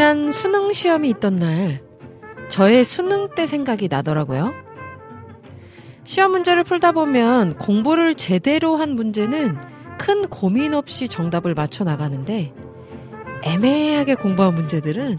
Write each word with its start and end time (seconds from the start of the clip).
지난 0.00 0.32
수능 0.32 0.72
시험이 0.72 1.10
있던 1.10 1.36
날, 1.36 1.82
저의 2.48 2.84
수능 2.84 3.28
때 3.34 3.44
생각이 3.44 3.88
나더라고요. 3.88 4.50
시험 6.04 6.30
문제를 6.30 6.64
풀다 6.64 6.92
보면 6.92 7.58
공부를 7.58 8.14
제대로 8.14 8.76
한 8.76 8.96
문제는 8.96 9.58
큰 9.98 10.26
고민 10.26 10.72
없이 10.72 11.06
정답을 11.06 11.52
맞춰 11.52 11.84
나가는데, 11.84 12.54
애매하게 13.42 14.14
공부한 14.14 14.54
문제들은 14.54 15.18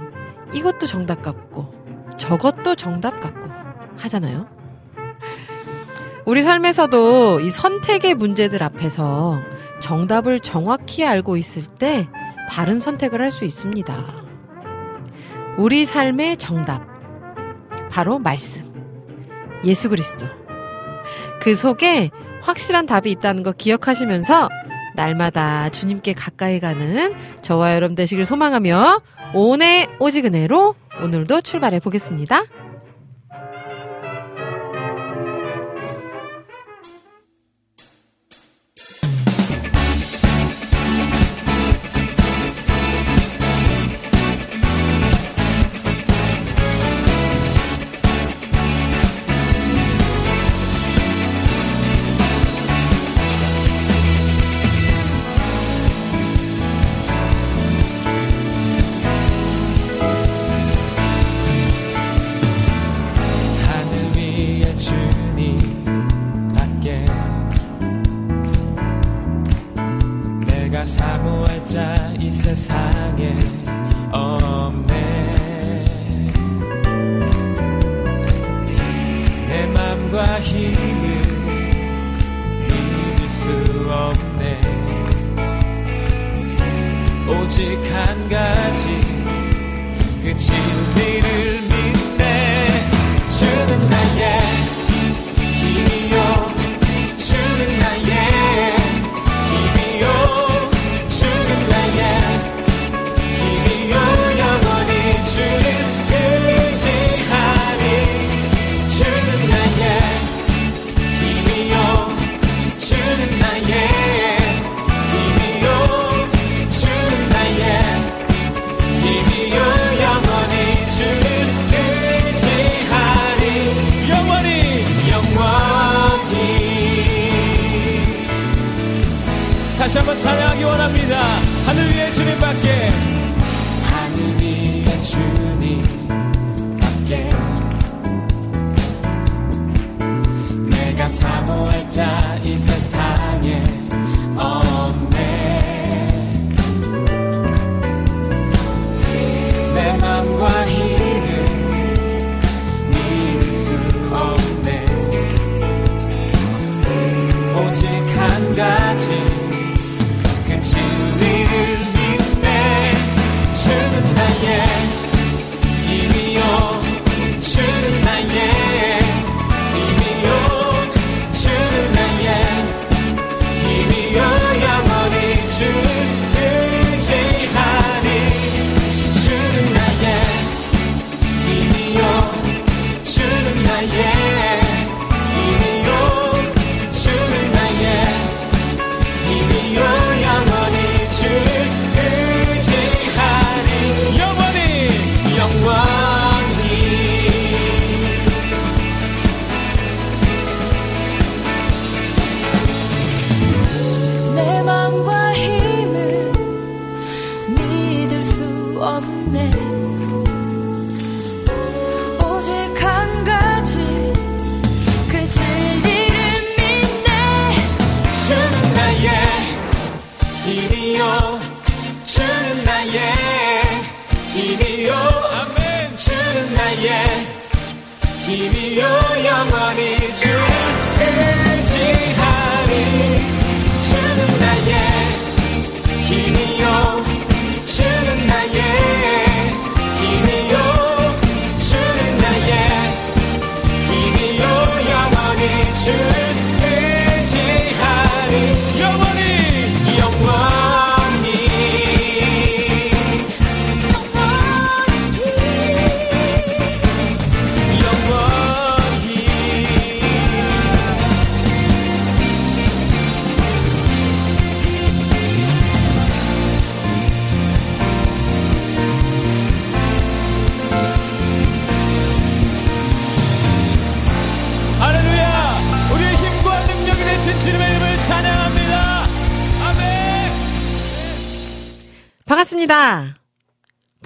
이것도 0.51 0.87
정답 0.87 1.21
같고, 1.21 1.71
저것도 2.17 2.73
정답 2.73 3.19
같고 3.19 3.51
하잖아요. 3.97 4.47
우리 6.25 6.41
삶에서도 6.41 7.41
이 7.41 7.51
선택의 7.51 8.15
문제들 8.15 8.63
앞에서 8.63 9.41
정답을 9.79 10.39
정확히 10.39 11.05
알고 11.05 11.37
있을 11.37 11.67
때 11.67 12.09
바른 12.49 12.79
선택을 12.79 13.21
할 13.21 13.29
수 13.29 13.45
있습니다. 13.45 14.20
우리 15.57 15.85
삶의 15.85 16.37
정답. 16.37 16.85
바로 17.91 18.19
말씀. 18.19 18.63
예수 19.65 19.89
그리스도. 19.89 20.27
그 21.41 21.55
속에 21.55 22.09
확실한 22.41 22.85
답이 22.85 23.11
있다는 23.11 23.43
거 23.43 23.51
기억하시면서 23.51 24.49
날마다 24.95 25.69
주님께 25.69 26.13
가까이 26.13 26.59
가는 26.59 27.13
저와 27.41 27.75
여러분 27.75 27.95
되시길 27.95 28.25
소망하며 28.25 29.01
오늘 29.33 29.87
오직 29.99 30.25
은혜로 30.25 30.75
오늘도 31.01 31.41
출발해 31.41 31.79
보겠습니다. 31.79 32.43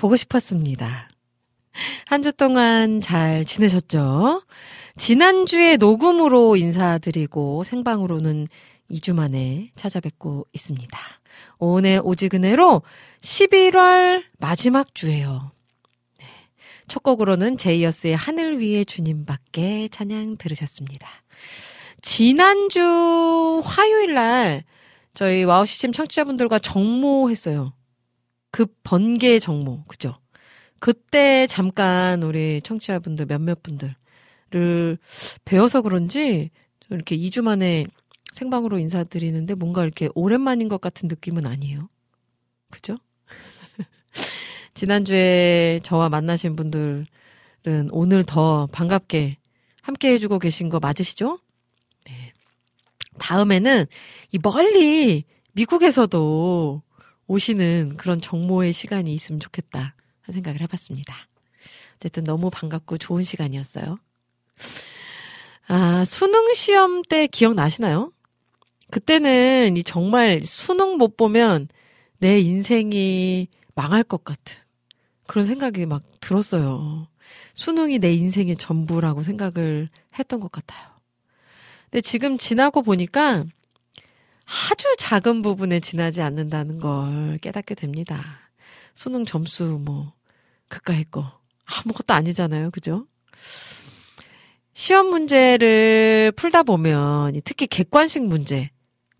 보고 0.05 0.15
싶었습니다. 0.15 1.09
한 2.05 2.21
주 2.21 2.31
동안 2.31 3.01
잘 3.01 3.43
지내셨죠? 3.43 4.43
지난주에 4.97 5.77
녹음으로 5.77 6.55
인사드리고 6.57 7.63
생방으로는 7.63 8.47
2주 8.91 9.15
만에 9.15 9.71
찾아뵙고 9.75 10.45
있습니다. 10.53 10.99
오늘 11.57 12.01
오지근해로 12.03 12.83
11월 13.19 14.23
마지막 14.37 14.93
주예요. 14.93 15.51
네. 16.19 16.25
첫 16.87 17.01
곡으로는 17.01 17.57
제이어스의 17.57 18.15
하늘 18.15 18.61
위에 18.61 18.83
주님밖에 18.83 19.89
찬양 19.91 20.37
들으셨습니다. 20.37 21.09
지난주 22.03 23.59
화요일 23.65 24.13
날 24.13 24.65
저희 25.15 25.43
와우 25.45 25.65
CCM 25.65 25.91
청취자분들과 25.91 26.59
정모했어요. 26.59 27.73
그 28.55 28.67
번개 28.83 29.37
정모, 29.37 29.83
그죠? 29.83 30.15
그때 30.79 31.45
잠깐 31.45 32.23
우리 32.23 32.61
청취자분들 32.61 33.25
몇몇 33.25 33.61
분들을 33.61 34.97
봬서 35.43 35.81
그런지 35.81 36.51
좀 36.79 36.95
이렇게 36.95 37.17
2주 37.17 37.41
만에 37.41 37.85
생방으로 38.31 38.79
인사드리는데 38.79 39.55
뭔가 39.55 39.83
이렇게 39.83 40.07
오랜만인 40.15 40.69
것 40.69 40.79
같은 40.79 41.09
느낌은 41.09 41.45
아니에요. 41.45 41.89
그죠? 42.71 42.95
지난주에 44.73 45.81
저와 45.83 46.07
만나신 46.07 46.55
분들은 46.55 47.07
오늘 47.91 48.23
더 48.23 48.69
반갑게 48.71 49.35
함께 49.81 50.13
해주고 50.13 50.39
계신 50.39 50.69
거 50.69 50.79
맞으시죠? 50.79 51.39
네. 52.05 52.31
다음에는 53.19 53.85
이 54.31 54.39
멀리 54.41 55.25
미국에서도 55.51 56.84
오시는 57.27 57.97
그런 57.97 58.21
정모의 58.21 58.73
시간이 58.73 59.13
있으면 59.13 59.39
좋겠다 59.39 59.95
하는 60.21 60.33
생각을 60.33 60.61
해봤습니다. 60.61 61.15
어쨌든 61.95 62.23
너무 62.23 62.49
반갑고 62.49 62.97
좋은 62.97 63.23
시간이었어요. 63.23 63.97
아, 65.67 66.05
수능 66.05 66.53
시험 66.53 67.01
때 67.01 67.27
기억나시나요? 67.27 68.11
그때는 68.91 69.77
이 69.77 69.83
정말 69.83 70.41
수능 70.43 70.97
못 70.97 71.17
보면 71.17 71.67
내 72.19 72.39
인생이 72.39 73.47
망할 73.73 74.03
것 74.03 74.23
같은 74.23 74.57
그런 75.27 75.43
생각이 75.43 75.85
막 75.85 76.03
들었어요. 76.19 77.07
수능이 77.55 77.99
내 77.99 78.13
인생의 78.13 78.57
전부라고 78.57 79.23
생각을 79.23 79.89
했던 80.17 80.39
것 80.39 80.51
같아요. 80.51 80.87
근데 81.85 82.01
지금 82.01 82.37
지나고 82.37 82.83
보니까 82.83 83.45
아주 84.45 84.95
작은 84.97 85.41
부분에 85.41 85.79
지나지 85.79 86.21
않는다는 86.21 86.79
걸 86.79 87.37
깨닫게 87.39 87.75
됩니다. 87.75 88.39
수능 88.93 89.25
점수 89.25 89.79
뭐 89.83 90.13
그까이 90.67 91.03
거 91.03 91.39
아무것도 91.65 92.13
아니잖아요. 92.13 92.71
그죠? 92.71 93.07
시험 94.73 95.07
문제를 95.07 96.31
풀다 96.35 96.63
보면 96.63 97.39
특히 97.43 97.65
객관식 97.67 98.23
문제 98.25 98.69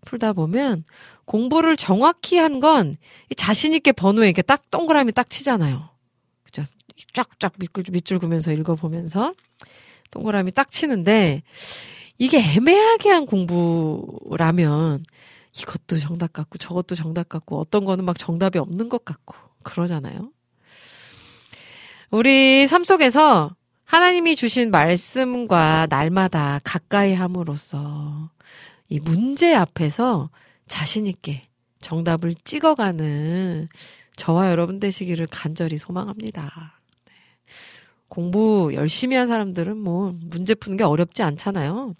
풀다 0.04 0.32
보면 0.34 0.84
공부를 1.24 1.76
정확히 1.76 2.38
한 2.38 2.60
건 2.60 2.94
자신 3.36 3.74
있게 3.74 3.92
번호에 3.92 4.26
이렇게 4.28 4.42
딱 4.42 4.70
동그라미 4.70 5.12
딱 5.12 5.28
치잖아요. 5.28 5.90
그죠? 6.44 6.64
쫙쫙 7.12 7.54
밑줄, 7.58 7.84
밑줄 7.90 8.18
그면서 8.20 8.52
읽어보면서 8.52 9.34
동그라미 10.12 10.52
딱 10.52 10.70
치는데 10.70 11.42
이게 12.18 12.38
애매하게 12.38 13.10
한 13.10 13.26
공부라면 13.26 15.04
이것도 15.58 15.98
정답 15.98 16.32
같고 16.32 16.58
저것도 16.58 16.94
정답 16.94 17.28
같고 17.28 17.58
어떤 17.58 17.84
거는 17.84 18.04
막 18.04 18.18
정답이 18.18 18.58
없는 18.58 18.88
것 18.88 19.04
같고 19.04 19.36
그러잖아요. 19.62 20.30
우리 22.10 22.66
삶 22.66 22.84
속에서 22.84 23.54
하나님이 23.84 24.36
주신 24.36 24.70
말씀과 24.70 25.86
날마다 25.88 26.60
가까이 26.64 27.14
함으로써 27.14 28.30
이 28.88 29.00
문제 29.00 29.54
앞에서 29.54 30.30
자신있게 30.66 31.48
정답을 31.80 32.34
찍어가는 32.44 33.68
저와 34.16 34.50
여러분 34.50 34.80
되시기를 34.80 35.26
간절히 35.28 35.78
소망합니다. 35.78 36.80
네. 37.06 37.12
공부 38.08 38.70
열심히 38.74 39.14
한 39.16 39.28
사람들은 39.28 39.76
뭐 39.76 40.14
문제 40.20 40.54
푸는 40.54 40.76
게 40.78 40.84
어렵지 40.84 41.22
않잖아요. 41.22 41.94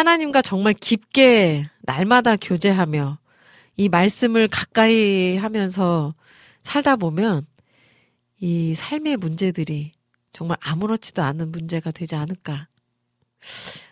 하나님과 0.00 0.40
정말 0.40 0.72
깊게 0.72 1.68
날마다 1.82 2.36
교제하며 2.36 3.18
이 3.76 3.88
말씀을 3.90 4.48
가까이 4.48 5.36
하면서 5.36 6.14
살다 6.62 6.96
보면 6.96 7.46
이 8.38 8.74
삶의 8.74 9.18
문제들이 9.18 9.92
정말 10.32 10.56
아무렇지도 10.62 11.22
않은 11.22 11.52
문제가 11.52 11.90
되지 11.90 12.14
않을까 12.14 12.68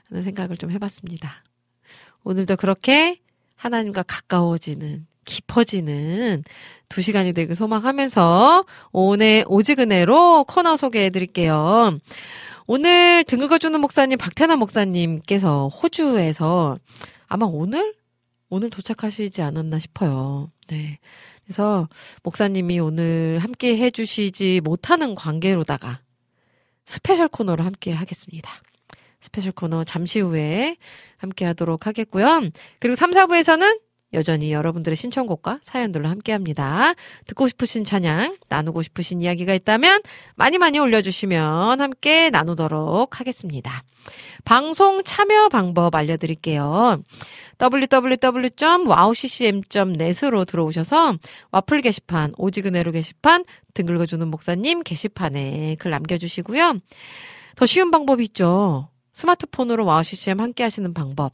하는 0.09 0.23
생각을 0.23 0.57
좀 0.57 0.71
해봤습니다. 0.71 1.45
오늘도 2.25 2.57
그렇게 2.57 3.21
하나님과 3.57 4.03
가까워지는, 4.05 5.07
깊어지는 5.27 6.43
두 6.89 7.03
시간이 7.03 7.35
되길 7.35 7.55
소망하면서 7.55 8.65
오늘 8.93 9.45
오지근해로 9.47 10.45
코너 10.45 10.79
소개해 10.79 11.11
드릴게요. 11.11 11.99
오늘 12.71 13.25
등 13.25 13.39
긁어주는 13.39 13.81
목사님 13.81 14.19
박태나 14.19 14.57
목사님께서 14.57 15.69
호주에서 15.69 16.79
아마 17.27 17.47
오늘 17.47 17.95
오늘 18.51 18.69
도착하시지 18.69 19.41
않았나 19.41 19.79
싶어요. 19.79 20.53
네. 20.67 20.99
그래서 21.45 21.89
목사님이 22.25 22.79
오늘 22.79 23.39
함께 23.39 23.79
해주시지 23.79 24.61
못하는 24.63 25.15
관계로다가 25.15 26.03
스페셜 26.85 27.29
코너를 27.29 27.65
함께 27.65 27.91
하겠습니다. 27.91 28.51
스페셜 29.23 29.53
코너 29.53 29.85
잠시 29.85 30.21
후에 30.21 30.77
함께 31.17 31.47
하도록 31.47 31.87
하겠고요. 31.87 32.51
그리고 32.81 32.95
3, 32.95 33.13
4부에서는 33.13 33.81
여전히 34.15 34.53
여러분들의 34.53 34.97
신청곡과 34.97 35.61
사연들로 35.63 36.09
함께 36.09 36.33
합니다. 36.33 36.95
듣고 37.27 37.47
싶으신 37.49 37.85
찬양, 37.85 38.39
나누고 38.49 38.81
싶으신 38.83 39.21
이야기가 39.21 39.53
있다면 39.55 40.01
많이 40.35 40.59
많이 40.59 40.79
올려주시면 40.79 41.81
함께 41.81 42.31
나누도록 42.31 43.21
하겠습니다. 43.21 43.83
방송 44.45 45.03
참여 45.05 45.51
방법 45.51 45.95
알려드릴게요. 45.95 47.03
www.wowccm.net으로 47.61 50.45
들어오셔서 50.45 51.17
와플 51.51 51.81
게시판, 51.83 52.33
오직 52.39 52.57
은혜로 52.57 52.93
게시판, 52.93 53.45
등 53.75 53.87
긁어주는 53.87 54.27
목사님 54.29 54.83
게시판에 54.83 55.77
글 55.79 55.91
남겨주시고요. 55.91 56.79
더 57.57 57.67
쉬운 57.67 57.91
방법이 57.91 58.25
있죠. 58.25 58.89
스마트폰으로 59.19 59.85
와우 59.85 60.05
CCM 60.05 60.41
함께 60.41 60.63
하시는 60.63 60.95
방법. 60.95 61.33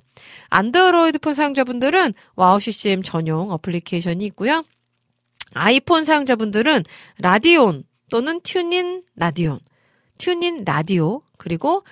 안드로이드 0.48 1.18
폰 1.18 1.34
사용자분들은 1.34 2.14
와우 2.34 2.58
CCM 2.58 3.02
전용 3.02 3.50
어플리케이션이 3.52 4.24
있고요. 4.26 4.64
아이폰 5.52 6.04
사용자분들은 6.04 6.82
라디온 7.18 7.84
또는 8.10 8.40
TuneIn 8.40 9.04
라디온, 9.16 9.60
TuneIn 10.16 10.64
라디오, 10.64 11.20
그리고 11.36 11.84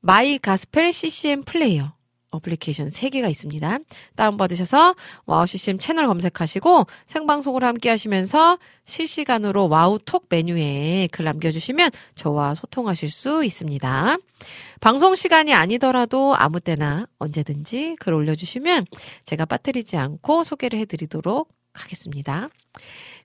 My 0.00 0.38
Gospel 0.38 0.92
CCM 0.92 1.42
Player 1.42 1.92
어플리케이션 2.30 2.88
3개가 2.88 3.28
있습니다. 3.30 3.78
다운받으셔서 4.16 4.94
와우 5.26 5.46
CCM 5.46 5.78
채널 5.78 6.06
검색하시고 6.06 6.86
생방송을 7.06 7.64
함께 7.64 7.90
하시면서 7.90 8.58
실시간으로 8.84 9.68
와우톡 9.68 10.26
메뉴에 10.28 11.08
글 11.12 11.24
남겨주시면 11.24 11.90
저와 12.14 12.54
소통하실 12.54 13.10
수 13.10 13.44
있습니다. 13.44 14.16
방송 14.80 15.14
시간이 15.14 15.52
아니더라도 15.54 16.34
아무 16.36 16.60
때나 16.60 17.06
언제든지 17.18 17.96
글 18.00 18.14
올려주시면 18.14 18.86
제가 19.24 19.44
빠뜨리지 19.44 19.96
않고 19.96 20.44
소개를 20.44 20.78
해드리도록 20.80 21.50
하겠습니다. 21.72 22.48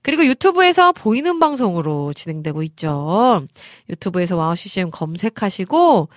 그리고 0.02 0.24
유튜브에서 0.24 0.92
보이는 0.92 1.38
방송으로 1.40 2.12
진행되고 2.12 2.62
있죠. 2.64 3.44
유튜브에서 3.88 4.36
와우 4.36 4.54
CCM 4.54 4.90
검색하시고 4.90 6.08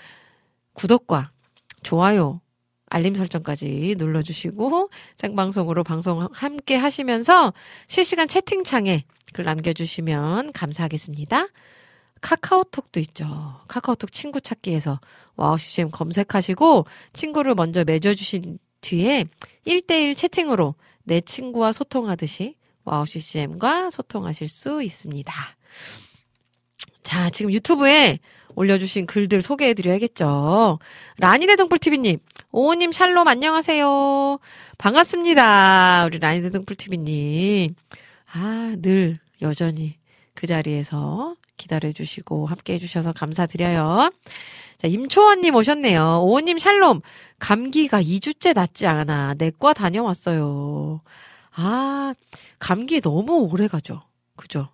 구독과 0.74 1.32
좋아요, 1.82 2.42
알림 2.90 3.16
설정까지 3.16 3.96
눌러주시고 3.98 4.90
생방송으로 5.16 5.84
방송 5.84 6.28
함께 6.32 6.76
하시면서 6.76 7.54
실시간 7.88 8.28
채팅창에 8.28 9.06
글 9.34 9.46
남겨주시면 9.46 10.54
감사하겠습니다. 10.54 11.48
카카오톡도 12.22 13.00
있죠. 13.02 13.62
카카오톡 13.68 14.12
친구 14.12 14.42
찾기에서 14.42 15.00
와우 15.36 15.58
CCM 15.58 15.90
검색하시고 15.92 16.86
친구를 17.14 17.56
먼저 17.56 17.84
맺어주신 17.84 18.60
뒤에 18.82 19.26
1대1 19.66 20.18
채팅으로 20.18 20.76
내 21.04 21.22
친구와 21.22 21.72
소통하듯이 21.72 22.56
와우 22.84 23.06
CCM과 23.06 23.90
소통하실 23.90 24.48
수 24.48 24.84
있습니다. 24.84 25.34
자, 27.04 27.30
지금 27.30 27.52
유튜브에 27.52 28.20
올려주신 28.56 29.06
글들 29.06 29.42
소개해드려야겠죠. 29.42 30.80
라니네 31.18 31.56
등불TV님, 31.56 32.20
오호님 32.52 32.92
샬롬 32.92 33.28
안녕하세요. 33.28 34.40
반갑습니다. 34.80 36.06
우리 36.08 36.18
라이드 36.18 36.50
등불TV님. 36.52 37.76
아, 38.34 38.76
늘 38.82 39.20
여전히 39.42 39.98
그 40.34 40.48
자리에서 40.48 41.36
기다려주시고 41.58 42.48
함께 42.48 42.74
해주셔서 42.74 43.14
감사드려요. 43.14 44.10
자, 44.80 44.88
임초원님 44.88 45.54
오셨네요. 45.56 46.22
오호님 46.24 46.58
샬롬. 46.58 47.02
감기가 47.38 48.02
2주째 48.02 48.56
낫지 48.56 48.88
않아. 48.88 49.36
내과 49.38 49.74
다녀왔어요. 49.74 51.02
아, 51.52 52.14
감기 52.58 53.00
너무 53.02 53.48
오래 53.52 53.68
가죠. 53.68 54.02
그죠? 54.36 54.70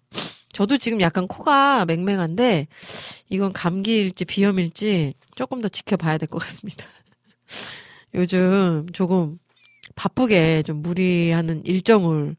저도 0.53 0.77
지금 0.77 1.01
약간 1.01 1.27
코가 1.27 1.83
맹맹한데, 1.85 2.67
이건 3.29 3.51
감기일지 3.51 4.23
비염일지 4.23 5.15
조금 5.35 5.59
더 5.59 5.67
지켜봐야 5.67 6.17
될 6.17 6.29
것 6.29 6.37
같습니다. 6.39 6.85
요즘 8.13 8.85
조금 8.93 9.37
바쁘게 9.95 10.63
좀 10.63 10.81
무리하는 10.81 11.65
일정을, 11.65 12.35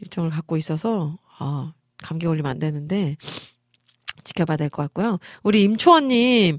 일정을 0.00 0.30
갖고 0.30 0.56
있어서, 0.56 1.18
아, 1.38 1.72
감기 1.98 2.26
걸리면 2.26 2.50
안 2.50 2.58
되는데, 2.58 3.16
지켜봐야 4.24 4.56
될 4.56 4.68
것 4.70 4.82
같고요. 4.82 5.18
우리 5.42 5.62
임초원님, 5.62 6.58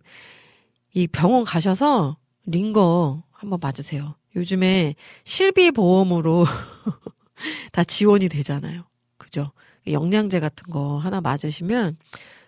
이 0.94 1.08
병원 1.08 1.44
가셔서 1.44 2.18
링거 2.46 3.24
한번 3.32 3.60
맞으세요. 3.62 4.16
요즘에 4.36 4.96
실비 5.24 5.72
보험으로 5.72 6.46
다 7.72 7.84
지원이 7.84 8.30
되잖아요. 8.30 8.84
그죠? 9.18 9.52
영양제 9.88 10.40
같은 10.40 10.70
거 10.72 10.98
하나 10.98 11.22
맞으시면 11.22 11.98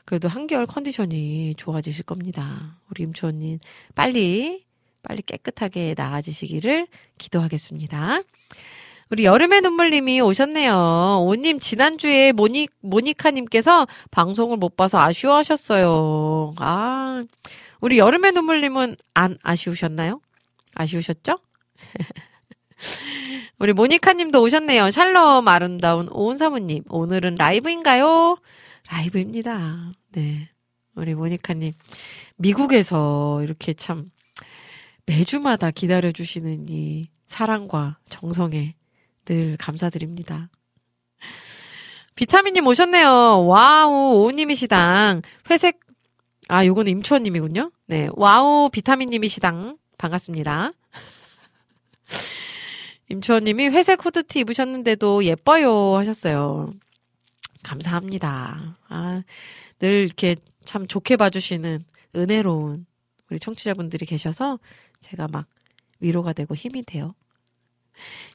그래도 0.06 0.28
한결 0.28 0.66
컨디션이 0.66 1.56
좋아지실 1.58 2.04
겁니다. 2.04 2.80
우리 2.90 3.04
임초원님 3.04 3.60
빨리 3.96 4.63
빨리 5.04 5.22
깨끗하게 5.22 5.94
나아지시기를 5.98 6.88
기도하겠습니다. 7.18 8.22
우리 9.10 9.26
여름의 9.26 9.62
눈물님이 9.62 10.22
오셨네요. 10.22 11.26
오님 11.28 11.60
지난주에 11.60 12.32
모니 12.32 12.68
모니카님께서 12.82 13.86
방송을 14.10 14.58
못 14.58 14.76
봐서 14.76 15.00
아쉬워하셨어요. 15.00 16.56
아 16.58 17.24
우리 17.80 18.00
여름의 18.00 18.32
눈물님은 18.32 18.96
안 19.14 19.38
아쉬우셨나요? 19.44 20.20
아쉬우셨죠? 20.74 21.38
우리 23.60 23.74
모니카님도 23.74 24.42
오셨네요. 24.42 24.90
샬롬 24.90 25.48
아름다운 25.48 26.10
오은사모님. 26.10 26.86
오늘은 26.90 27.36
라이브인가요? 27.36 28.38
라이브입니다. 28.90 29.92
네. 30.14 30.50
우리 30.96 31.14
모니카님. 31.14 31.74
미국에서 32.38 33.42
이렇게 33.44 33.74
참 33.74 34.12
매주마다 35.06 35.72
기다려주시는 35.72 36.68
이 36.70 37.10
사랑과 37.28 37.98
정성에 38.10 38.76
늘 39.26 39.58
감사드립니다. 39.58 40.50
비타민님 42.16 42.68
오셨네요. 42.68 43.48
와우, 43.48 44.26
오님이시당. 44.26 45.22
회색, 45.50 45.80
아, 46.48 46.66
요거는 46.66 46.92
임초원님이군요. 46.92 47.72
네. 47.88 48.08
와우, 48.14 48.70
비타민님이시당. 48.72 49.78
반갑습니다. 49.98 50.72
임초원님이 53.10 53.70
회색 53.70 54.06
후드티 54.06 54.42
입으셨는데도 54.42 55.26
예뻐요 55.26 55.96
하셨어요. 55.96 56.74
감사합니다. 57.64 58.78
아, 58.90 59.24
늘 59.80 60.06
이렇게 60.06 60.36
참 60.66 60.88
좋게 60.88 61.18
봐주시는 61.18 61.84
은혜로운 62.16 62.86
우리 63.30 63.40
청취자분들이 63.40 64.06
계셔서 64.06 64.60
제가 65.04 65.28
막 65.32 65.46
위로가 66.00 66.34
되고 66.34 66.56
힘이 66.56 66.84
돼요. 66.84 67.14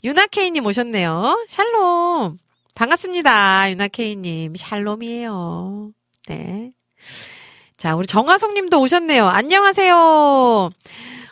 유나케이님 0.05 0.65
오셨네요. 0.65 1.47
샬롬. 1.49 2.39
반갑습니다. 2.75 3.71
유나케이님. 3.73 4.55
샬롬이에요. 4.57 5.91
네. 6.29 6.73
자, 7.77 7.97
우리 7.97 8.07
정화송 8.07 8.55
님도 8.55 8.81
오셨네요. 8.81 9.27
안녕하세요. 9.27 10.71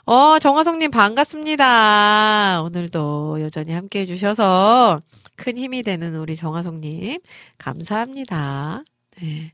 어, 0.06 0.38
정화송 0.38 0.78
님 0.78 0.90
반갑습니다. 0.90 2.62
오늘도 2.64 3.40
여전히 3.42 3.72
함께 3.72 4.00
해주셔서 4.00 5.02
큰 5.36 5.56
힘이 5.56 5.82
되는 5.82 6.16
우리 6.16 6.36
정화송 6.36 6.80
님. 6.80 7.18
감사합니다. 7.58 8.82
네. 9.20 9.52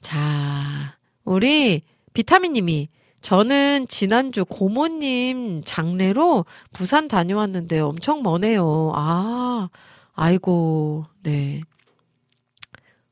자, 0.00 0.96
우리 1.24 1.82
비타민 2.12 2.52
님이 2.52 2.88
저는 3.22 3.86
지난주 3.88 4.44
고모님 4.44 5.62
장례로 5.64 6.44
부산 6.72 7.06
다녀왔는데 7.06 7.78
엄청 7.78 8.22
머네요. 8.22 8.92
아, 8.94 9.70
아이고, 10.12 11.06
네. 11.22 11.60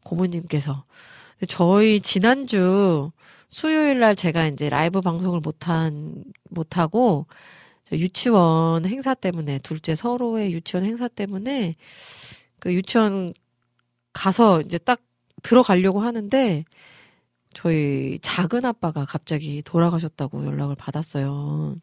고모님께서. 0.02 0.84
저희 1.48 2.00
지난주 2.00 3.12
수요일 3.48 4.00
날 4.00 4.16
제가 4.16 4.48
이제 4.48 4.68
라이브 4.68 5.00
방송을 5.00 5.40
못한, 5.40 6.24
못하고, 6.50 7.26
유치원 7.92 8.84
행사 8.86 9.14
때문에, 9.14 9.60
둘째 9.60 9.94
서로의 9.94 10.52
유치원 10.52 10.84
행사 10.84 11.06
때문에, 11.06 11.74
그 12.58 12.74
유치원 12.74 13.32
가서 14.12 14.60
이제 14.60 14.76
딱 14.76 15.00
들어가려고 15.42 16.00
하는데, 16.00 16.64
저희 17.54 18.18
작은 18.22 18.64
아빠가 18.64 19.04
갑자기 19.04 19.62
돌아가셨다고 19.62 20.46
연락을 20.46 20.76
받았어요. 20.76 21.76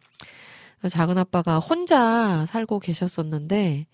작은 0.89 1.17
아빠가 1.17 1.59
혼자 1.59 2.45
살고 2.45 2.79
계셨었는데, 2.79 3.88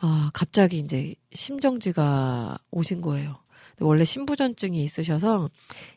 아, 0.00 0.30
갑자기 0.34 0.78
이제 0.78 1.14
심정지가 1.32 2.58
오신 2.70 3.00
거예요. 3.00 3.38
원래 3.80 4.04
심부전증이 4.04 4.82
있으셔서 4.82 5.50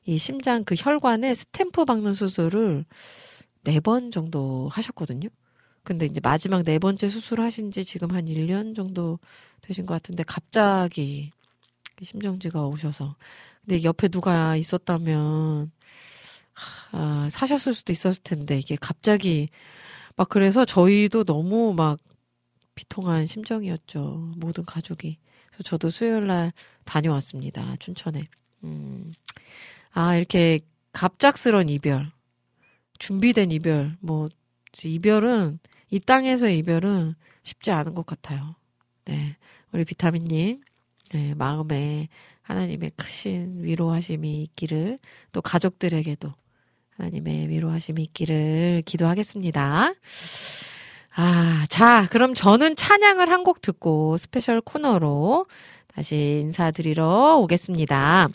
이 0.05 0.17
심장 0.17 0.63
그 0.63 0.75
혈관에 0.77 1.34
스탬프 1.34 1.86
박는 1.86 2.13
수술을 2.13 2.86
네 3.63 3.79
번 3.79 4.12
정도 4.12 4.70
하셨거든요. 4.72 5.29
근데 5.84 6.05
이제 6.05 6.20
마지막 6.22 6.63
네 6.63 6.77
번째 6.79 7.08
수술 7.10 7.41
하신 7.41 7.72
지 7.72 7.86
지금 7.86 8.12
한 8.12 8.25
1년 8.25 8.75
정도 8.75 9.20
되신 9.62 9.86
것 9.86 9.93
같은데 9.96 10.24
갑자기 10.24 11.31
심정지가 12.01 12.65
오셔서 12.67 13.15
근데 13.65 13.84
옆에 13.84 14.08
누가 14.08 14.56
있었다면 14.56 15.72
아, 16.91 17.27
사셨을 17.32 17.74
수도 17.74 17.94
있었을 17.94 18.22
텐데 18.24 18.58
이게 18.58 18.75
갑자기 18.80 19.50
막 20.15 20.30
그래서 20.30 20.65
저희도 20.65 21.24
너무 21.24 21.74
막 21.74 22.00
비통한 22.75 23.25
심정이었죠. 23.25 24.34
모든 24.38 24.65
가족이. 24.65 25.18
그래서 25.48 25.63
저도 25.63 25.89
수요일 25.89 26.27
날 26.27 26.53
다녀왔습니다. 26.86 27.75
춘천에. 27.80 28.24
음. 28.63 29.13
아, 29.91 30.15
이렇게 30.15 30.60
갑작스런 30.94 31.70
이별. 31.70 32.12
준비된 33.00 33.51
이별. 33.51 33.98
뭐, 34.00 34.30
이별은, 34.84 35.60
이 35.89 36.00
땅에서의 36.00 36.58
이별은 36.60 37.15
쉽지 37.44 37.72
않은 37.72 37.94
것 37.94 38.06
같아요. 38.06 38.56
네. 39.06 39.36
우리 39.74 39.84
비타민 39.84 40.25
님, 40.25 40.62
네, 41.12 41.34
마음에 41.34 42.08
하나님의 42.41 42.91
크신 42.95 43.63
위로하심이 43.63 44.41
있기를, 44.43 45.00
또 45.31 45.41
가족들에게도 45.41 46.33
하나님의 46.98 47.50
위로하심이 47.50 48.01
있기를 48.03 48.83
기도하겠습니다. 48.86 49.93
아, 51.13 51.65
자, 51.69 52.07
그럼 52.12 52.33
저는 52.33 52.75
찬양을 52.75 53.29
한 53.29 53.43
곡 53.43 53.62
듣고 53.62 54.17
스페셜 54.17 54.62
코너로 54.62 55.45
다시 55.93 56.39
인사드리러 56.43 57.38
오겠습니다. 57.41 58.29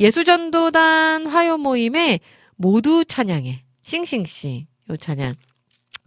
예수전도단 0.00 1.26
화요 1.26 1.58
모임에 1.58 2.20
모두 2.56 3.04
찬양해. 3.04 3.64
Sing 3.82 4.08
Sing 4.08 4.34
Sing. 4.34 4.66
요 4.90 4.96
찬양. 4.96 5.34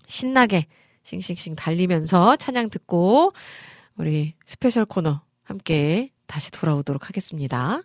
신나게 0.07 0.65
Sing 1.03 1.20
Sing 1.20 1.38
Sing 1.38 1.55
달리면서 1.55 2.37
찬양 2.37 2.69
듣고 2.69 3.33
우리 3.97 4.33
스페셜 4.45 4.85
코너 4.85 5.21
함께 5.43 6.09
다시 6.27 6.51
돌아오도록 6.51 7.07
하겠습니다. 7.07 7.81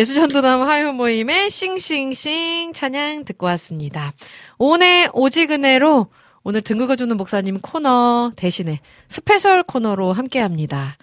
예수전도단 0.00 0.62
화요 0.62 0.94
모임의 0.94 1.50
Sing 1.50 1.91
Sing 1.91 2.31
Sing 2.31 2.72
찬양 2.72 3.26
듣고 3.26 3.44
왔습니다. 3.44 4.14
오늘 4.56 5.10
오직 5.12 5.50
은혜로 5.50 6.06
오늘 6.42 6.62
등 6.62 6.76
긁어주는 6.76 7.14
목사님 7.18 7.60
코너 7.60 8.32
대신에 8.34 8.80
스페셜 9.10 9.62
코너로 9.62 10.14
함께 10.14 10.38
합니다. 10.38 10.96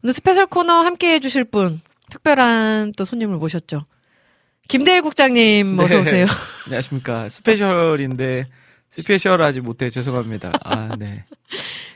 오늘 0.00 0.12
스페셜 0.12 0.46
코너 0.46 0.74
함께 0.74 1.14
해주실 1.14 1.42
분, 1.46 1.80
특별한 2.08 2.92
또 2.96 3.04
손님을 3.04 3.36
모셨죠. 3.38 3.84
김대일 4.68 5.02
국장님, 5.02 5.76
어서 5.80 5.96
네. 5.96 6.00
오세요. 6.02 6.26
안녕하십니까. 6.66 7.28
스페셜인데, 7.28 8.46
스페셜하지 8.90 9.60
못해 9.60 9.90
죄송합니다. 9.90 10.52
아, 10.62 10.94
네. 10.96 11.24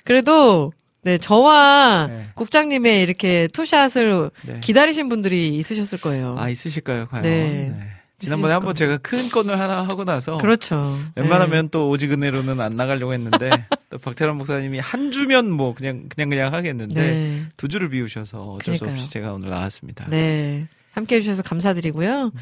그래도, 0.04 0.72
네, 1.02 1.18
저와 1.18 2.06
네. 2.08 2.26
국장님의 2.34 3.02
이렇게 3.02 3.48
투샷을 3.52 4.30
네. 4.42 4.60
기다리신 4.60 5.08
분들이 5.08 5.56
있으셨을 5.56 6.00
거예요. 6.00 6.36
아, 6.38 6.48
있으실까요, 6.48 7.06
과연? 7.06 7.22
네. 7.22 7.74
지난번에 8.18 8.52
있으실 8.52 8.54
한번. 8.54 8.74
제가 8.74 8.98
큰 8.98 9.30
건을 9.30 9.58
하나 9.58 9.82
하고 9.82 10.04
나서. 10.04 10.36
그렇죠. 10.38 10.94
웬만하면 11.16 11.70
또 11.70 11.88
오직 11.88 12.12
은혜로는 12.12 12.60
안 12.60 12.76
나가려고 12.76 13.14
했는데, 13.14 13.48
또 13.88 13.96
박태란 13.98 14.36
목사님이 14.36 14.78
한 14.78 15.10
주면 15.10 15.50
뭐 15.50 15.74
그냥, 15.74 16.08
그냥, 16.08 16.28
그냥 16.28 16.52
하겠는데, 16.52 16.94
네. 17.00 17.42
두 17.56 17.68
주를 17.68 17.88
비우셔서 17.88 18.42
어쩔 18.42 18.74
수 18.76 18.80
그러니까요. 18.80 18.92
없이 18.92 19.10
제가 19.10 19.32
오늘 19.32 19.48
나왔습니다. 19.48 20.06
네. 20.10 20.68
함께 20.92 21.16
해 21.16 21.20
주셔서 21.22 21.42
감사드리고요. 21.42 22.32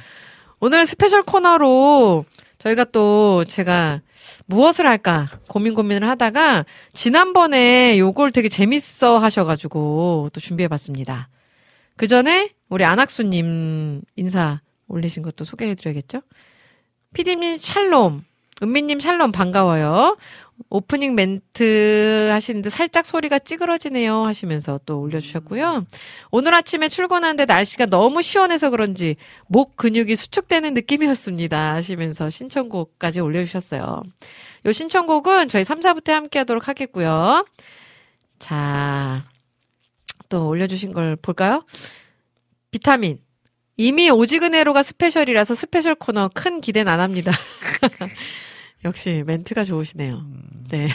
오늘 0.59 0.87
스페셜 0.87 1.23
코너로 1.23 2.25
저희가 2.59 2.85
또 2.85 3.45
제가 3.45 4.01
무엇을 4.49 4.87
할까 4.87 5.29
고민 5.47 5.75
고민을 5.75 6.09
하다가 6.09 6.65
지난번에 6.95 7.99
요걸 7.99 8.33
되게 8.33 8.49
재밌어 8.49 9.19
하셔가지고 9.19 10.31
또 10.33 10.41
준비해 10.41 10.69
봤습니다. 10.69 11.29
그 11.97 12.07
전에 12.07 12.55
우리 12.71 12.85
안학수님 12.85 14.01
인사 14.17 14.61
올리신 14.89 15.23
것도 15.23 15.45
소개해 15.45 15.75
드려야겠죠? 15.75 16.23
피디님 17.13 17.59
샬롬, 17.59 18.25
은미님 18.63 19.01
샬롬 19.01 19.33
반가워요. 19.33 20.17
오프닝 20.71 21.15
멘트 21.15 22.29
하시는데 22.33 22.71
살짝 22.71 23.07
소리가 23.07 23.39
찌그러지네요 23.39 24.25
하시면서 24.25 24.81
또 24.85 25.01
올려주셨고요. 25.01 25.87
오늘 26.31 26.55
아침에 26.55 26.89
출근하는데 26.89 27.45
날씨가 27.47 27.87
너무 27.87 28.23
시원해서 28.23 28.71
그런지 28.71 29.17
목 29.47 29.77
근육이 29.77 30.17
수축되는 30.17 30.75
느낌이었습니다 30.75 31.75
하시면서 31.75 32.29
신청곡까지 32.31 33.21
올려주셨어요. 33.21 34.03
요 34.67 34.73
신청곡은 34.73 35.49
저희 35.49 35.65
3, 35.65 35.81
4부 35.81 36.05
때 36.05 36.13
함께 36.13 36.41
하도록 36.41 36.67
하겠고요. 36.67 37.47
자, 38.39 39.23
또 40.29 40.49
올려주신 40.49 40.93
걸 40.93 41.17
볼까요? 41.17 41.65
비타민. 42.71 43.19
이미 43.77 44.11
오직은혜로가 44.11 44.83
스페셜이라서 44.83 45.55
스페셜 45.55 45.95
코너 45.95 46.29
큰 46.35 46.61
기대는 46.61 46.93
안 46.93 47.01
합니다. 47.01 47.33
역시 48.85 49.23
멘트가 49.27 49.65
좋으시네요. 49.65 50.25
네. 50.71 50.89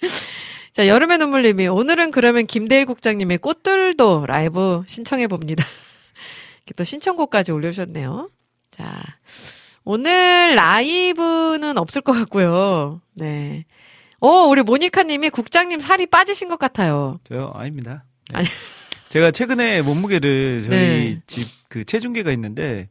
자, 0.72 0.86
여름의 0.86 1.18
눈물님이 1.18 1.68
오늘은 1.68 2.12
그러면 2.12 2.46
김대일 2.46 2.86
국장님의 2.86 3.38
꽃들도 3.38 4.26
라이브 4.26 4.82
신청해 4.86 5.26
봅니다. 5.26 5.64
이렇게 6.64 6.74
또 6.76 6.84
신청곡까지 6.84 7.52
올려주셨네요. 7.52 8.30
자, 8.70 9.02
오늘 9.84 10.54
라이브는 10.54 11.76
없을 11.76 12.00
것 12.00 12.12
같고요. 12.12 13.02
네. 13.14 13.64
오, 14.20 14.48
우리 14.48 14.62
모니카님이 14.62 15.30
국장님 15.30 15.80
살이 15.80 16.06
빠지신 16.06 16.48
것 16.48 16.58
같아요. 16.58 17.18
저요? 17.24 17.52
아닙니다. 17.54 18.04
네. 18.30 18.38
아니. 18.38 18.48
제가 19.08 19.30
최근에 19.30 19.82
몸무게를 19.82 20.62
저희 20.62 20.70
네. 20.70 21.20
집그 21.26 21.84
체중계가 21.84 22.32
있는데 22.32 22.88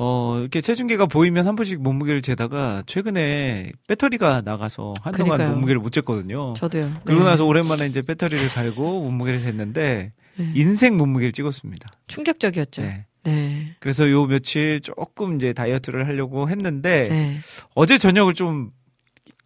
어 0.00 0.36
이렇게 0.38 0.60
체중계가 0.60 1.06
보이면 1.06 1.48
한 1.48 1.56
번씩 1.56 1.82
몸무게를 1.82 2.22
재다가 2.22 2.84
최근에 2.86 3.72
배터리가 3.88 4.42
나가서 4.44 4.94
한동안 5.02 5.38
그러니까요. 5.38 5.50
몸무게를 5.54 5.80
못 5.80 5.90
쟀거든요. 5.90 6.54
저도요. 6.54 7.00
그러고 7.04 7.24
네. 7.24 7.28
나서 7.30 7.44
오랜만에 7.44 7.86
이제 7.86 8.00
배터리를 8.02 8.48
갈고 8.50 9.02
몸무게를 9.02 9.42
쟀는데 9.42 9.74
네. 9.74 10.12
인생 10.54 10.96
몸무게를 10.96 11.32
찍었습니다. 11.32 11.88
충격적이었죠. 12.06 12.82
네. 12.82 13.06
네. 13.24 13.74
그래서 13.80 14.08
요 14.08 14.24
며칠 14.26 14.80
조금 14.80 15.34
이제 15.34 15.52
다이어트를 15.52 16.06
하려고 16.06 16.48
했는데 16.48 17.08
네. 17.08 17.40
어제 17.74 17.98
저녁을 17.98 18.34
좀 18.34 18.70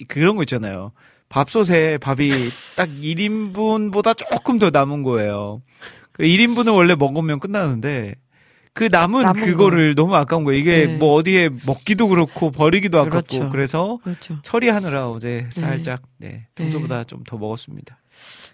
그런 0.06 0.36
거 0.36 0.42
있잖아요. 0.42 0.92
밥솥에 1.30 1.96
밥이 1.96 2.50
딱 2.76 2.90
1인분보다 3.00 4.14
조금 4.18 4.58
더 4.58 4.68
남은 4.68 5.02
거예요. 5.02 5.62
1인분을 6.18 6.74
원래 6.74 6.94
먹으면 6.94 7.40
끝나는데 7.40 8.16
그 8.74 8.88
남은, 8.90 9.22
남은 9.22 9.44
그거를 9.44 9.94
너무 9.94 10.14
아까운 10.16 10.44
거예요. 10.44 10.58
이게 10.58 10.86
네. 10.86 10.96
뭐 10.96 11.14
어디에 11.14 11.50
먹기도 11.66 12.08
그렇고 12.08 12.50
버리기도 12.50 12.98
아깝고 13.00 13.10
그렇죠. 13.28 13.50
그래서 13.50 13.98
그렇죠. 14.02 14.38
처리하느라 14.42 15.08
어제 15.10 15.46
살짝 15.52 16.02
네, 16.18 16.46
평소보다 16.54 17.04
좀 17.04 17.22
더 17.26 17.36
먹었습니다. 17.36 17.98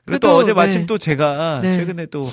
그리고 0.04 0.18
또 0.18 0.36
어제 0.36 0.52
마침 0.52 0.82
네. 0.82 0.86
또 0.86 0.98
제가 0.98 1.60
네. 1.62 1.72
최근에 1.72 2.06
또 2.06 2.28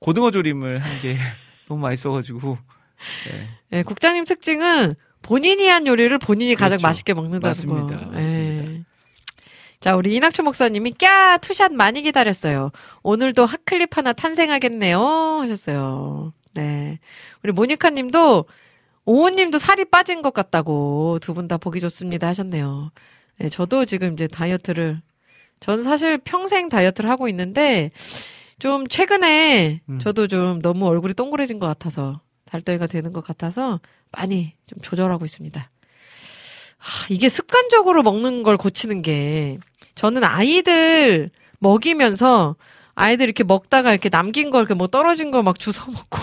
고등어 0.00 0.30
조림을 0.30 0.78
한 0.80 1.00
게 1.00 1.16
너무 1.68 1.80
맛있어가지고 1.82 2.58
네. 3.30 3.48
네, 3.70 3.82
국장님 3.84 4.24
특징은 4.24 4.94
본인이 5.22 5.68
한 5.68 5.86
요리를 5.86 6.16
본인이 6.18 6.54
가장 6.56 6.78
그렇죠. 6.78 6.86
맛있게 6.88 7.14
먹는다는 7.14 7.40
맞습니다. 7.48 7.96
거. 8.06 8.10
맞습니다. 8.10 8.64
예. 8.64 8.82
자, 9.78 9.96
우리 9.96 10.14
이낙춘 10.16 10.44
목사님이 10.44 10.92
꺄 10.98 11.38
two 11.40 11.54
shot 11.54 11.72
많이 11.72 12.02
기다렸어요. 12.02 12.70
오늘도 13.04 13.44
hot 13.46 13.67
clip 13.67 13.96
하나 13.96 14.12
탄생하겠네요. 14.12 15.00
하셨어요. 15.42 16.32
네. 16.54 16.98
우리 17.42 17.52
모니카 17.52 17.90
님도 17.90 18.44
오호 19.04 19.30
님도 19.30 19.58
살이 19.58 19.84
빠진 19.84 20.22
것 20.22 20.32
같다고 20.32 21.18
두 21.20 21.34
분 21.34 21.48
다 21.48 21.56
보기 21.58 21.80
좋습니다 21.80 22.28
하셨네요. 22.28 22.92
네, 23.38 23.48
저도 23.48 23.84
지금 23.84 24.12
이제 24.14 24.26
다이어트를 24.28 25.00
전 25.60 25.82
사실 25.82 26.18
평생 26.18 26.68
다이어트를 26.68 27.10
하고 27.10 27.28
있는데 27.28 27.90
좀 28.58 28.86
최근에 28.86 29.80
음. 29.88 29.98
저도 29.98 30.28
좀 30.28 30.60
너무 30.62 30.86
얼굴이 30.86 31.14
동그래진 31.14 31.58
것 31.58 31.66
같아서 31.66 32.20
달덩이가 32.44 32.86
되는 32.86 33.12
것 33.12 33.24
같아서 33.24 33.80
많이 34.12 34.52
좀 34.66 34.80
조절하고 34.82 35.24
있습니다. 35.24 35.70
하, 36.78 37.06
이게 37.10 37.28
습관적으로 37.28 38.02
먹는 38.02 38.42
걸 38.42 38.56
고치는 38.56 39.02
게 39.02 39.58
저는 39.94 40.22
아이들 40.24 41.30
먹이면서 41.60 42.56
아이들 42.94 43.24
이렇게 43.26 43.42
먹다가 43.44 43.90
이렇게 43.92 44.08
남긴 44.10 44.50
거 44.50 44.58
이렇게 44.58 44.74
뭐 44.74 44.86
떨어진 44.86 45.30
거 45.30 45.42
막 45.42 45.58
주워 45.58 45.74
먹고 45.86 46.18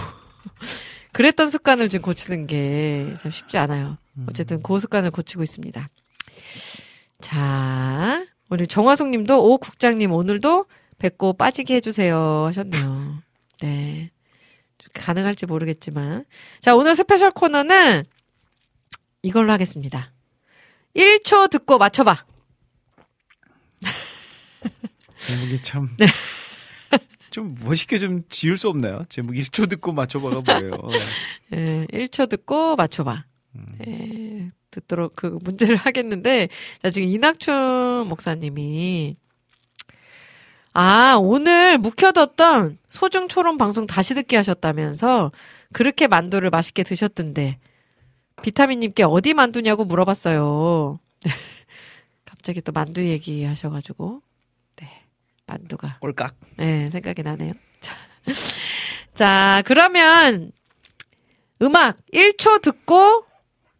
그랬던 1.11 1.49
습관을 1.49 1.89
지금 1.89 2.03
고치는 2.03 2.47
게 2.47 3.15
참 3.21 3.31
쉽지 3.31 3.57
않아요. 3.57 3.97
어쨌든 4.27 4.61
그 4.61 4.79
습관을 4.79 5.11
고치고 5.11 5.43
있습니다. 5.43 5.89
자, 7.21 8.25
우리 8.49 8.67
정화숙 8.67 9.09
님도 9.09 9.43
오 9.43 9.57
국장님 9.57 10.11
오늘도 10.11 10.65
뵙고 10.97 11.33
빠지게 11.33 11.75
해주세요 11.75 12.45
하셨네요. 12.45 13.21
네. 13.61 14.11
가능할지 14.93 15.45
모르겠지만. 15.45 16.25
자, 16.61 16.75
오늘 16.75 16.95
스페셜 16.95 17.31
코너는 17.31 18.03
이걸로 19.21 19.51
하겠습니다. 19.51 20.11
1초 20.95 21.49
듣고 21.51 21.77
맞춰봐. 21.77 22.25
제목이 25.19 25.61
참. 25.61 25.89
네. 27.29 27.31
좀 27.31 27.55
멋있게 27.63 27.99
좀 27.99 28.23
지을 28.29 28.57
수 28.57 28.69
없나요? 28.69 29.05
제목 29.09 29.33
1초 29.33 29.69
듣고 29.69 29.93
맞춰봐가 29.93 30.41
뭐예요? 30.41 30.71
예, 31.53 31.85
1초 31.91 32.29
듣고 32.29 32.75
맞춰봐. 32.75 33.23
예, 33.87 34.51
듣도록 34.71 35.15
그 35.15 35.37
문제를 35.43 35.75
하겠는데, 35.77 36.49
자, 36.81 36.89
지금 36.89 37.09
이낙춘 37.09 38.07
목사님이, 38.07 39.15
아, 40.73 41.17
오늘 41.19 41.77
묵혀뒀던 41.77 42.77
소중 42.89 43.27
초론 43.27 43.57
방송 43.57 43.85
다시 43.85 44.13
듣기 44.13 44.35
하셨다면서, 44.35 45.31
그렇게 45.71 46.07
만두를 46.07 46.49
맛있게 46.49 46.83
드셨던데, 46.83 47.59
비타민님께 48.41 49.03
어디 49.03 49.33
만두냐고 49.33 49.85
물어봤어요. 49.85 50.99
갑자기 52.25 52.61
또 52.61 52.71
만두 52.71 53.03
얘기 53.05 53.43
하셔가지고, 53.43 54.21
네, 54.21 54.28
만두가. 55.49 55.97
꼴깍. 56.01 56.35
네, 56.57 56.89
생각이 56.91 57.23
나네요. 57.23 57.53
자, 57.81 57.95
자, 59.13 59.63
그러면 59.65 60.51
음악 61.61 61.97
1초 62.13 62.61
듣고 62.61 63.25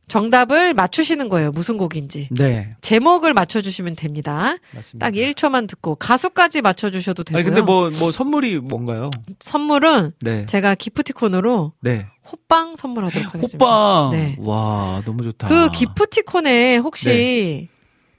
정답을 0.08 0.74
맞추시는 0.74 1.30
거예요. 1.30 1.52
무슨 1.52 1.78
곡인지. 1.78 2.30
네, 2.32 2.72
제목을 2.82 3.34
맞춰주시면 3.36 3.96
됩니다. 3.96 4.56
맞습니다. 4.74 5.06
딱 5.06 5.14
1초만 5.14 5.68
듣고 5.70 5.96
가수까지 5.96 6.62
맞춰주셔도 6.64 7.24
되고요. 7.24 7.38
아니 7.40 7.46
근데 7.46 7.62
뭐 7.62 7.92
뭐 7.92 8.12
선물이 8.12 8.58
뭔가요? 8.60 9.12
선물은 9.40 10.14
네, 10.22 10.46
제가 10.48 10.74
기프티콘으로 10.76 11.74
네. 11.82 12.08
호빵 12.32 12.76
선물하도록 12.76 13.36
하겠습니다. 13.36 13.64
호빵. 13.66 14.12
네. 14.14 14.36
와 14.40 15.04
너무 15.06 15.22
좋다. 15.24 15.48
그 15.48 15.70
기프티콘에 15.70 16.78
혹시 16.78 17.08
네. 17.10 17.68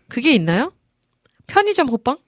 그게 0.09 0.33
있나요? 0.33 0.73
편의점 1.49 1.89
호빵? 1.89 2.19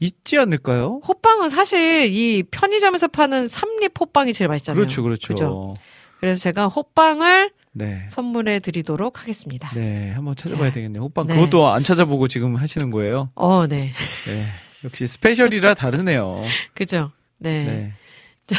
있지 0.00 0.38
않을까요? 0.38 1.00
호빵은 1.06 1.50
사실 1.50 2.08
이 2.10 2.42
편의점에서 2.50 3.08
파는 3.08 3.46
삼립 3.46 3.92
호빵이 4.00 4.32
제일 4.32 4.48
맛있잖아요. 4.48 4.76
그렇죠, 4.76 5.02
그렇죠. 5.02 5.28
그죠? 5.34 5.74
그래서 6.18 6.40
제가 6.40 6.68
호빵을 6.68 7.50
네. 7.72 8.04
선물해 8.08 8.60
드리도록 8.60 9.20
하겠습니다. 9.20 9.70
네, 9.74 10.10
한번 10.10 10.34
찾아봐야 10.34 10.70
자, 10.70 10.74
되겠네요. 10.74 11.02
호빵 11.04 11.26
네. 11.26 11.34
그것도 11.34 11.68
안 11.68 11.82
찾아보고 11.82 12.28
지금 12.28 12.56
하시는 12.56 12.90
거예요? 12.90 13.30
어, 13.34 13.66
네. 13.66 13.92
네. 14.26 14.46
역시 14.84 15.06
스페셜이라 15.06 15.74
다르네요. 15.74 16.42
그죠? 16.74 17.12
네. 17.38 17.64
네. 17.64 18.56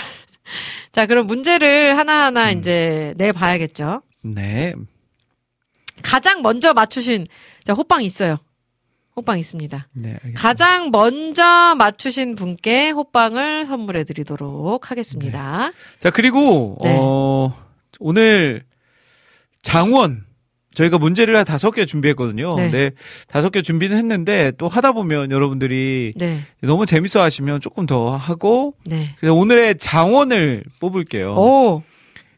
자, 0.92 1.06
그럼 1.06 1.28
문제를 1.28 1.98
하나하나 1.98 2.52
음. 2.52 2.60
이제 2.60 3.14
내 3.18 3.32
봐야겠죠. 3.32 4.02
네. 4.24 4.74
가장 6.04 6.42
먼저 6.42 6.74
맞추신, 6.74 7.26
자, 7.64 7.74
호빵 7.74 8.04
있어요. 8.04 8.38
호빵 9.22 9.40
있습니다. 9.40 9.88
네. 9.94 10.18
가장 10.36 10.92
먼저 10.92 11.76
맞추신 11.78 12.36
분께 12.36 12.90
호빵을 12.90 13.66
선물해 13.66 14.04
드리도록 14.04 14.90
하겠습니다. 14.92 15.72
자, 16.00 16.10
그리고 16.10 16.78
네. 16.84 16.98
어 17.00 17.54
오늘 18.00 18.64
장원 19.62 20.26
저희가 20.74 20.98
문제를 20.98 21.44
다섯 21.46 21.72
개 21.72 21.86
준비했거든요. 21.86 22.56
네. 22.56 22.72
네. 22.72 22.92
다섯 23.28 23.50
개 23.50 23.62
준비는 23.62 23.98
했는데 23.98 24.52
또 24.58 24.68
하다 24.68 24.94
보면 24.94 25.32
여러분들이 25.32 26.14
네. 26.16 26.42
너무 26.62 26.86
재밌어 26.86 27.22
하시면 27.22 27.62
조금 27.62 27.86
더 27.86 28.16
하고 28.16 28.74
네. 28.86 29.16
그래서 29.20 29.34
오늘의 29.34 29.78
장원을 29.78 30.64
뽑을게요. 30.80 31.36
오, 31.36 31.84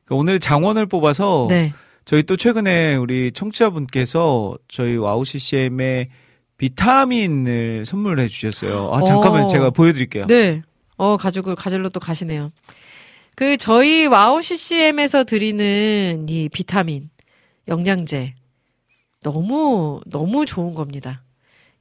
그러니까 0.06 0.16
오늘 0.16 0.40
장원을 0.40 0.88
뽑아서 0.88 1.46
네. 1.50 1.74
저희 2.06 2.24
또 2.24 2.36
최근에 2.36 2.96
우리 2.96 3.32
청취자분께서 3.32 4.58
저희 4.68 4.98
와우 4.98 5.24
CCM의 5.24 6.10
비타민을 6.58 7.86
선물해 7.86 8.28
주셨어요. 8.28 8.92
아, 8.94 9.04
잠깐만 9.04 9.46
오. 9.46 9.48
제가 9.48 9.70
보여드릴게요. 9.72 10.28
네. 10.28 10.62
어, 10.98 11.18
가지고, 11.18 11.56
가지러 11.56 11.90
또 11.90 12.00
가시네요. 12.00 12.52
그, 13.36 13.58
저희 13.58 14.06
와우 14.06 14.42
CCM에서 14.42 15.24
드리는 15.24 16.26
이 16.30 16.50
비타민, 16.50 17.10
영양제, 17.68 18.36
너무, 19.24 20.02
너무 20.06 20.46
좋은 20.46 20.76
겁니다. 20.76 21.24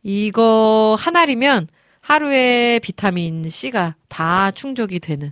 이거 0.03 0.97
한 0.99 1.18
알이면 1.18 1.69
하루에 2.01 2.81
비타민 2.83 3.49
C가 3.49 3.97
다 4.09 4.51
충족이 4.51 4.99
되는. 5.01 5.31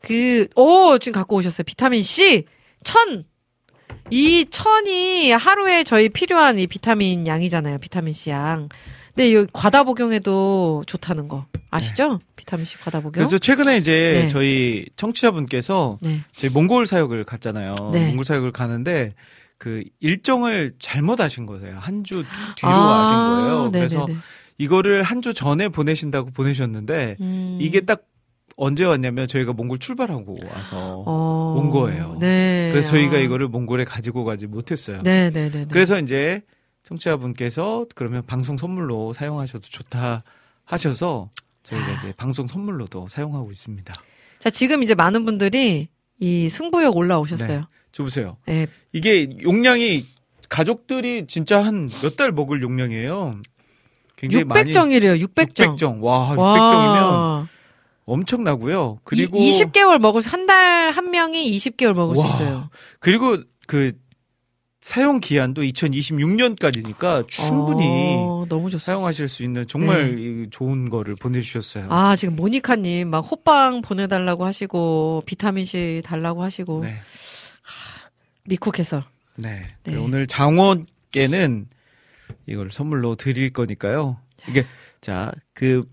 그, 0.00 0.48
오, 0.56 0.98
지금 0.98 1.12
갖고 1.20 1.36
오셨어요. 1.36 1.64
비타민 1.64 2.02
C! 2.02 2.44
천! 2.84 3.24
이 4.10 4.46
천이 4.48 5.32
하루에 5.32 5.84
저희 5.84 6.08
필요한 6.08 6.58
이 6.58 6.66
비타민 6.66 7.26
양이잖아요. 7.26 7.78
비타민 7.78 8.12
C 8.14 8.30
양. 8.30 8.68
근데 9.14 9.30
이 9.30 9.46
과다 9.52 9.82
복용에도 9.82 10.84
좋다는 10.86 11.26
거 11.28 11.46
아시죠? 11.70 12.20
비타민 12.36 12.66
C 12.66 12.76
과다 12.78 12.98
복용. 13.00 13.12
그래서 13.12 13.38
최근에 13.38 13.78
이제 13.78 14.22
네. 14.24 14.28
저희 14.28 14.84
청취자분께서 14.96 15.98
네. 16.02 16.20
저희 16.32 16.50
몽골 16.50 16.86
사역을 16.86 17.24
갔잖아요. 17.24 17.74
네. 17.92 18.08
몽골 18.08 18.24
사역을 18.24 18.52
가는데 18.52 19.14
그 19.58 19.82
일정을 20.00 20.72
잘못 20.78 21.18
하신 21.20 21.46
거예요. 21.46 21.78
한 21.80 22.04
주 22.04 22.24
뒤로 22.56 22.70
아, 22.70 23.00
하신 23.00 23.14
거예요. 23.16 23.70
그래서 23.72 24.00
네네네. 24.00 24.18
이거를 24.58 25.02
한 25.02 25.20
주 25.22 25.34
전에 25.34 25.68
보내신다고 25.68 26.30
보내셨는데 26.30 27.16
음. 27.20 27.58
이게 27.60 27.80
딱 27.80 28.02
언제 28.56 28.84
왔냐면 28.84 29.28
저희가 29.28 29.52
몽골 29.52 29.78
출발하고 29.78 30.36
와서 30.50 31.02
어, 31.06 31.54
온 31.58 31.70
거예요. 31.70 32.16
네. 32.20 32.70
그래서 32.72 32.90
저희가 32.92 33.16
아. 33.16 33.20
이거를 33.20 33.48
몽골에 33.48 33.84
가지고 33.84 34.24
가지 34.24 34.46
못했어요. 34.46 35.02
네 35.02 35.30
네 35.30 35.50
네. 35.50 35.66
그래서 35.70 35.98
이제 35.98 36.42
청취자분께서 36.84 37.86
그러면 37.94 38.22
방송 38.26 38.56
선물로 38.56 39.12
사용하셔도 39.12 39.68
좋다 39.68 40.22
하셔서 40.64 41.30
저희가 41.62 41.86
아. 41.86 41.98
이제 41.98 42.12
방송 42.16 42.48
선물로도 42.48 43.08
사용하고 43.08 43.50
있습니다. 43.50 43.92
자 44.38 44.50
지금 44.50 44.82
이제 44.82 44.94
많은 44.94 45.24
분들이 45.24 45.88
이 46.18 46.48
승부욕 46.48 46.96
올라오셨어요. 46.96 47.64
저 47.92 48.02
보세요. 48.02 48.36
네. 48.46 48.66
이게 48.92 49.28
용량이 49.42 50.06
가족들이 50.48 51.26
진짜 51.26 51.62
한 51.64 51.88
몇 52.02 52.16
달 52.16 52.32
먹을 52.32 52.62
용량이에요. 52.62 53.34
굉장히 54.16 54.44
많이 54.44 54.70
600정이래요. 54.70 55.20
600정. 55.26 55.76
600정. 55.76 56.00
와, 56.00 56.30
600정이면 56.34 56.38
와. 56.38 57.48
엄청나고요. 58.06 59.00
그리고 59.04 59.36
이, 59.38 59.50
20개월 59.50 59.98
먹을 59.98 60.22
수, 60.22 60.30
한달 60.30 60.90
한 60.90 61.10
명이 61.10 61.50
20개월 61.58 61.92
먹을 61.92 62.16
와. 62.16 62.28
수 62.28 62.42
있어요. 62.42 62.70
그리고 63.00 63.38
그 63.66 63.92
사용 64.80 65.18
기한도 65.18 65.62
2026년까지니까 65.62 67.26
충분히 67.26 68.14
어. 68.16 68.46
사용하실 68.78 69.28
수 69.28 69.42
있는 69.42 69.66
정말 69.66 70.18
이 70.18 70.48
좋은 70.50 70.88
거를 70.88 71.16
보내주셨어요. 71.16 71.88
아, 71.90 72.14
지금 72.14 72.36
모니카님 72.36 73.10
막 73.10 73.18
호빵 73.18 73.82
보내달라고 73.82 74.44
하시고, 74.44 75.24
비타민C 75.26 76.02
달라고 76.04 76.44
하시고, 76.44 76.84
네, 76.84 77.00
미쿡해서. 78.44 79.02
네. 79.36 79.58
네. 79.58 79.68
그리고 79.82 80.04
오늘 80.04 80.28
장원께는 80.28 81.66
이걸 82.46 82.70
선물로 82.70 83.16
드릴 83.16 83.52
거니까요. 83.52 84.18
이게 84.48 84.64
자 85.00 85.32
그 85.54 85.84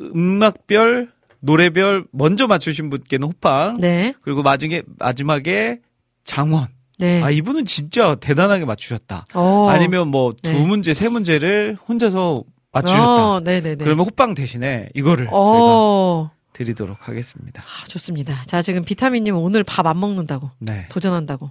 음악별 0.00 1.10
노래별 1.46 2.04
먼저 2.12 2.46
맞추신 2.46 2.90
분께는 2.90 3.28
호빵 3.28 3.78
네. 3.78 4.14
그리고 4.22 4.42
마지막에 4.42 4.82
마지막에 4.98 5.80
장원. 6.24 6.68
네. 6.98 7.22
아 7.22 7.30
이분은 7.30 7.64
진짜 7.66 8.16
대단하게 8.16 8.64
맞추셨다. 8.64 9.26
어. 9.34 9.68
아니면 9.70 10.08
뭐두 10.08 10.52
네. 10.52 10.66
문제 10.66 10.92
세 10.94 11.08
문제를 11.08 11.76
혼자서 11.88 12.42
맞추셨다. 12.72 13.04
어, 13.36 13.40
네네네. 13.40 13.84
그러면 13.84 14.04
호빵 14.06 14.34
대신에 14.34 14.88
이거를 14.94 15.26
저희가 15.26 15.30
어. 15.32 16.30
드리도록 16.52 17.06
하겠습니다. 17.08 17.62
아, 17.62 17.84
좋습니다. 17.88 18.42
자, 18.46 18.62
지금 18.62 18.82
비타민님 18.82 19.36
오늘 19.36 19.62
밥 19.62 19.86
안 19.86 20.00
먹는다고. 20.00 20.50
네. 20.60 20.86
도전한다고. 20.90 21.50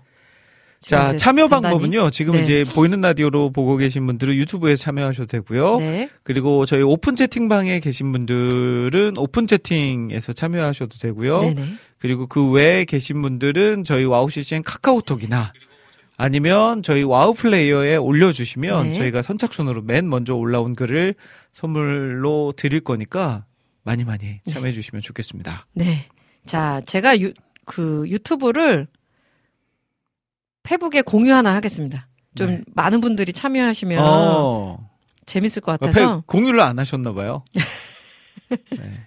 자, 0.86 1.10
이제 1.10 1.18
참여 1.18 1.48
단단히. 1.48 1.74
방법은요. 1.74 2.10
지금 2.12 2.34
네. 2.34 2.42
이제 2.44 2.64
보이는 2.76 3.02
라디오로 3.02 3.52
보고 3.52 3.76
계신 3.78 4.06
분들은 4.06 4.36
유튜브에 4.36 4.76
참여하셔도 4.76 5.28
되고요. 5.28 5.80
네. 5.80 6.10
그리고 6.24 6.66
저희 6.66 6.82
오픈 6.84 7.16
채팅방에 7.16 7.80
계신 7.80 8.12
분들은 8.12 9.18
오픈 9.18 9.48
채팅에서 9.48 10.34
참여하셔도 10.34 10.98
되고요. 11.00 11.42
네네. 11.42 11.74
그리고 11.98 12.28
그 12.28 12.50
외에 12.52 12.86
계신 12.86 13.22
분들은 13.22 13.84
저희 13.84 14.06
와우 14.06 14.30
CCM 14.30 14.64
카카오톡이나 14.64 15.54
아니면 16.18 16.84
저희 16.84 17.04
와우 17.04 17.34
플레이어에 17.34 17.96
올려주시면 17.98 18.88
네. 18.88 18.94
저희가 18.94 19.22
선착순으로 19.22 19.82
맨 19.82 20.08
먼저 20.08 20.36
올라온 20.36 20.76
글을 20.76 21.16
선물로 21.52 22.54
드릴 22.56 22.82
거니까 22.82 23.46
많이 23.84 24.04
많이 24.04 24.40
참여해 24.50 24.72
주시면 24.72 25.02
좋겠습니다. 25.02 25.68
네. 25.74 26.08
자, 26.46 26.82
제가 26.86 27.20
유, 27.22 27.34
그 27.66 28.06
유튜브를 28.08 28.88
페북에 30.66 31.02
공유 31.04 31.34
하나 31.34 31.54
하겠습니다. 31.56 32.08
좀 32.36 32.48
네. 32.48 32.62
많은 32.74 33.00
분들이 33.00 33.32
참여하시면 33.32 34.04
어. 34.06 34.90
재밌을 35.26 35.62
것 35.62 35.74
옆에 35.74 35.86
같아서. 35.88 36.24
공유를 36.26 36.60
안 36.60 36.78
하셨나 36.80 37.14
봐요. 37.14 37.44
네. 38.50 39.06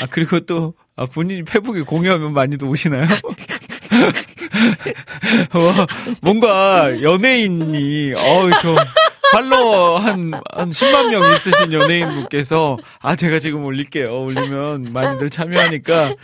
아 0.00 0.06
그리고 0.10 0.40
또 0.40 0.74
아, 0.96 1.06
본인이 1.06 1.42
페북에 1.44 1.82
공유하면 1.82 2.32
많이도 2.32 2.68
오시나요? 2.68 3.02
와, 5.54 5.86
뭔가 6.22 7.02
연예인이 7.02 8.12
어저 8.12 8.76
팔로워 9.32 9.98
한, 9.98 10.32
한 10.52 10.70
10만 10.70 11.10
명 11.10 11.22
있으신 11.32 11.72
연예인분께서, 11.72 12.76
아, 13.00 13.16
제가 13.16 13.38
지금 13.38 13.64
올릴게요. 13.64 14.22
올리면 14.22 14.92
많이들 14.92 15.30
참여하니까 15.30 16.14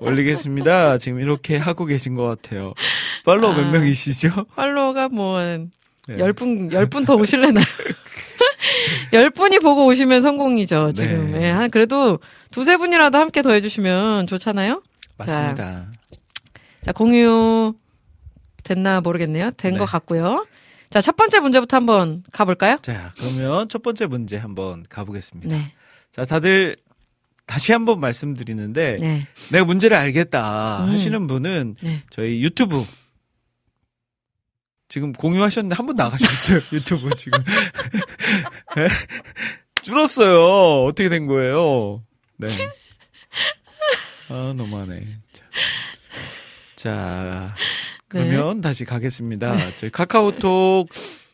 올리겠습니다. 0.00 0.98
지금 0.98 1.20
이렇게 1.20 1.56
하고 1.56 1.84
계신 1.84 2.14
것 2.14 2.24
같아요. 2.24 2.74
팔로워 3.24 3.54
몇 3.54 3.66
아. 3.66 3.70
명이시죠? 3.70 4.46
팔로워가 4.56 5.08
뭐, 5.08 5.40
네. 5.40 6.18
열 6.18 6.32
분, 6.32 6.72
열분더 6.72 7.14
오실래나요? 7.14 7.64
열 9.12 9.30
분이 9.30 9.58
보고 9.58 9.86
오시면 9.86 10.22
성공이죠, 10.22 10.92
지금. 10.94 11.32
네. 11.32 11.46
예, 11.46 11.50
한, 11.50 11.70
그래도 11.70 12.18
두세 12.50 12.76
분이라도 12.76 13.18
함께 13.18 13.42
더 13.42 13.52
해주시면 13.52 14.26
좋잖아요? 14.26 14.82
맞습니다. 15.18 15.86
자, 16.84 16.92
공유 16.92 17.74
됐나 18.64 19.00
모르겠네요. 19.00 19.50
된 19.52 19.72
네. 19.72 19.78
것 19.78 19.84
같고요. 19.86 20.46
자, 20.92 21.00
첫 21.00 21.16
번째 21.16 21.40
문제부터 21.40 21.76
한번 21.76 22.22
가볼까요? 22.32 22.78
자, 22.82 23.12
그러면 23.18 23.68
첫 23.68 23.82
번째 23.82 24.06
문제 24.06 24.36
한번 24.36 24.84
가보겠습니다. 24.88 25.54
네. 25.56 25.72
자, 26.10 26.24
다들 26.24 26.76
다시 27.46 27.72
한번 27.72 27.98
말씀드리는데, 28.00 28.98
네. 29.00 29.26
내가 29.50 29.64
문제를 29.64 29.96
알겠다 29.96 30.84
음. 30.84 30.90
하시는 30.90 31.26
분은 31.26 31.76
네. 31.82 32.02
저희 32.10 32.42
유튜브 32.42 32.84
지금 34.88 35.12
공유하셨는데 35.14 35.74
한 35.74 35.86
번 35.86 35.96
나가셨어요. 35.96 36.60
유튜브 36.76 37.08
지금. 37.16 37.42
네? 38.76 38.88
줄었어요. 39.82 40.84
어떻게 40.84 41.08
된 41.08 41.26
거예요? 41.26 42.04
네. 42.36 42.48
아, 44.28 44.52
너무하네. 44.56 45.02
자, 45.32 45.42
자, 46.76 47.54
그러면 48.12 48.60
다시 48.60 48.84
가겠습니다. 48.84 49.76
저희 49.76 49.90
카카오톡 49.90 50.88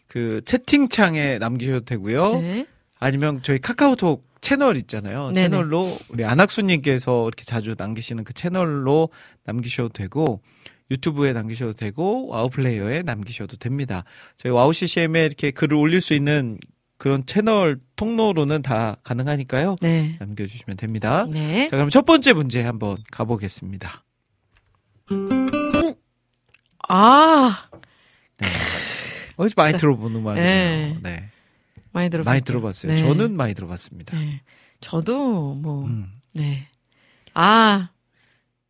그 0.06 0.40
채팅창에 0.44 1.38
남기셔도 1.38 1.84
되고요. 1.84 2.40
네. 2.40 2.66
아니면 2.98 3.40
저희 3.42 3.58
카카오톡 3.58 4.26
채널 4.40 4.76
있잖아요. 4.76 5.30
네네. 5.32 5.48
채널로 5.48 5.96
우리 6.10 6.24
안학수님께서 6.24 7.26
이렇게 7.26 7.44
자주 7.44 7.74
남기시는 7.76 8.24
그 8.24 8.32
채널로 8.32 9.08
남기셔도 9.44 9.90
되고 9.90 10.40
유튜브에 10.90 11.32
남기셔도 11.32 11.74
되고 11.74 12.28
와우플레이어에 12.28 13.02
남기셔도 13.02 13.56
됩니다. 13.56 14.04
저희 14.36 14.52
와우 14.52 14.72
CCM에 14.72 15.26
이렇게 15.26 15.50
글을 15.50 15.76
올릴 15.76 16.00
수 16.00 16.14
있는 16.14 16.58
그런 16.96 17.26
채널 17.26 17.78
통로로는 17.96 18.62
다 18.62 18.96
가능하니까요. 19.04 19.76
네. 19.80 20.16
남겨주시면 20.18 20.76
됩니다. 20.76 21.26
네. 21.30 21.68
자, 21.68 21.76
그럼 21.76 21.90
첫 21.90 22.04
번째 22.04 22.32
문제 22.32 22.62
한번 22.62 22.96
가보겠습니다. 23.10 24.04
아, 26.88 27.68
어디서 29.37 29.55
많이 29.57 29.72
자, 29.72 29.79
들어본 29.79 30.16
음악이네요. 30.16 30.44
네. 30.44 30.98
네. 31.03 31.31
많이 31.92 32.11
들어 32.11 32.24
많이 32.24 32.40
들어봤어요. 32.40 32.92
네. 32.92 32.98
저는 32.98 33.37
많이 33.37 33.55
들어봤습니다. 33.55 34.18
네. 34.18 34.40
저도 34.81 35.55
뭐 35.55 35.85
음. 35.85 36.07
네. 36.33 36.68
아, 37.35 37.90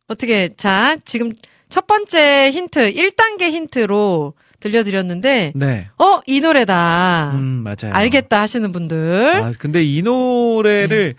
어떻게, 0.07 0.49
자, 0.57 0.97
지금 1.05 1.33
첫 1.69 1.87
번째 1.87 2.51
힌트, 2.51 2.93
1단계 2.93 3.51
힌트로 3.51 4.33
들려드렸는데, 4.59 5.53
네. 5.55 5.89
어, 5.97 6.19
이 6.25 6.41
노래다. 6.41 7.31
음, 7.35 7.63
맞아요. 7.63 7.93
알겠다 7.93 8.41
하시는 8.41 8.71
분들. 8.71 9.41
아, 9.41 9.51
근데 9.57 9.83
이 9.83 10.01
노래를 10.01 11.15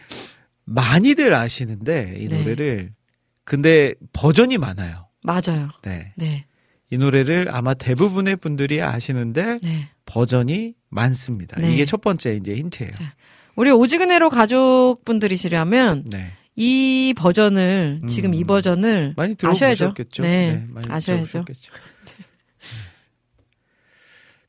많이들 0.64 1.32
아시는데, 1.34 2.16
이 2.18 2.28
네. 2.28 2.38
노래를. 2.38 2.92
근데 3.44 3.94
버전이 4.12 4.58
많아요. 4.58 5.08
맞아요. 5.22 5.70
네. 5.82 6.12
네. 6.16 6.44
이 6.90 6.98
노래를 6.98 7.48
아마 7.50 7.74
대부분의 7.74 8.36
분들이 8.36 8.82
아시는데, 8.82 9.58
네. 9.62 9.88
버전이 10.06 10.74
많습니다. 10.88 11.60
네. 11.60 11.72
이게 11.72 11.84
첫 11.84 12.00
번째 12.00 12.34
이제 12.34 12.54
힌트예요. 12.54 12.90
우리 13.56 13.70
오지근해로 13.70 14.28
가족분들이시라면, 14.30 16.04
네. 16.10 16.32
이 16.56 17.14
버전을, 17.16 18.00
음. 18.02 18.06
지금 18.08 18.34
이 18.34 18.42
버전을 18.44 19.14
많이. 19.16 19.34
들어보셨겠죠? 19.36 20.22
네. 20.24 20.64
많이 20.68 20.86
아셔야죠. 20.90 21.24
들어보셨겠죠. 21.26 21.72
네. 21.72 21.80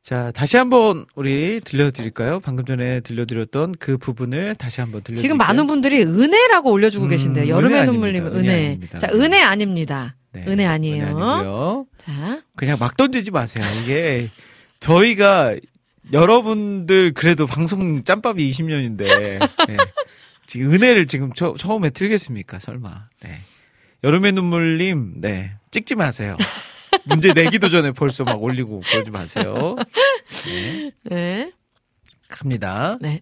자, 0.02 0.32
다시 0.32 0.58
한번 0.58 1.06
우리 1.16 1.62
들려드릴까요? 1.64 2.40
방금 2.40 2.66
전에 2.66 3.02
들려드렸던 3.02 3.76
그 3.80 3.98
부분을 3.98 4.56
다시 4.56 4.82
한번 4.82 5.04
들려드릴까요? 5.04 5.22
지금 5.22 5.38
많은 5.38 5.68
분들이 5.68 6.02
은혜라고 6.02 6.72
올려주고 6.72 7.06
음, 7.06 7.10
계신데요. 7.10 7.48
여름의. 7.54 7.86
눈물님 7.86 8.26
은혜 8.28 8.78
은혜. 8.82 9.00
자, 9.00 9.08
은혜 9.14 9.42
아닙니다. 9.42 10.16
네, 10.34 10.46
은혜 10.48 10.66
아니에요. 10.66 11.06
아니고요. 11.06 11.86
자, 11.98 12.42
그냥 12.56 12.78
막 12.80 12.96
던지지 12.96 13.32
마세요. 13.32 13.66
이게 13.82 14.30
저희가 14.80 15.56
여러분들 16.12 17.14
그래도 17.14 17.46
방송 17.46 18.04
짬밥이 18.04 18.50
20년인데 18.50 19.50
지금 20.48 20.74
은혜를 20.74 21.08
지금 21.08 21.32
처, 21.34 21.54
처음에 21.58 21.90
틀겠습니까? 21.92 22.60
설마. 22.60 23.08
네. 23.22 23.40
여름의 24.04 24.32
눈물님, 24.32 25.22
네 25.22 25.54
찍지 25.70 25.96
마세요. 25.96 26.38
문제 27.06 27.34
내기도 27.34 27.70
전에 27.70 27.92
벌써 27.92 28.24
막 28.24 28.42
올리고 28.42 28.82
그러지 28.82 29.12
마세요. 29.12 29.76
네, 30.46 30.92
네. 31.04 31.52
갑니다. 32.28 32.98
네. 33.02 33.22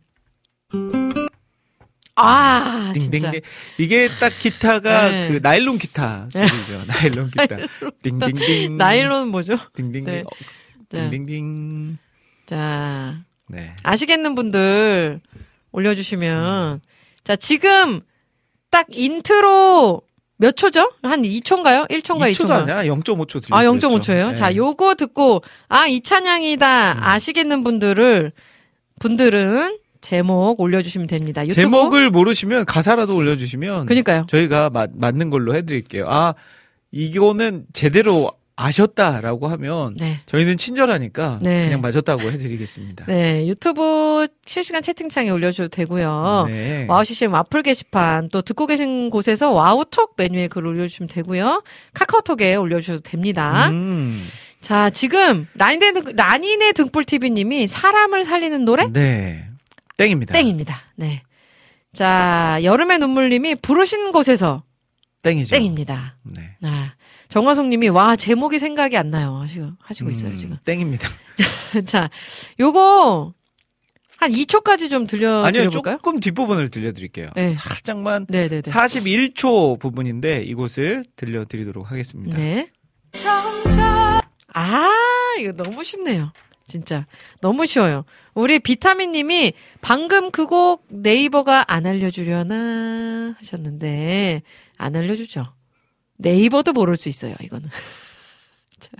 아, 2.22 2.94
진짜. 2.94 3.10
딩딩딩. 3.20 3.42
이게 3.78 4.08
딱 4.20 4.30
기타가 4.38 5.10
네. 5.10 5.28
그 5.30 5.40
나일론 5.42 5.78
기타 5.78 6.28
소리죠. 6.32 6.84
나일론 6.88 7.32
기타. 7.32 7.58
딩딩딩. 8.02 8.78
나일론 8.78 9.30
뭐죠? 9.30 9.58
딩딩딩. 9.76 10.06
네. 10.06 10.22
어, 10.22 10.30
자, 10.94 11.10
딩딩딩. 11.10 11.98
자, 12.46 13.16
네. 13.48 13.76
아시겠는 13.84 14.36
분들 14.36 15.22
올려주시면. 15.72 16.82
자, 17.24 17.36
지금 17.36 18.02
딱 18.72 18.88
인트로 18.92 20.02
몇 20.38 20.56
초죠? 20.56 20.94
한 21.04 21.22
2초인가요? 21.24 21.90
1초인가 21.90 22.32
2초도 22.32 22.48
2초인가? 22.48 22.70
아니야? 22.70 22.94
0.5초 22.94 23.44
들려. 23.44 23.56
아, 23.58 23.64
0.5초예요? 23.64 24.36
자, 24.36 24.56
요거 24.56 24.96
듣고, 24.96 25.42
아, 25.68 25.86
이 25.88 26.00
찬양이다. 26.00 26.94
음. 26.94 26.98
아시겠는 27.04 27.64
분들을, 27.66 28.32
분들은 29.00 29.78
제목 30.02 30.60
올려주시면 30.60 31.08
됩니다. 31.08 31.44
유튜브. 31.46 31.62
제목을 31.62 32.10
모르시면 32.10 32.66
가사라도 32.66 33.16
올려주시면 33.16 33.86
그니까요. 33.86 34.26
저희가 34.30 34.70
맞, 34.70 34.90
맞는 34.94 35.30
걸로 35.30 35.56
해드릴게요. 35.56 36.06
아 36.08 36.34
이거는 36.92 37.66
제대로 37.74 38.32
아셨다라고 38.56 39.48
하면 39.48 39.96
네. 39.98 40.20
저희는 40.26 40.58
친절하니까 40.58 41.40
네. 41.42 41.64
그냥 41.66 41.80
맞았다고 41.80 42.30
해드리겠습니다. 42.32 43.06
네. 43.08 43.48
유튜브 43.48 44.28
실시간 44.46 44.82
채팅창에 44.82 45.30
올려주셔도 45.30 45.70
되고요. 45.70 46.46
네. 46.50 46.86
와우 46.90 47.06
CCM 47.06 47.32
와플 47.34 47.64
게시판 47.64 48.28
또 48.30 48.42
듣고 48.42 48.68
계신 48.68 49.10
곳에서 49.10 49.52
와우톡 49.52 50.16
메뉴에 50.18 50.50
글 50.50 50.68
올려주시면 50.68 51.08
되고요. 51.08 51.64
카카오톡에 51.94 52.56
올려주셔도 52.56 53.00
됩니다. 53.02 53.70
음, 53.70 54.22
자, 54.60 54.90
지금 54.90 55.48
라인의, 55.54 55.94
등- 55.94 56.04
라닌의 56.18 56.74
등불TV님이 56.74 57.66
사람을 57.68 58.26
살리는 58.26 58.66
노래? 58.66 58.92
네. 58.92 59.46
땡입니다. 60.00 60.34
땡입니다. 60.34 60.82
네. 60.96 61.24
자, 61.92 62.58
여름의 62.64 63.00
눈물님이 63.00 63.56
부르신 63.56 64.14
곳에서 64.14 64.64
땡이죠. 65.24 65.54
땡입니다. 65.56 66.16
네. 66.24 66.56
아, 66.64 66.94
정화송님이 67.28 67.90
와 67.90 68.16
제목이 68.16 68.60
생각이 68.60 68.96
안 68.96 69.10
나요 69.12 69.36
하시고 69.42 69.72
하시고 69.80 70.10
있어요 70.10 70.32
음, 70.32 70.38
지금. 70.38 70.58
땡입니다. 70.64 71.10
자, 71.86 72.10
요거 72.62 73.34
한 74.18 74.32
2초까지 74.32 74.90
좀 74.90 75.06
들려 75.06 75.44
아니요, 75.44 75.64
드려볼까요? 75.64 75.98
조금 75.98 76.20
뒷부분을 76.22 76.70
들려드릴게요. 76.70 77.30
네. 77.36 77.50
살짝만 77.50 78.28
네네네. 78.30 78.62
41초 78.62 79.80
부분인데 79.80 80.44
이곳을 80.44 81.04
들려드리도록 81.18 81.92
하겠습니다. 81.92 82.38
네. 82.38 82.70
아, 84.54 84.90
이거 85.40 85.52
너무 85.52 85.84
쉽네요. 85.84 86.32
진짜 86.70 87.06
너무 87.42 87.66
쉬워요. 87.66 88.06
우리 88.34 88.60
비타민 88.60 89.12
님이 89.12 89.54
방금 89.82 90.32
그 90.32 90.46
곡 90.46 90.86
네이버가 90.88 91.66
안 91.68 91.86
알려주려나 91.86 93.36
하셨는데 93.38 94.42
안 94.78 94.96
알려주죠. 94.96 95.46
네이버도 96.18 96.74
모를 96.74 96.96
수 96.96 97.10
있어요. 97.10 97.36
이거는. 97.42 97.70
자, 98.80 98.92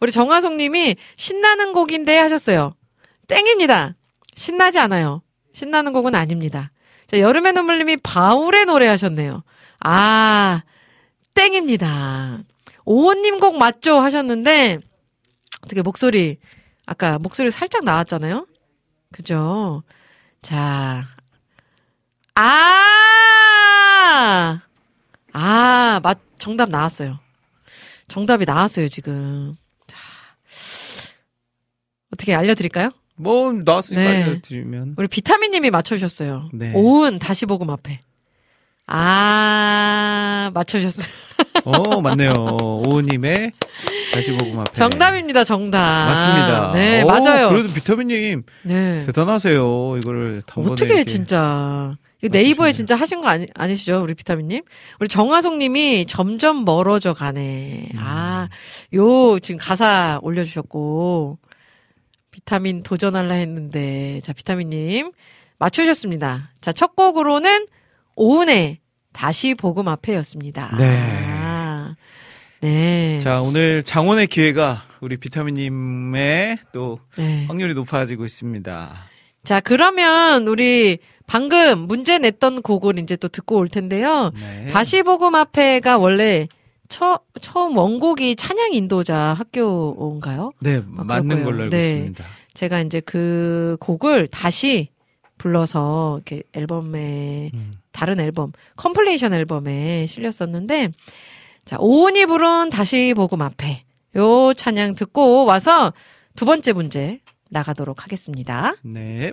우리 0.00 0.12
정화송 0.12 0.56
님이 0.56 0.96
신나는 1.16 1.72
곡인데 1.72 2.16
하셨어요. 2.18 2.74
땡입니다. 3.26 3.94
신나지 4.34 4.78
않아요. 4.78 5.22
신나는 5.52 5.92
곡은 5.92 6.14
아닙니다. 6.14 6.70
자, 7.06 7.18
여름의 7.18 7.52
눈물 7.52 7.78
님이 7.78 7.96
바울의 7.96 8.66
노래 8.66 8.86
하셨네요. 8.86 9.42
아, 9.80 10.62
땡입니다. 11.34 12.38
오호님 12.84 13.40
곡 13.40 13.58
맞죠? 13.58 14.00
하셨는데, 14.00 14.78
어떻게 15.62 15.82
목소리, 15.82 16.38
아까 16.90 17.18
목소리 17.20 17.52
살짝 17.52 17.84
나왔잖아요? 17.84 18.48
그죠? 19.12 19.84
자, 20.42 21.06
아! 22.34 23.00
아, 25.32 26.00
맞, 26.02 26.18
정답 26.36 26.68
나왔어요. 26.68 27.20
정답이 28.08 28.44
나왔어요, 28.44 28.88
지금. 28.88 29.54
자, 29.86 29.96
어떻게 32.12 32.34
알려드릴까요? 32.34 32.90
뭐 33.14 33.52
나왔으니까 33.52 34.02
네. 34.02 34.24
알려드리면 34.24 34.96
우리 34.98 35.06
비타민님이 35.06 35.70
맞춰주셨어요. 35.70 36.50
네. 36.52 36.72
오은 36.74 37.20
다시 37.20 37.46
보금 37.46 37.70
앞에. 37.70 38.00
아, 38.92 40.50
맞춰주셨어요. 40.52 41.06
어 41.64 42.00
맞네요. 42.00 42.32
오우님의 42.86 43.52
다시 44.12 44.32
보고 44.36 44.60
앞에 44.60 44.72
정답입니다, 44.74 45.44
정답. 45.44 45.78
맞습니다. 46.06 46.72
네, 46.74 47.02
오, 47.02 47.06
맞아요. 47.06 47.48
그래도 47.48 47.72
비타민님 47.72 48.42
네. 48.64 49.06
대단하세요. 49.06 49.96
이거를 49.98 50.42
단번에 50.46 50.72
어떻게. 50.72 51.04
진짜. 51.04 51.96
이거 52.22 52.36
네이버에. 52.36 52.72
진짜 52.72 52.96
하신 52.96 53.22
거 53.22 53.28
아니, 53.28 53.46
아니시죠, 53.54 54.00
우리 54.02 54.12
비타민님? 54.14 54.62
우리 55.00 55.08
정화송님이 55.08 56.06
점점 56.06 56.64
멀어져 56.66 57.14
가네. 57.14 57.88
음. 57.94 57.98
아, 57.98 58.48
요, 58.94 59.38
지금 59.38 59.58
가사 59.58 60.18
올려주셨고, 60.22 61.38
비타민 62.30 62.82
도전할라 62.82 63.34
했는데, 63.36 64.20
자, 64.22 64.34
비타민님, 64.34 65.12
맞추셨습니다. 65.58 66.50
자, 66.60 66.72
첫 66.72 66.94
곡으로는 66.94 67.64
오은의 68.20 68.80
다시 69.14 69.54
복음 69.54 69.88
앞에였습니다. 69.88 70.76
네. 70.76 71.26
아, 71.42 71.94
네. 72.60 73.18
자 73.18 73.40
오늘 73.40 73.82
장원의 73.82 74.26
기회가 74.26 74.82
우리 75.00 75.16
비타민님의 75.16 76.58
또 76.74 76.98
네. 77.16 77.46
확률이 77.46 77.72
높아지고 77.72 78.26
있습니다. 78.26 78.94
자, 79.42 79.60
그러면 79.60 80.46
우리 80.48 80.98
방금 81.26 81.86
문제 81.86 82.18
냈던 82.18 82.60
곡을 82.60 82.98
이제 82.98 83.16
또 83.16 83.28
듣고 83.28 83.56
올 83.56 83.68
텐데요. 83.68 84.32
네. 84.34 84.66
다시 84.70 85.02
복음 85.02 85.34
앞에가 85.34 85.96
원래 85.96 86.46
처, 86.90 87.20
처음 87.40 87.78
원곡이 87.78 88.36
찬양 88.36 88.74
인도자 88.74 89.16
학교인가요? 89.16 90.52
네 90.60 90.82
아, 90.98 91.04
맞는. 91.04 91.42
걸로 91.42 91.62
알고 91.62 91.74
네. 91.74 91.80
있습니다. 91.88 92.24
제가 92.52 92.82
이제 92.82 93.00
그 93.00 93.78
곡을 93.80 94.28
다시 94.28 94.90
불러서 95.40 96.16
이렇게 96.18 96.42
앨범에 96.52 97.50
음. 97.54 97.72
다른 97.92 98.20
앨범 98.20 98.52
compilation 98.76 99.32
앨범에 99.32 100.06
실렸었는데 100.06 100.90
자 101.64 101.76
오은이 101.80 102.26
부른 102.26 102.68
다시 102.68 103.14
복음 103.16 103.40
앞에 103.40 103.84
요 104.16 104.52
찬양 104.54 104.96
듣고 104.96 105.46
와서 105.46 105.94
두 106.36 106.44
번째 106.44 106.72
문제 106.74 107.20
나가도록 107.48 108.04
하겠습니다. 108.04 108.74
네. 108.82 109.32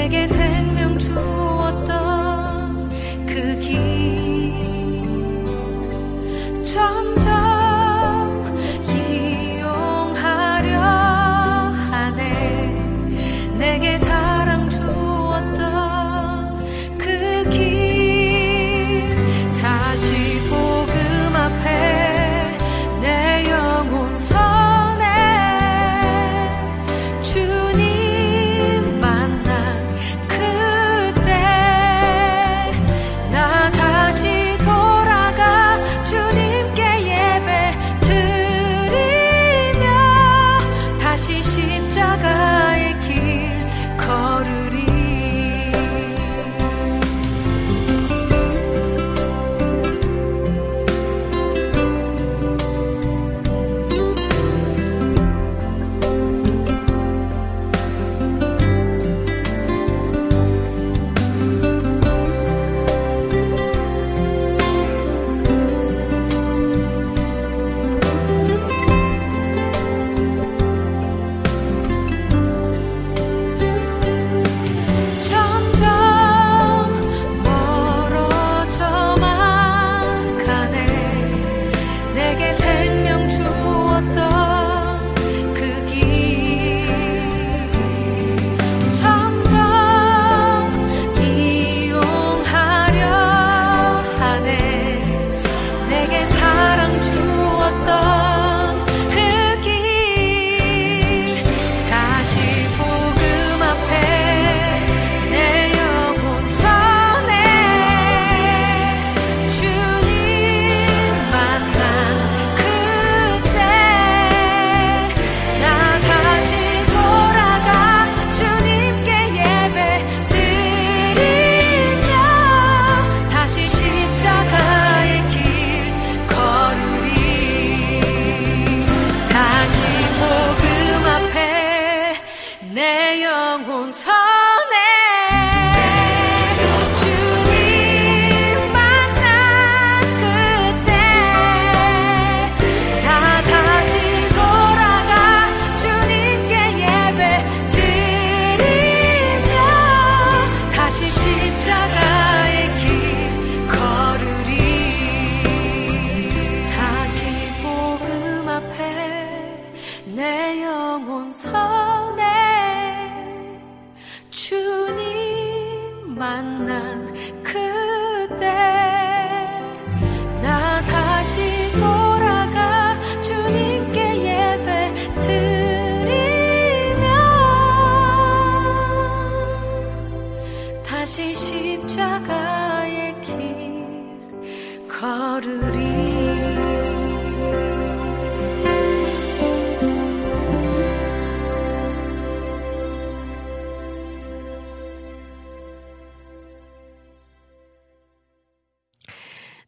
내게 0.00 0.26
생 0.26 0.59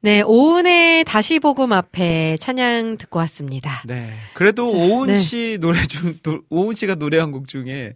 네, 0.05 0.21
오은의 0.23 1.05
다시 1.05 1.39
복음 1.39 1.73
앞에 1.73 2.37
찬양 2.41 2.97
듣고 2.97 3.21
왔습니다. 3.21 3.83
네. 3.87 4.11
그래도 4.35 4.67
자, 4.67 4.77
오은 4.77 5.07
네. 5.09 5.17
씨 5.17 5.59
노래 5.61 5.81
중, 5.83 6.19
노- 6.25 6.43
오은 6.51 6.75
씨가 6.75 6.97
노래한 6.97 7.31
곡 7.31 7.47
중에 7.47 7.95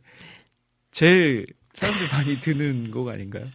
제일 0.93 1.47
사람들이 1.75 2.09
많이 2.13 2.41
듣는 2.41 2.93
곡 2.93 3.09
아닌가요? 3.09 3.47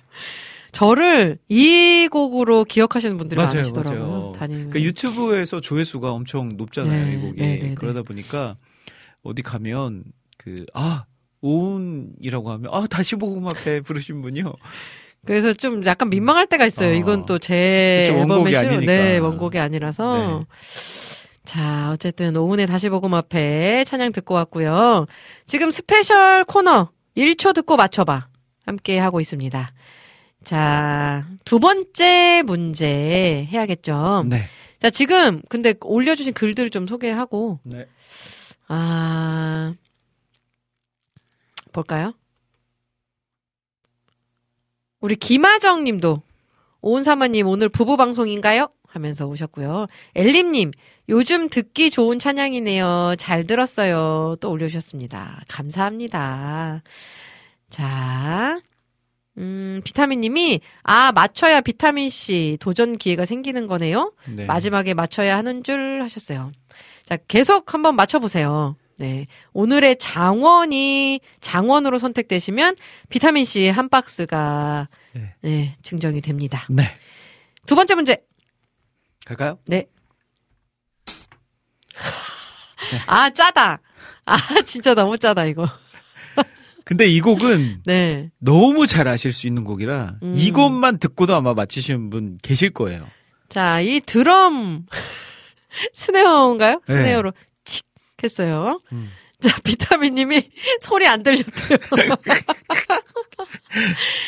저를 0.74 1.38
이 1.48 2.10
곡으로 2.12 2.66
기억하시는 2.66 3.18
분들이 3.18 3.38
맞아요, 3.38 3.52
많으시더라고요. 3.56 4.08
맞아요. 4.08 4.32
다니는. 4.38 4.70
그 4.70 4.82
유튜브에서 4.82 5.62
조회수가 5.62 6.12
엄청 6.12 6.58
높잖아요, 6.58 7.06
네, 7.06 7.14
이 7.14 7.18
곡이. 7.22 7.42
네, 7.42 7.48
네, 7.60 7.68
네. 7.70 7.76
그러다 7.76 8.04
보니까 8.04 8.58
어디 9.24 9.42
가면 9.44 10.04
그, 10.38 10.66
아, 10.74 11.06
오은이라고 11.42 12.52
하면, 12.52 12.74
아, 12.74 12.86
다시 12.88 13.16
복음 13.16 13.48
앞에 13.48 13.80
부르신 13.82 14.22
분이요. 14.22 14.54
그래서 15.26 15.54
좀 15.54 15.86
약간 15.86 16.10
민망할 16.10 16.48
때가 16.48 16.66
있어요. 16.66 16.90
어. 16.90 16.94
이건 16.94 17.26
또제 17.26 18.06
그쵸, 18.08 18.20
앨범에 18.20 18.34
원곡이 18.34 18.56
실은 18.56 18.70
아니니까. 18.70 18.92
네, 18.92 19.18
원곡이 19.20 19.60
아니라서 19.60 20.42
자, 21.46 21.92
어쨌든 21.92 22.36
오은의 22.38 22.68
다시 22.68 22.90
복음 22.90 23.14
앞에 23.14 23.84
찬양 23.84 24.12
듣고 24.14 24.34
왔고요. 24.36 25.06
지금 25.46 25.70
스페셜 25.72 26.44
코너 26.46 26.92
1초 27.16 27.54
듣고 27.54 27.76
맞춰봐. 27.78 28.28
함께 28.66 29.00
하고 29.00 29.20
있습니다. 29.20 29.74
자, 30.44 31.26
두 31.46 31.60
번째 31.60 32.44
문제 32.46 33.48
해야겠죠. 33.52 34.26
네. 34.28 34.44
자, 34.80 34.90
지금 34.90 35.42
근데 35.50 35.74
올려주신 35.82 36.34
글들 36.34 36.70
좀 36.70 36.88
소개하고, 36.88 37.60
네. 37.64 37.86
아, 38.68 39.74
볼까요? 41.72 42.14
우리 45.02 45.16
김하정 45.16 45.84
님도, 45.84 46.22
오은사마님 46.82 47.48
오늘 47.48 47.70
부부 47.70 47.98
방송인가요? 47.98 48.70
하면서 48.88 49.26
오셨고요. 49.26 49.88
엘림님, 50.16 50.72
요즘 51.10 51.50
듣기 51.50 51.90
좋은 51.90 52.20
찬양이네요. 52.20 53.16
잘 53.18 53.48
들었어요. 53.48 54.36
또 54.40 54.52
올려주셨습니다. 54.52 55.44
감사합니다. 55.48 56.84
자, 57.70 58.62
음, 59.38 59.82
비타민님이, 59.84 60.62
아, 60.84 61.12
맞춰야 61.14 61.62
비타민C 61.62 62.58
도전 62.60 62.98
기회가 62.98 63.26
생기는 63.26 63.66
거네요. 63.66 64.14
네. 64.28 64.46
마지막에 64.46 64.94
맞춰야 64.94 65.38
하는 65.38 65.64
줄 65.64 66.02
하셨어요. 66.04 66.52
자, 67.06 67.18
계속 67.28 67.74
한번 67.74 67.96
맞춰보세요. 67.96 68.76
네. 68.98 69.28
오늘의 69.54 69.98
장원이 69.98 71.22
장원으로 71.40 72.00
선택되시면 72.00 72.76
비타민 73.10 73.46
C 73.46 73.68
한 73.68 73.90
박스가 73.90 74.90
네. 75.14 75.36
네, 75.42 75.74
증정이 75.82 76.22
됩니다. 76.22 76.66
네. 76.70 76.84
두 77.66 77.76
번째 77.76 77.96
문제. 77.96 78.18
갈까요? 79.26 79.60
네. 79.68 79.88
아, 83.08 83.30
짜다. 83.30 83.80
아, 84.26 84.38
진짜 84.66 84.94
너무 84.94 85.18
짜다, 85.18 85.46
이거. 85.46 85.68
근데 86.86 87.06
이 87.06 87.22
곡은 87.22 87.84
네. 87.86 88.30
너무 88.40 88.88
잘 88.88 89.08
아실 89.08 89.32
수 89.32 89.48
있는 89.48 89.64
곡이라 89.64 90.16
음. 90.24 90.34
이것만 90.36 91.00
듣고도 91.00 91.36
아마 91.36 91.54
맞히시는 91.54 92.10
분 92.10 92.38
계실 92.42 92.72
거예요. 92.72 93.08
자, 93.50 93.82
이 93.82 94.00
드럼, 94.06 94.86
스네어인가요? 95.94 96.82
네. 96.88 96.94
스네어로 96.94 97.32
칙 97.32 97.51
했어요. 98.24 98.82
음. 98.92 99.10
자, 99.42 99.56
비타민님이 99.64 100.44
소리 100.82 101.08
안 101.08 101.24
들렸대요. 101.24 101.78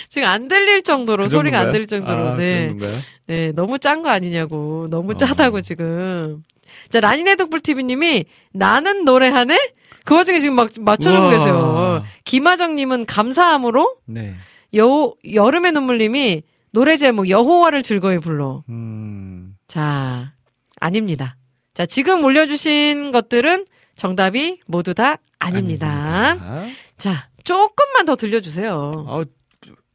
지금 0.09 0.27
안 0.27 0.47
들릴 0.47 0.83
정도로, 0.83 1.25
그 1.25 1.29
소리가 1.29 1.59
안? 1.59 1.71
들릴 1.71 1.87
정도로, 1.87 2.29
아, 2.29 2.35
네. 2.35 2.63
그 2.63 2.67
정도인가요? 2.69 3.01
네, 3.27 3.51
너무 3.51 3.79
짠 3.79 4.01
거 4.01 4.09
아니냐고. 4.09 4.87
너무 4.89 5.11
어. 5.11 5.17
짜다고 5.17 5.61
지금. 5.61 6.43
자, 6.89 6.99
라니네 6.99 7.35
독불TV님이 7.35 8.25
나는 8.53 9.05
노래하네? 9.05 9.73
그 10.05 10.15
와중에 10.15 10.39
지금 10.39 10.55
막 10.55 10.69
맞춰주고 10.77 11.25
우와. 11.27 11.31
계세요. 11.31 12.03
김하정님은 12.25 13.05
감사함으로, 13.05 13.97
네. 14.05 14.35
여, 14.75 15.13
여름의 15.31 15.71
눈물님이 15.73 16.41
노래 16.71 16.97
제목 16.97 17.29
여호와를 17.29 17.83
즐거이 17.83 18.17
불러. 18.17 18.63
음. 18.69 19.55
자, 19.67 20.33
아닙니다. 20.79 21.37
자, 21.75 21.85
지금 21.85 22.23
올려주신 22.23 23.11
것들은 23.11 23.65
정답이 23.95 24.59
모두 24.67 24.93
다 24.93 25.17
아닙니다. 25.39 25.87
아닙니다. 26.31 26.65
자, 26.97 27.29
조금만 27.43 28.05
더 28.05 28.15
들려주세요. 28.15 29.05
아, 29.07 29.23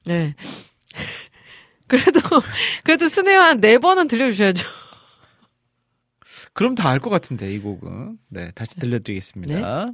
네. 0.05 0.35
그래도, 1.87 2.21
그래도 2.85 3.09
스네어 3.09 3.41
한네 3.41 3.79
번은 3.79 4.09
들려주셔야죠. 4.09 4.67
그럼 6.53 6.75
다 6.75 6.91
알 6.91 6.99
것 7.01 7.09
같은데 7.11 7.53
이 7.53 7.59
곡은. 7.59 8.19
네, 8.29 8.51
다시 8.53 8.77
들려드리겠습니다. 8.77 9.93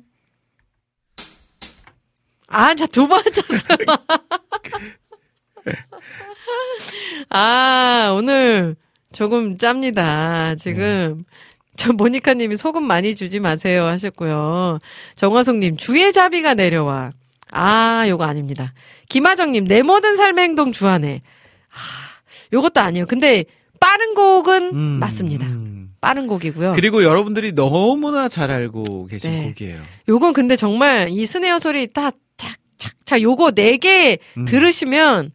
아, 2.49 2.75
자, 2.75 2.87
두 2.87 3.07
번 3.07 3.23
쳤어요. 3.25 3.79
아, 7.31 8.13
오늘 8.17 8.77
조금 9.13 9.57
짭니다. 9.59 10.55
지금. 10.57 11.25
저 11.77 11.93
모니카님이 11.93 12.57
소금 12.57 12.85
많이 12.85 13.15
주지 13.15 13.41
마세요 13.41 13.85
하셨고요. 13.87 14.79
정화송님 15.17 15.77
주의 15.77 16.13
자비가 16.13 16.55
내려와. 16.55 17.11
아, 17.51 18.05
요거 18.09 18.25
아닙니다. 18.25 18.73
김하정님 19.09 19.67
내 19.67 19.83
모든 19.83 20.17
삶의 20.17 20.45
행동 20.45 20.73
주하네. 20.73 21.23
아, 21.71 21.77
요것도 22.53 22.81
아니에요. 22.81 23.07
근데 23.07 23.45
빠른 23.81 24.15
곡은 24.15 24.71
음, 24.75 24.79
맞습니다. 24.99 25.47
음. 25.47 25.91
빠른 26.01 26.27
곡이고요. 26.27 26.73
그리고 26.73 27.03
여러분들이 27.03 27.53
너무나 27.53 28.29
잘 28.29 28.51
알고 28.51 29.07
계신 29.07 29.31
네. 29.31 29.45
곡이에요. 29.45 29.81
요건 30.09 30.33
근데 30.33 30.55
정말 30.57 31.09
이 31.11 31.25
스네어 31.25 31.59
소리 31.59 31.87
딱, 31.87 32.15
착, 32.37 32.57
착, 32.77 32.95
착, 33.07 33.23
요거 33.23 33.53
네개 33.55 34.19
음. 34.37 34.45
들으시면 34.45 35.33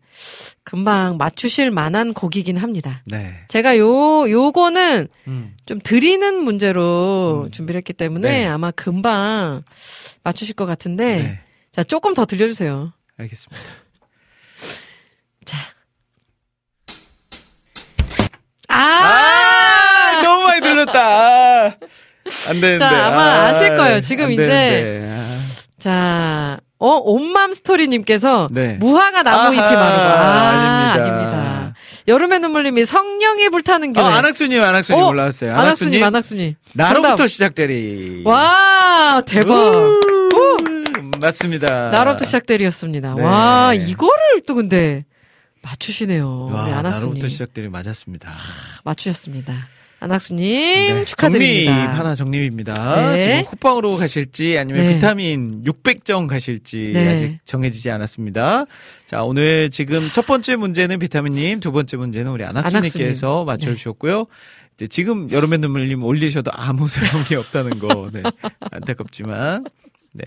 금방 0.70 1.18
맞추실 1.18 1.72
만한 1.72 2.14
곡이긴 2.14 2.56
합니다. 2.56 3.02
네. 3.08 3.34
제가 3.48 3.76
요, 3.80 4.30
요거는 4.30 5.08
음. 5.26 5.56
좀 5.66 5.80
드리는 5.84 6.44
문제로 6.44 7.46
음. 7.48 7.52
준비를 7.52 7.80
했기 7.80 7.92
때문에 7.92 8.30
네. 8.30 8.46
아마 8.46 8.70
금방 8.70 9.64
맞추실 10.22 10.54
것 10.54 10.68
같은데. 10.68 11.16
네. 11.16 11.40
자, 11.72 11.82
조금 11.82 12.14
더 12.14 12.28
들려주세요. 12.28 12.94
알겠습니다. 13.18 13.68
자. 15.46 15.58
아! 18.68 18.78
아, 18.78 20.22
너무 20.22 20.46
많이 20.46 20.62
들렸다. 20.62 21.02
아, 21.02 21.64
안 22.50 22.62
되는데. 22.62 22.86
자, 22.86 23.08
아마 23.08 23.22
아, 23.24 23.48
아실 23.48 23.76
거예요. 23.76 24.02
지금 24.02 24.26
안 24.26 24.32
이제 24.34 24.44
되는데. 24.44 25.10
아, 25.10 25.40
자, 25.80 26.60
어, 26.80 26.96
온맘 26.96 27.54
스토리님께서 27.54 28.48
네. 28.52 28.78
무화과 28.80 29.24
나무 29.24 29.54
잎이 29.54 29.62
마르고. 29.62 29.78
아, 29.82 30.50
아닙니다. 30.50 31.04
아닙니다. 31.04 31.74
여름의 32.08 32.40
눈물님이 32.40 32.86
성령이 32.86 33.50
불타는 33.50 33.94
교회. 33.94 34.04
어, 34.04 34.08
안학수님, 34.08 34.64
안학수님 34.64 35.04
어, 35.04 35.08
올라왔어요. 35.10 35.54
안학수님, 35.56 36.04
안학수님. 36.04 36.56
나로부터 36.74 37.08
정답. 37.10 37.28
시작되리. 37.28 38.24
와, 38.26 39.22
대박. 39.26 39.54
우, 39.76 40.00
맞습니다. 41.20 41.90
나로부터 41.92 42.26
시작되리였습니다. 42.26 43.14
네. 43.16 43.22
와, 43.24 43.74
이거를 43.74 44.42
또 44.48 44.56
근데 44.56 45.06
맞추시네요. 45.62 46.50
와, 46.52 46.64
우리 46.64 46.72
안학수님. 46.72 46.92
나로부터 46.94 47.28
시작되리 47.28 47.68
맞았습니다. 47.70 48.32
맞추셨습니다. 48.86 49.68
안학수님 50.02 50.46
네, 50.96 51.06
축하드립니다. 51.06 51.74
정립 51.76 52.00
하나 52.00 52.16
정립입니다. 52.16 53.14
네. 53.16 53.22
지금 53.22 53.44
쿠팡으로 53.44 53.98
가실지 53.98 54.58
아니면 54.58 54.86
네. 54.86 54.94
비타민 54.94 55.62
600정 55.66 56.28
가실지 56.28 56.92
네. 56.94 57.10
아직 57.10 57.40
정해지지 57.44 57.92
않았습니다. 57.92 58.66
자 59.06 59.24
오늘 59.24 59.70
지금 59.70 60.10
첫 60.12 60.26
번째 60.26 60.56
문제는 60.56 61.00
비타민님, 61.00 61.60
두 61.60 61.72
번째 61.74 61.98
문제는 61.98 62.32
우리 62.32 62.46
안학수님께서 62.46 63.42
안학수님. 63.42 63.46
맞춰주셨고요. 63.46 64.26
이제 64.76 64.88
지금 64.88 65.30
여름의 65.30 65.60
눈물님 65.60 66.04
올리셔도 66.06 66.52
아무 66.54 66.88
소용이 66.90 67.36
없다는 67.36 67.80
거 67.80 68.10
네, 68.14 68.24
안타깝지만 68.72 69.66
네. 70.14 70.24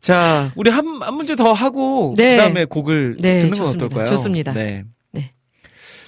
자 0.00 0.50
우리 0.56 0.70
한, 0.70 0.84
한 1.00 1.14
문제 1.14 1.36
더 1.36 1.52
하고 1.52 2.14
네. 2.16 2.36
그다음에 2.36 2.64
곡을 2.64 3.18
네, 3.20 3.38
듣는 3.38 3.50
건 3.50 3.58
좋습니다. 3.58 3.86
어떨까요? 3.86 4.08
좋습니다. 4.10 4.52
네. 4.52 4.84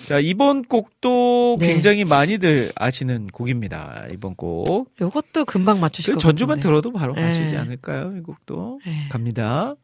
네. 0.09 0.15
자, 0.15 0.19
이번 0.21 0.65
곡도 0.65 1.57
네. 1.61 1.67
굉장히 1.67 2.05
많이들 2.05 2.73
아시는 2.77 3.27
곡입니다. 3.29 4.07
이번 4.13 4.35
곡. 4.35 4.91
요것도 5.01 5.45
금방 5.45 5.81
맞추실 5.81 6.15
그것 6.15 6.21
전주만 6.23 6.57
같은데. 6.57 6.69
들어도 6.69 6.93
바로 6.93 7.15
네. 7.15 7.23
가시지 7.23 7.57
않을까요? 7.57 8.15
이 8.17 8.21
곡도. 8.23 8.81
네. 8.87 9.09
갑니다. 9.11 9.75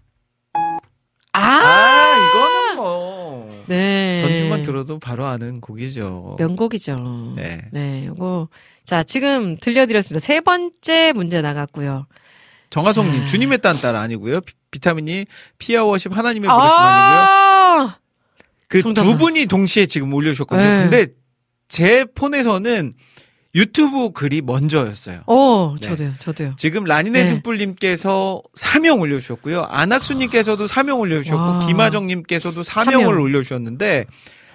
아, 1.33 1.41
아, 1.41 2.17
이거는 2.17 2.77
뭐. 2.77 3.65
네. 3.67 4.19
전주만 4.21 4.63
들어도 4.63 4.99
바로 4.99 5.27
아는 5.27 5.61
곡이죠. 5.61 6.37
명곡이죠. 6.39 7.35
네. 7.37 7.61
네, 7.73 8.07
요거. 8.07 8.49
자, 8.85 9.03
지금 9.03 9.57
들려드렸습니다. 9.57 10.25
세 10.25 10.41
번째 10.41 11.13
문제 11.15 11.43
나갔고요. 11.43 12.07
정하성님, 12.71 13.23
아. 13.23 13.25
주님의 13.25 13.59
딴딸 13.59 13.95
아니고요. 13.97 14.41
비- 14.43 14.55
비타민이 14.71 15.27
피아 15.59 15.85
워십 15.85 16.17
하나님의 16.17 16.49
부르심 16.51 16.73
아 16.77 17.77
니고요. 17.83 17.95
아, 18.65 18.67
그. 18.69 18.83
두 18.95 19.17
분이 19.19 19.47
동시에 19.47 19.87
지금 19.87 20.13
올려주셨거든요. 20.13 20.69
네. 20.69 20.81
근데 20.83 21.07
제 21.69 22.05
폰에서는 22.15 22.95
유튜브 23.55 24.11
글이 24.11 24.43
먼저였어요. 24.43 25.23
어, 25.27 25.75
네. 25.81 25.87
저도요, 25.89 26.13
저도요. 26.19 26.55
지금 26.57 26.85
라니네 26.85 27.25
네. 27.25 27.31
등불님께서 27.31 28.43
사명 28.55 29.01
올려주셨고요. 29.01 29.63
안학수님께서도 29.71 30.67
사명 30.67 30.99
올려주셨고 31.01 31.41
와. 31.41 31.59
김하정님께서도 31.61 32.63
사명을 32.65 33.05
사명. 33.05 33.23
올려주셨는데 33.23 34.07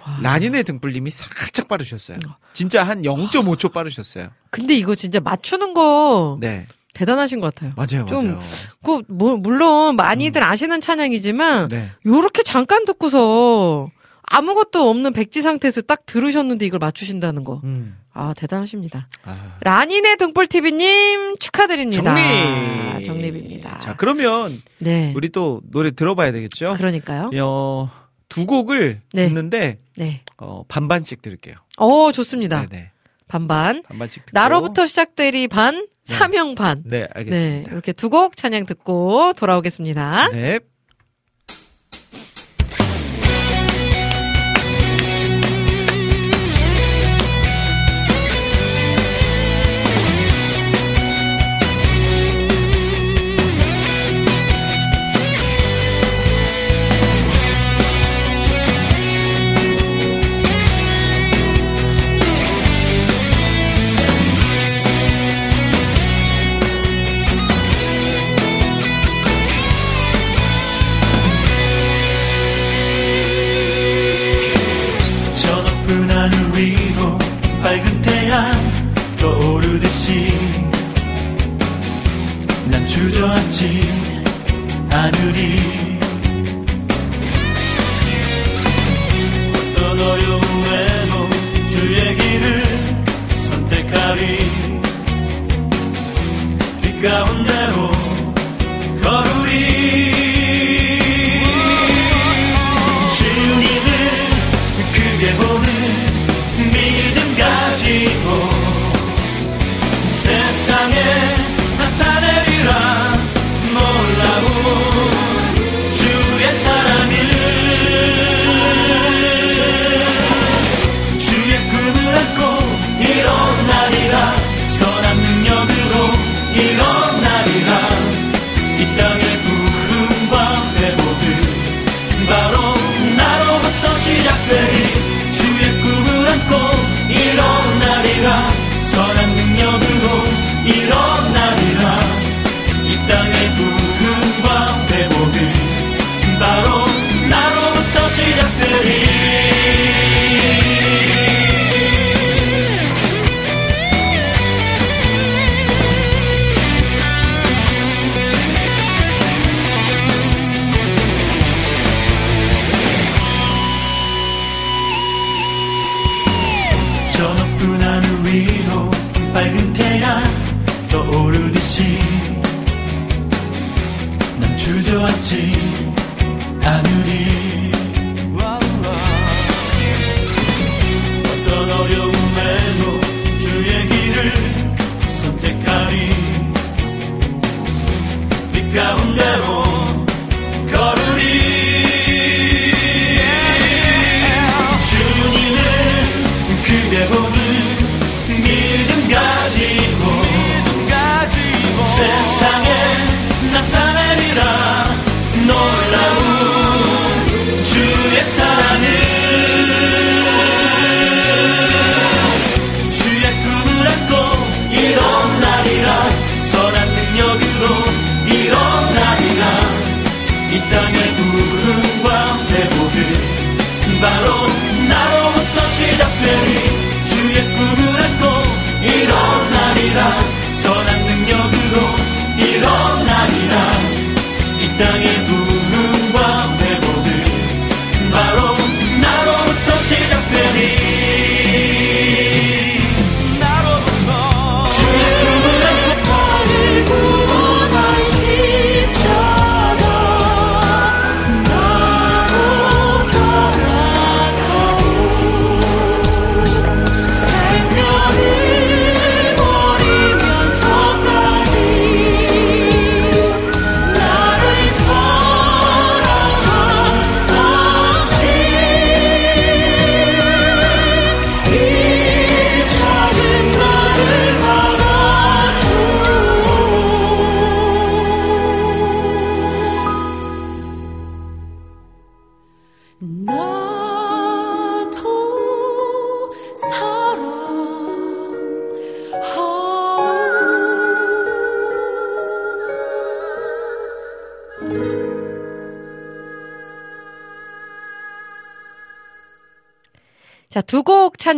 와. 0.06 0.18
라니네 0.20 0.64
등불님이 0.64 1.10
살짝 1.10 1.68
빠르셨어요. 1.68 2.18
진짜 2.52 2.82
한 2.82 3.02
0.5초 3.02 3.72
빠르셨어요. 3.72 4.28
근데 4.50 4.74
이거 4.74 4.94
진짜 4.94 5.18
맞추는 5.20 5.72
거 5.72 6.36
네, 6.40 6.66
대단하신 6.92 7.40
것 7.40 7.54
같아요. 7.54 7.72
맞아요, 7.76 8.04
좀 8.06 8.26
맞아요. 8.26 8.40
그, 8.84 9.02
뭐, 9.08 9.36
물론 9.36 9.96
많이들 9.96 10.42
아시는 10.42 10.80
찬양이지만, 10.82 11.68
네, 11.68 11.90
요렇게 12.04 12.42
잠깐 12.42 12.84
듣고서 12.84 13.88
아무것도 14.30 14.88
없는 14.88 15.12
백지 15.12 15.42
상태에서 15.42 15.82
딱 15.82 16.06
들으셨는데 16.06 16.64
이걸 16.64 16.78
맞추신다는 16.78 17.44
거. 17.44 17.60
음. 17.64 17.96
아, 18.12 18.32
대단하십니다. 18.34 19.08
아. 19.24 19.56
라니네 19.60 20.16
등불TV님 20.16 21.36
축하드립니다. 21.38 22.02
정립. 22.14 23.04
정립입니다. 23.06 23.78
자, 23.78 23.96
그러면. 23.96 24.62
네. 24.78 25.12
우리 25.16 25.28
또 25.30 25.60
노래 25.70 25.90
들어봐야 25.90 26.32
되겠죠? 26.32 26.74
그러니까요. 26.76 27.30
어, 27.42 27.90
두 28.28 28.46
곡을 28.46 29.00
네. 29.12 29.28
듣는데. 29.28 29.78
네. 29.96 30.22
어, 30.38 30.62
반반씩 30.68 31.22
들을게요. 31.22 31.56
어, 31.78 32.12
좋습니다. 32.12 32.66
네네. 32.68 32.90
반반. 33.28 33.76
네, 33.76 33.82
반반씩 33.82 34.26
듣고. 34.26 34.38
나로부터 34.38 34.86
시작되리 34.86 35.46
반, 35.48 35.74
네. 35.74 36.14
사명 36.14 36.54
반. 36.54 36.82
네, 36.84 37.06
알겠습니다. 37.14 37.68
네, 37.68 37.72
이렇게 37.72 37.92
두 37.92 38.08
곡 38.10 38.36
찬양 38.36 38.66
듣고 38.66 39.32
돌아오겠습니다. 39.34 40.30
네. 40.32 40.58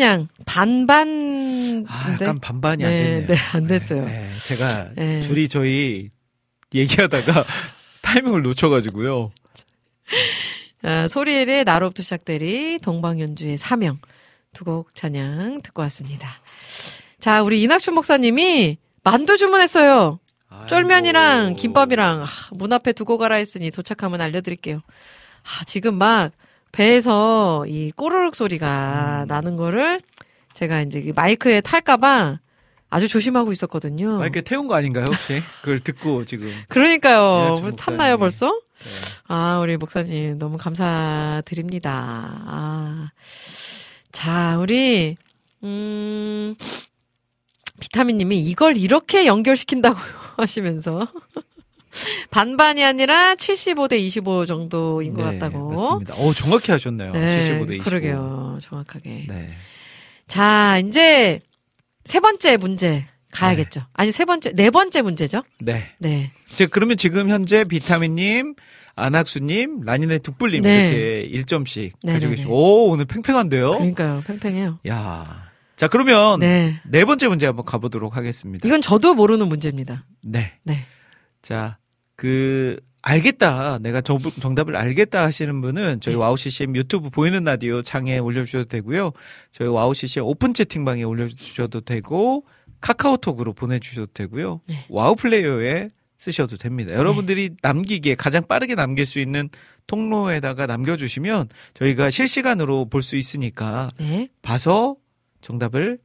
그냥 0.02 0.26
반반. 0.46 1.86
아, 1.88 2.12
약간 2.14 2.40
반반이 2.40 2.82
네, 2.82 2.88
안 2.88 2.90
됐네요. 2.90 3.26
네, 3.28 3.36
안 3.52 3.62
네, 3.62 3.68
됐어요. 3.68 4.04
네, 4.04 4.30
제가 4.44 4.88
네. 4.96 5.20
둘이 5.20 5.46
저희 5.48 6.10
얘기하다가 6.74 7.44
타이밍을 8.02 8.42
놓쳐가지고요. 8.42 9.30
아, 10.82 11.06
소리엘의 11.06 11.62
나로부터 11.64 12.02
시작되리 12.02 12.80
동방연주의 12.82 13.56
사명 13.58 13.98
두 14.52 14.64
곡 14.64 14.92
찬양 14.96 15.62
듣고 15.62 15.82
왔습니다. 15.82 16.28
자, 17.20 17.42
우리 17.44 17.62
이낙춘 17.62 17.94
목사님이 17.94 18.78
만두 19.04 19.36
주문했어요. 19.38 20.18
아이고. 20.50 20.66
쫄면이랑 20.66 21.54
김밥이랑 21.54 22.22
아, 22.22 22.26
문 22.50 22.72
앞에 22.72 22.92
두고 22.92 23.18
가라 23.18 23.36
했으니 23.36 23.70
도착하면 23.70 24.20
알려드릴게요. 24.20 24.80
아, 25.44 25.64
지금 25.64 25.94
막 25.94 26.32
배에서 26.72 27.64
이 27.66 27.92
꼬르륵 27.92 28.34
소리가 28.34 29.22
음. 29.22 29.28
나는 29.28 29.56
거를 29.56 30.00
제가 30.54 30.80
이제 30.82 30.98
이 31.00 31.12
마이크에 31.12 31.60
탈까봐 31.60 32.40
아주 32.90 33.08
조심하고 33.08 33.52
있었거든요. 33.52 34.20
아, 34.20 34.24
이렇게 34.24 34.42
태운 34.42 34.68
거 34.68 34.74
아닌가요, 34.74 35.06
혹시? 35.06 35.42
그걸 35.60 35.80
듣고 35.80 36.24
지금. 36.26 36.52
그러니까요. 36.68 37.58
우리 37.62 37.74
탔나요. 37.74 38.18
벌써? 38.18 38.46
네. 38.48 38.90
아, 39.28 39.60
우리 39.60 39.76
목사님 39.76 40.38
너무 40.38 40.58
감사드립니다. 40.58 41.90
아. 41.92 43.10
자, 44.10 44.58
우리 44.58 45.16
음 45.64 46.54
비타민 47.80 48.18
님이 48.18 48.40
이걸 48.40 48.76
이렇게 48.76 49.26
연결시킨다고요 49.26 50.04
하시면서 50.36 51.08
반반이 52.30 52.84
아니라 52.84 53.34
75대 53.34 53.98
25 53.98 54.46
정도인 54.46 55.14
것 55.14 55.28
네, 55.28 55.38
같다고. 55.38 55.70
맞습니다. 55.70 56.14
어, 56.14 56.32
정확히 56.32 56.72
하셨네요. 56.72 57.12
75대 57.12 57.70
25. 57.72 57.84
그러게요. 57.84 58.58
정확하게. 58.62 59.26
네. 59.28 59.50
자, 60.26 60.78
이제 60.78 61.40
세 62.04 62.20
번째 62.20 62.56
문제 62.56 63.06
가야겠죠. 63.30 63.82
아니, 63.94 64.12
세 64.12 64.24
번째, 64.24 64.52
네 64.54 64.70
번째 64.70 65.02
문제죠? 65.02 65.42
네. 65.60 65.84
네. 65.98 66.32
이제 66.50 66.66
그러면 66.66 66.96
지금 66.96 67.28
현재 67.28 67.64
비타민님, 67.64 68.54
안학수님, 68.94 69.82
라니네 69.84 70.18
둑불님 70.18 70.62
네. 70.62 70.88
이렇게 70.88 71.42
1점씩 71.42 71.92
네, 72.02 72.12
가지고 72.12 72.30
네, 72.30 72.36
계시고. 72.36 72.50
네. 72.50 72.54
오, 72.54 72.90
오늘 72.90 73.04
팽팽한데요? 73.06 73.72
그러니까요. 73.72 74.22
팽팽해요. 74.26 74.78
야. 74.88 75.50
자, 75.76 75.88
그러면 75.88 76.40
네. 76.40 76.80
네. 76.86 77.04
번째 77.04 77.28
문제 77.28 77.46
한번 77.46 77.64
가보도록 77.64 78.16
하겠습니다. 78.16 78.68
이건 78.68 78.80
저도 78.80 79.14
모르는 79.14 79.48
문제입니다. 79.48 80.04
네. 80.22 80.52
네. 80.62 80.84
자, 81.40 81.78
그 82.22 82.76
알겠다. 83.02 83.78
내가 83.80 84.00
정, 84.00 84.20
정답을 84.20 84.76
알겠다 84.76 85.24
하시는 85.24 85.60
분은 85.60 85.98
저희 85.98 86.14
네. 86.14 86.20
와우 86.20 86.36
CCM 86.36 86.76
유튜브 86.76 87.10
보이는 87.10 87.42
라디오 87.42 87.82
창에 87.82 88.18
올려주셔도 88.18 88.66
되고요. 88.66 89.10
저희 89.50 89.66
와우 89.66 89.92
CCM 89.92 90.24
오픈 90.24 90.54
채팅방에 90.54 91.02
올려주셔도 91.02 91.80
되고 91.80 92.46
카카오톡으로 92.80 93.54
보내주셔도 93.54 94.06
되고요. 94.14 94.60
네. 94.68 94.86
와우 94.88 95.16
플레이어에 95.16 95.88
쓰셔도 96.16 96.56
됩니다. 96.56 96.92
여러분들이 96.92 97.56
남기기에 97.60 98.14
가장 98.14 98.46
빠르게 98.46 98.76
남길 98.76 99.04
수 99.04 99.18
있는 99.18 99.50
통로에다가 99.88 100.66
남겨주시면 100.66 101.48
저희가 101.74 102.10
실시간으로 102.10 102.84
볼 102.84 103.02
수 103.02 103.16
있으니까 103.16 103.90
네. 103.98 104.28
봐서 104.42 104.94
정답을 105.40 105.98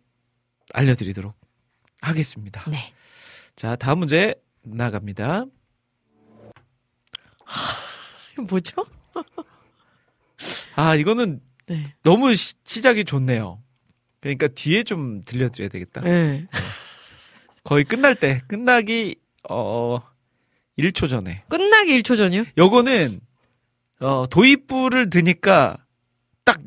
알려드리도록 0.74 1.36
하겠습니다. 2.02 2.64
네. 2.72 2.92
자, 3.56 3.76
다음 3.76 4.00
문제 4.00 4.34
나갑니다. 4.64 5.46
뭐죠? 8.48 8.86
아, 10.76 10.96
이거는 10.96 11.42
네. 11.68 11.96
너무 12.04 12.36
시, 12.36 12.54
시작이 12.64 13.04
좋네요. 13.04 13.62
그러니까 14.20 14.48
뒤에 14.48 14.84
좀 14.84 15.24
들려드려야 15.26 15.70
되겠다. 15.70 16.02
네. 16.02 16.48
거의 17.64 17.84
끝날 17.84 18.16
때, 18.16 18.42
끝나기, 18.48 19.16
어, 19.50 20.00
1초 20.78 21.10
전에. 21.10 21.44
끝나기 21.50 22.02
1초 22.02 22.16
전이요? 22.18 22.46
요거는, 22.58 23.20
어, 24.00 24.26
도입부를 24.30 25.10
드니까 25.10 25.78
딱 26.44 26.62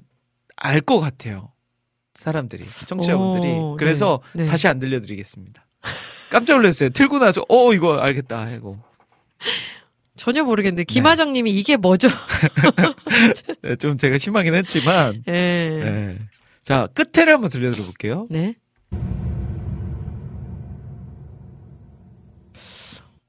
알 0.62 0.81
것 0.83 1.01
같아요. 1.01 1.53
사람들이, 2.14 2.66
청취자분들이. 2.66 3.51
오, 3.53 3.76
그래서 3.78 4.20
네, 4.35 4.45
네. 4.45 4.51
다시 4.51 4.68
안 4.68 4.78
들려드리겠습니다. 4.78 5.66
깜짝 6.31 6.57
놀랐어요. 6.57 6.91
틀고 6.91 7.18
나서, 7.18 7.43
어, 7.49 7.72
이거 7.72 7.97
알겠다. 7.99 8.47
하고. 8.47 8.78
전혀 10.21 10.45
모르겠는데 10.45 10.85
김하정 10.85 11.33
님이 11.33 11.51
이게 11.51 11.79
뭐죠? 11.79 12.09
네, 13.62 13.77
좀 13.77 13.97
제가 13.97 14.18
심하긴 14.18 14.55
했지만, 14.55 15.23
예. 15.27 15.33
네. 15.33 16.18
자, 16.62 16.89
끝에를 16.89 17.33
한번 17.33 17.49
들려드려 17.49 17.83
볼게요. 17.87 18.27
네. 18.29 18.55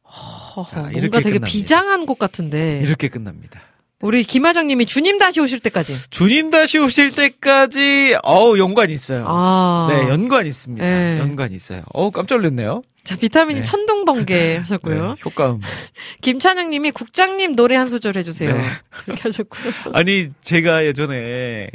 허허, 0.04 0.70
자, 0.70 0.82
뭔가 0.82 1.00
이렇게 1.00 1.18
되게 1.20 1.30
끝납니다. 1.30 1.48
비장한 1.48 2.06
곡 2.06 2.20
같은데. 2.20 2.82
이렇게 2.84 3.08
끝납니다. 3.08 3.62
우리 4.02 4.24
김하정 4.24 4.68
님이 4.68 4.86
주님 4.86 5.18
다시 5.18 5.39
오실 5.39 5.60
때까지. 5.60 5.95
주님 6.10 6.49
다시 6.49 6.80
오실 6.80 7.12
때까지 7.12 8.18
어우 8.24 8.58
연관 8.58 8.89
있어요. 8.89 9.26
아. 9.28 9.88
네, 9.89 10.10
연관 10.10 10.47
있습니다. 10.47 10.84
네. 10.86 11.20
연관 11.20 11.52
있어요. 11.54 11.84
어우 11.93 12.12
깜짝 12.12 12.36
놀랐네요. 12.38 12.82
자, 13.04 13.16
비타민이 13.16 13.62
네. 13.62 13.64
천둥 13.64 14.06
번개 14.06 14.58
하셨고요. 14.62 15.08
네, 15.08 15.16
효과음. 15.26 15.60
김찬영 16.22 16.70
님이 16.70 16.91
국장님 16.91 17.56
노래 17.56 17.76
한 17.76 17.88
소절 17.89 18.16
해주세요. 18.18 18.56
네. 18.56 18.64
이렇게 19.08 19.22
하셨고요. 19.24 19.72
아니 19.93 20.30
제가 20.41 20.86
예전에 20.86 21.68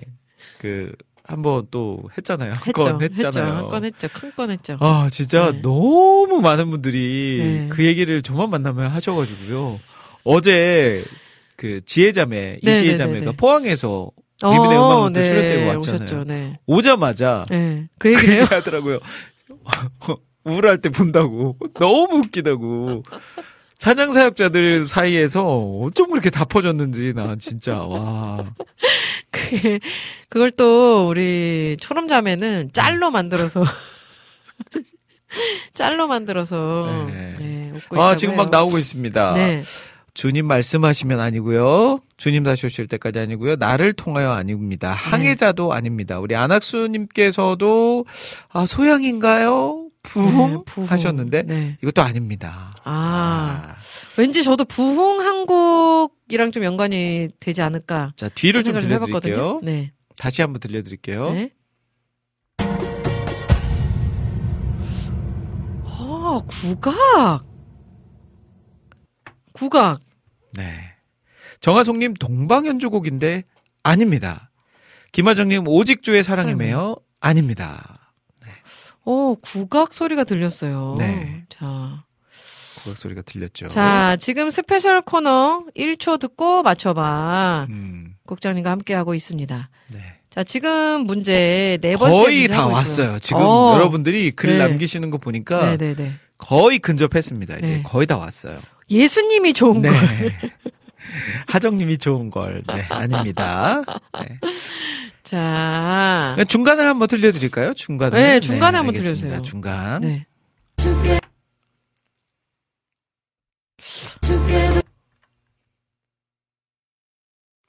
그 0.59 0.93
한번 1.25 1.67
또 1.73 2.03
했잖아요. 2.17 2.51
한 2.57 2.63
했죠. 2.69 2.73
건 2.83 3.03
했죠. 3.03 3.27
했잖아요. 3.27 3.55
한건 3.57 3.85
했죠. 3.85 4.09
큰 4.13 4.31
건 4.37 4.51
했죠. 4.51 4.77
아 4.81 5.09
진짜 5.11 5.51
네. 5.53 5.61
너무 5.63 6.41
많은 6.41 6.71
분들이 6.71 7.41
네. 7.43 7.69
그 7.71 7.85
얘기를 7.85 8.23
저만 8.23 8.49
만나면 8.51 8.91
하셔가지고요. 8.93 9.81
어제 10.23 11.03
그 11.57 11.81
지혜자매 11.85 12.59
네, 12.63 12.75
이지혜자매가 12.75 13.19
네, 13.21 13.27
네. 13.27 13.37
포항에서 13.37 14.11
리빈의 14.43 14.77
음악 14.79 15.03
무대 15.05 15.25
수련 15.27 15.49
때문에 15.49 15.75
왔잖아요. 15.75 16.03
오셨죠. 16.05 16.25
네. 16.25 16.59
오자마자 16.67 17.47
네. 17.49 17.89
그그 17.99 18.15
얘기를 18.17 18.41
얘기 18.43 18.55
하더라고요. 18.55 19.01
우울할 20.45 20.81
때 20.81 20.91
본다고. 20.91 21.57
너무 21.79 22.19
웃기다고. 22.19 23.03
찬양 23.79 24.13
사역자들 24.13 24.87
사이에서 24.87 25.45
어쩜 25.47 26.11
그렇게 26.11 26.31
다 26.31 26.45
퍼졌는지 26.45 27.13
난 27.15 27.39
진짜 27.39 27.83
와. 27.83 28.45
그게 29.31 29.81
그걸 30.29 30.51
또 30.51 31.09
우리 31.09 31.77
초롬자매는 31.81 32.71
짤로 32.73 33.11
만들어서 33.11 33.65
짤로 35.75 36.07
만들어서 36.07 37.07
네. 37.09 37.35
네, 37.39 37.73
웃고 37.75 38.01
아 38.03 38.17
지금 38.17 38.35
해요. 38.35 38.43
막 38.43 38.51
나오고 38.51 38.79
있습니다. 38.79 39.35
네. 39.35 39.63
주님 40.17 40.47
말씀하시면 40.47 41.21
아니고요. 41.21 42.01
주님 42.17 42.43
다시 42.43 42.65
오실 42.65 42.87
때까지 42.89 43.19
아니고요. 43.19 43.57
나를 43.57 43.93
통하여 43.93 44.33
아닙니다. 44.33 44.93
항해자도 44.93 45.75
아닙니다. 45.75 46.19
우리 46.21 46.35
안학수님께서도 46.35 48.07
아 48.49 48.65
소양인가요? 48.65 49.91
부흥, 50.03 50.51
네, 50.53 50.59
부흥. 50.65 50.91
하셨는데 50.91 51.43
네. 51.43 51.77
이것도 51.83 52.01
아닙니다. 52.01 52.73
아, 52.85 53.75
왠지 54.17 54.43
저도 54.43 54.65
부흥 54.65 55.21
한국이랑 55.21 56.51
좀 56.51 56.65
연관이 56.65 57.29
되지 57.39 57.61
않을까 57.61 58.15
자 58.17 58.31
뒤를 58.31 58.65
좀. 58.65 58.79
들려드릴게요. 58.79 59.61
네. 59.63 59.93
다시 60.17 60.41
한번 60.41 60.61
들려드릴게요. 60.61 61.31
네. 61.33 61.51
아, 65.85 66.41
국악. 66.47 67.45
국악. 69.53 70.06
네. 70.57 70.93
정하송님 71.61 72.15
동방연주곡인데 72.15 73.45
아닙니다. 73.83 74.51
김하정님 75.13 75.69
오직 75.69 75.96
주의 75.96 76.23
사랑에 76.23 76.63
매여 76.63 76.97
아닙니다. 77.21 78.07
어, 79.07 79.37
국악 79.41 79.95
소리가 79.95 80.25
들렸어요. 80.25 80.97
네. 80.99 81.45
자. 81.49 82.05
국악 82.83 82.99
소리가 82.99 83.23
들렸죠. 83.23 83.69
자, 83.69 84.17
지금 84.17 84.51
스페셜 84.51 85.01
코너 85.01 85.65
1초 85.77 86.19
듣고 86.19 86.63
맞춰봐. 86.63 87.69
음, 87.71 88.15
국장님과 88.27 88.71
함께하고 88.71 89.15
있습니다. 89.15 89.71
네. 89.93 90.01
자, 90.29 90.45
지금 90.45 91.03
문제 91.07 91.79
네 91.81 91.97
번째 91.97 92.17
거의 92.17 92.49
다 92.49 92.67
왔어요. 92.67 93.19
지금 93.21 93.43
어. 93.43 93.75
여러분들이 93.75 94.33
글 94.33 94.59
네. 94.59 94.59
남기시는 94.59 95.11
거 95.11 95.19
보니까 95.19 95.77
네네네. 95.77 96.15
거의 96.39 96.79
근접했습니다. 96.81 97.59
이제 97.59 97.67
네. 97.67 97.83
거의 97.85 98.07
다 98.07 98.17
왔어요. 98.19 98.59
예수님이 98.91 99.53
좋은 99.53 99.81
네. 99.83 99.89
걸. 99.91 100.35
하정님이 101.49 101.99
좋은 101.99 102.31
걸. 102.31 102.63
네, 102.67 102.83
아닙니다. 102.91 103.83
네. 104.21 104.39
자. 105.23 106.37
중간을 106.49 106.87
한번 106.87 107.09
들려드릴까요? 107.09 107.75
중간을. 107.75 108.19
네, 108.19 108.41
중간에 108.41 108.77
한번 108.77 108.95
알겠습니다. 108.95 109.21
들려주세요. 109.21 109.43
중간. 109.43 110.01
네. 110.03 110.27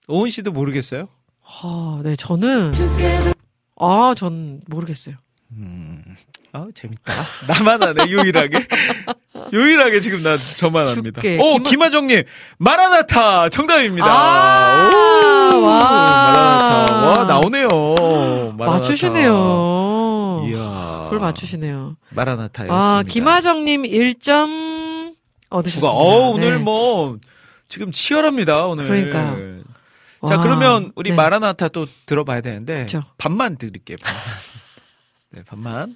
오은 0.08 0.30
씨도 0.30 0.52
모르겠어요? 0.52 1.08
아, 1.44 2.02
네, 2.04 2.16
저는. 2.16 2.72
아, 3.76 4.14
전 4.16 4.62
모르겠어요. 4.68 5.16
음, 5.52 6.04
아 6.52 6.68
재밌다. 6.74 7.14
나만 7.48 7.82
하네, 7.82 8.06
유일하게. 8.10 8.68
유일하게 9.54 10.00
지금 10.02 10.22
나 10.22 10.36
저만 10.38 10.88
압니다. 10.90 11.22
죽게. 11.22 11.38
오, 11.42 11.58
김하- 11.60 11.70
김하정님, 11.70 12.24
마라나타 12.58 13.50
정답입니다. 13.50 14.08
아, 14.08 14.90
오, 15.54 15.62
와. 15.62 15.80
마라나타. 15.80 16.96
와, 17.08 17.26
나오네요. 17.26 17.68
마라나타. 18.58 18.66
맞추시네요. 18.66 20.44
이야. 20.50 21.02
그걸 21.06 21.20
맞추시네요. 21.20 21.96
마라나타였습니다. 22.10 22.76
아, 22.98 23.04
김하정님 23.04 23.84
1점 23.84 25.14
얻으셨습니다. 25.50 25.90
어, 25.90 26.30
오늘 26.32 26.58
네. 26.58 26.58
뭐, 26.58 27.18
지금 27.70 27.92
치열합니다, 27.92 28.66
오늘. 28.66 28.88
그러니까요. 28.88 29.58
자, 30.28 30.36
와, 30.38 30.42
그러면 30.42 30.92
우리 30.96 31.12
네. 31.12 31.16
마라나타 31.16 31.68
또 31.70 31.86
들어봐야 32.06 32.42
되는데. 32.42 32.82
그쵸. 32.82 33.04
반만 33.18 33.56
드릴게요, 33.58 33.98
반만. 34.04 34.22
네, 35.32 35.44
반만. 35.46 35.96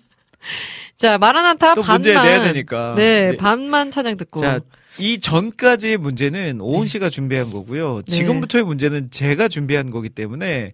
자, 0.97 1.17
마라나타 1.17 1.73
또 1.75 1.81
반만. 1.81 2.01
문제 2.01 2.13
내야 2.13 2.43
되니까. 2.43 2.95
네, 2.95 3.29
이제- 3.29 3.37
반만 3.37 3.91
찬양 3.91 4.17
듣고. 4.17 4.39
자, 4.41 4.59
이 4.99 5.19
전까지의 5.19 5.97
문제는 5.97 6.59
오은 6.61 6.81
네. 6.81 6.87
씨가 6.87 7.09
준비한 7.09 7.49
거고요. 7.49 8.01
네. 8.07 8.15
지금부터의 8.15 8.63
문제는 8.65 9.09
제가 9.11 9.47
준비한 9.47 9.89
거기 9.89 10.09
때문에 10.09 10.73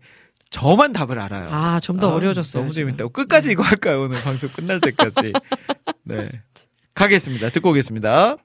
저만 0.50 0.94
답을 0.94 1.20
알아요. 1.20 1.50
아, 1.52 1.80
좀더 1.82 2.10
아, 2.12 2.14
어려워졌어요. 2.16 2.62
너무 2.64 2.74
지금. 2.74 2.88
재밌다. 2.90 3.08
끝까지 3.10 3.52
이거 3.52 3.64
할까요? 3.64 4.02
오늘 4.04 4.22
방송 4.22 4.50
끝날 4.50 4.80
때까지. 4.80 5.34
네. 6.04 6.30
가겠습니다. 6.96 7.50
듣고 7.50 7.70
오겠습니다. 7.72 8.38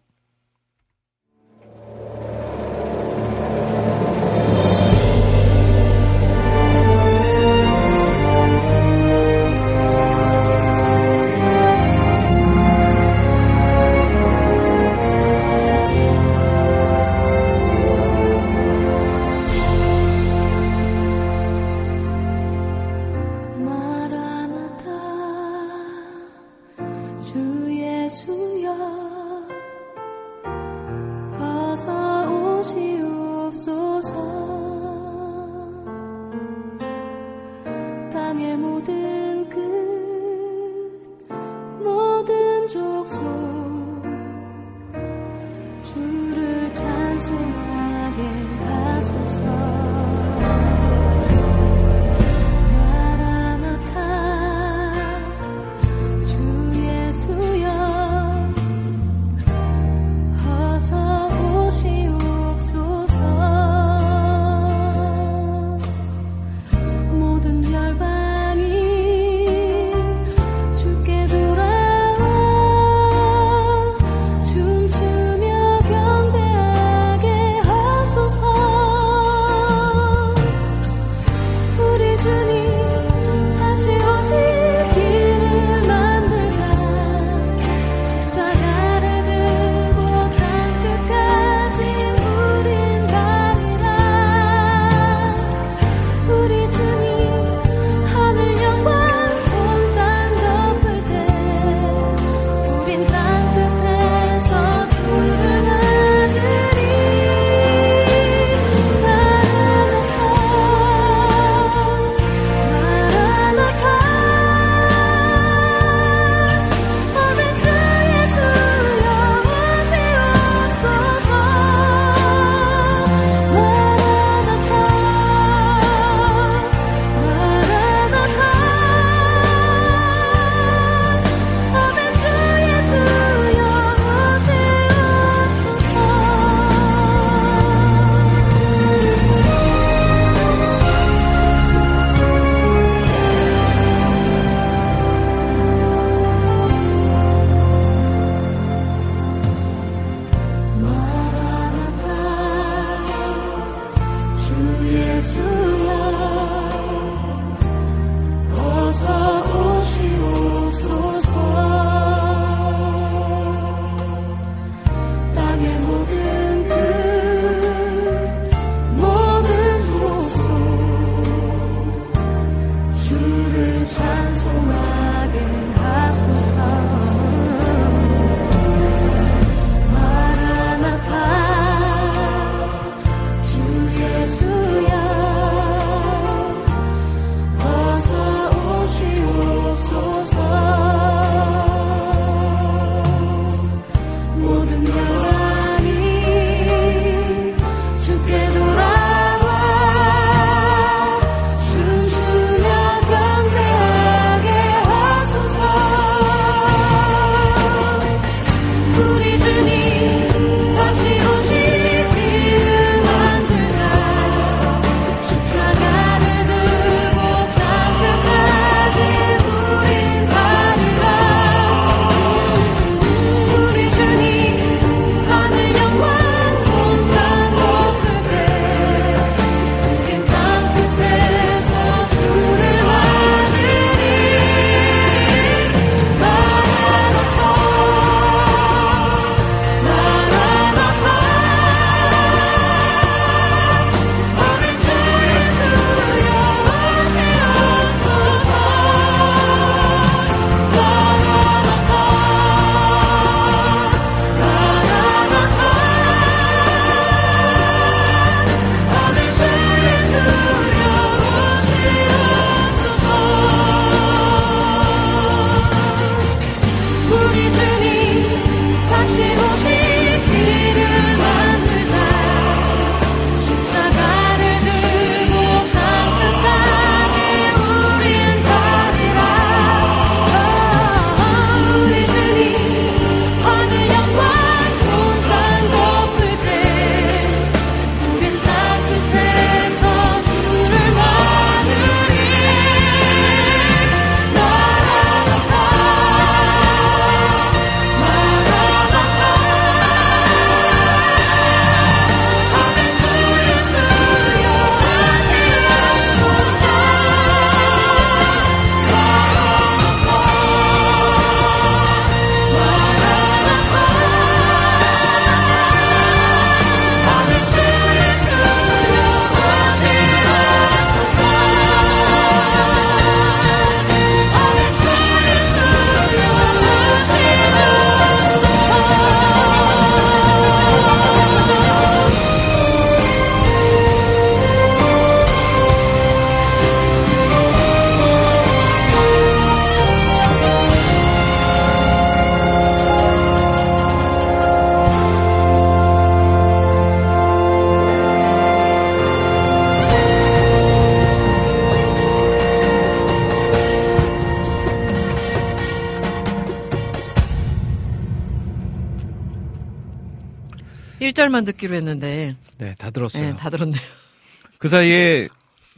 1절만 361.22 361.46
듣기로 361.46 361.76
했는데 361.76 362.34
네, 362.58 362.74
다 362.78 362.90
들었어요. 362.90 363.30
네, 363.30 363.36
다 363.36 363.50
들었네요. 363.50 363.80
그 364.58 364.68
사이에 364.68 365.28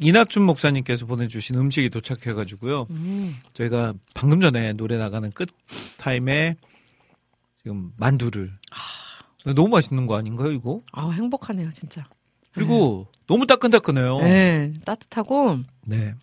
이낙준 0.01 0.43
목사님께서 0.43 1.07
보내주신 1.07 1.57
음식이 1.57 1.91
도착해가지고요. 1.91 2.87
음. 2.91 3.37
저희가 3.53 3.95
방금 4.15 4.41
전에 4.41 4.73
노래 4.73 4.97
나가는 4.97 5.31
끝 5.33 5.49
타임에 5.99 6.57
지금 7.63 7.93
만두를 7.97 8.53
너무 9.55 9.69
맛있는 9.69 10.07
거 10.07 10.17
아닌가요, 10.17 10.51
이거? 10.53 10.81
아 10.93 11.11
행복하네요, 11.11 11.71
진짜. 11.73 12.07
그리고 12.53 13.07
너무 13.27 13.47
따끈따끈해요. 13.47 14.21
네, 14.21 14.73
따뜻하고 14.85 15.59
네. 15.85 16.15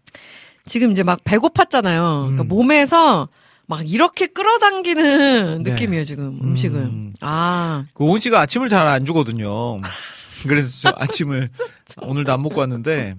지금 0.66 0.92
이제 0.92 1.04
막 1.04 1.24
배고팠잖아요. 1.24 2.22
그러니까 2.22 2.44
음. 2.44 2.48
몸에서 2.48 3.28
막 3.72 3.90
이렇게 3.90 4.28
끌어당기는 4.28 5.64
네. 5.64 5.72
느낌이에요, 5.72 6.04
지금 6.04 6.38
음식을. 6.44 6.78
음. 6.82 7.14
아, 7.22 7.86
그 7.94 8.04
오은 8.04 8.20
씨가 8.20 8.42
아침을 8.42 8.68
잘 8.68 8.86
안 8.86 9.06
주거든요. 9.06 9.80
그래서 10.46 10.90
저 10.90 10.94
아침을 10.98 11.48
오늘도 12.04 12.34
안 12.34 12.42
먹고 12.42 12.60
왔는데 12.60 13.16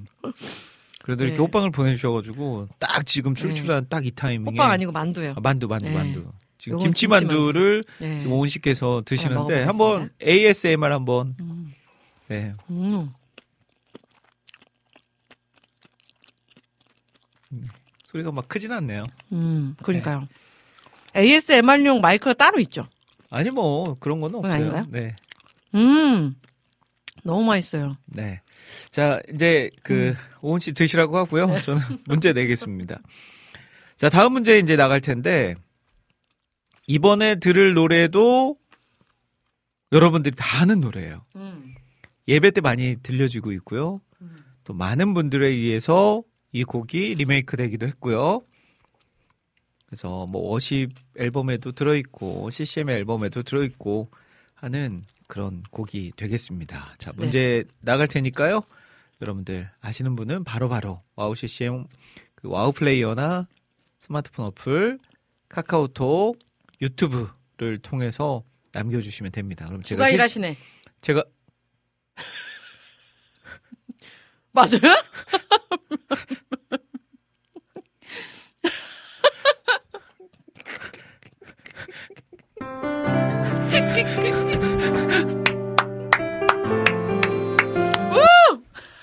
그래도 1.03 1.25
이렇게 1.25 1.39
네. 1.39 1.43
호빵을 1.43 1.71
보내주셔가지고 1.71 2.69
딱 2.79 3.07
지금 3.07 3.35
출출한 3.35 3.89
딱이 3.89 4.11
타이밍에 4.11 4.51
호빵 4.59 4.71
아니고 4.73 4.93
만두예요. 4.93 5.33
아, 5.39 5.41
만두 5.41 5.69
만두 5.69 5.87
네. 5.87 5.95
만두 5.95 6.25
지금 6.59 6.75
요건 6.75 6.85
김치 6.89 7.07
만두를 7.07 7.85
네. 8.01 8.19
지금 8.19 8.33
오은 8.33 8.49
씨께서 8.51 9.01
드시는데. 9.07 9.63
한번 9.65 10.11
ASMR 10.23 10.93
한번 10.93 11.35
음. 11.41 11.73
네. 12.29 12.53
음. 12.69 13.07
소리가 18.05 18.31
막 18.33 18.47
크진 18.49 18.71
않네요. 18.73 19.05
음, 19.33 19.75
그러니까요. 19.83 20.29
ASMR용 21.17 22.01
마이크가 22.01 22.35
따로 22.35 22.59
있죠. 22.61 22.87
아니 23.31 23.51
뭐 23.51 23.97
그런 23.99 24.21
거는 24.21 24.41
그건 24.43 24.51
없어요. 24.53 24.71
아닌가요? 24.71 24.85
네. 24.91 25.17
음, 25.75 26.35
너무 27.23 27.45
맛있어요. 27.45 27.95
네. 28.07 28.41
자, 28.91 29.21
이제 29.33 29.71
그 29.83 30.09
음. 30.09 30.15
오은 30.43 30.61
씨 30.61 30.73
드시라고 30.73 31.17
하고요. 31.17 31.47
네. 31.47 31.63
저는 31.63 31.81
문제 32.07 32.33
내겠습니다. 32.33 33.01
자, 33.97 34.09
다음 34.09 34.33
문제 34.35 34.59
이제 34.59 34.77
나갈 34.77 35.01
텐데 35.01 35.55
이번에 36.87 37.37
들을 37.37 37.75
노래도 37.75 38.57
여러분들이 39.93 40.35
다 40.37 40.63
아는 40.63 40.81
노래예요. 40.81 41.25
음. 41.37 41.75
예배 42.29 42.51
때 42.53 42.61
많이 42.61 42.97
들려지고 43.03 43.53
있고요. 43.53 44.01
또 44.65 44.73
많은 44.75 45.13
분들에 45.15 45.49
의해서 45.49 46.23
이 46.53 46.65
곡이 46.65 47.15
리메이크 47.17 47.57
되기도 47.57 47.87
했고요. 47.87 48.43
그래서 49.93 50.26
뭐 50.26 50.53
worship 50.53 50.95
앨범에도 51.18 51.72
들어있고 51.72 52.49
CCM 52.49 52.88
앨범에도 52.88 53.43
들어있고 53.43 54.11
하는 54.55 55.05
그런 55.28 55.62
곡이 55.70 56.12
되겠습니다. 56.16 56.95
자 56.97 57.12
문제 57.14 57.64
나갈 57.82 58.09
테니까요. 58.09 58.62
여러분들 59.20 59.68
아시는 59.82 60.16
분은 60.16 60.45
바로 60.45 60.70
바로 60.70 61.03
와우 61.14 61.34
CCM 61.34 61.84
그 62.34 62.49
와우 62.49 62.72
플레이어나 62.72 63.49
스마트폰 64.01 64.47
어플, 64.47 64.99
카카오톡, 65.51 66.38
유튜브를 66.80 67.76
통해서 67.82 68.45
남겨주시면 68.72 69.30
됩니다. 69.30 69.66
그럼 69.66 69.82
제가 69.82 69.99
누가 69.99 70.09
일하시네. 70.09 70.57
제가 71.03 71.22
맞아요? 74.53 74.80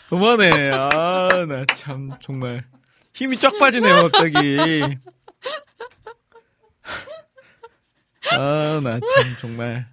그만해. 0.10 0.72
아, 0.74 1.30
나 1.48 1.66
참 1.76 2.10
정말 2.22 2.66
힘이 3.14 3.38
쫙 3.38 3.58
빠지네요, 3.58 4.10
갑자기. 4.10 4.58
아, 8.32 8.80
나 8.84 9.00
참 9.00 9.36
정말. 9.40 9.88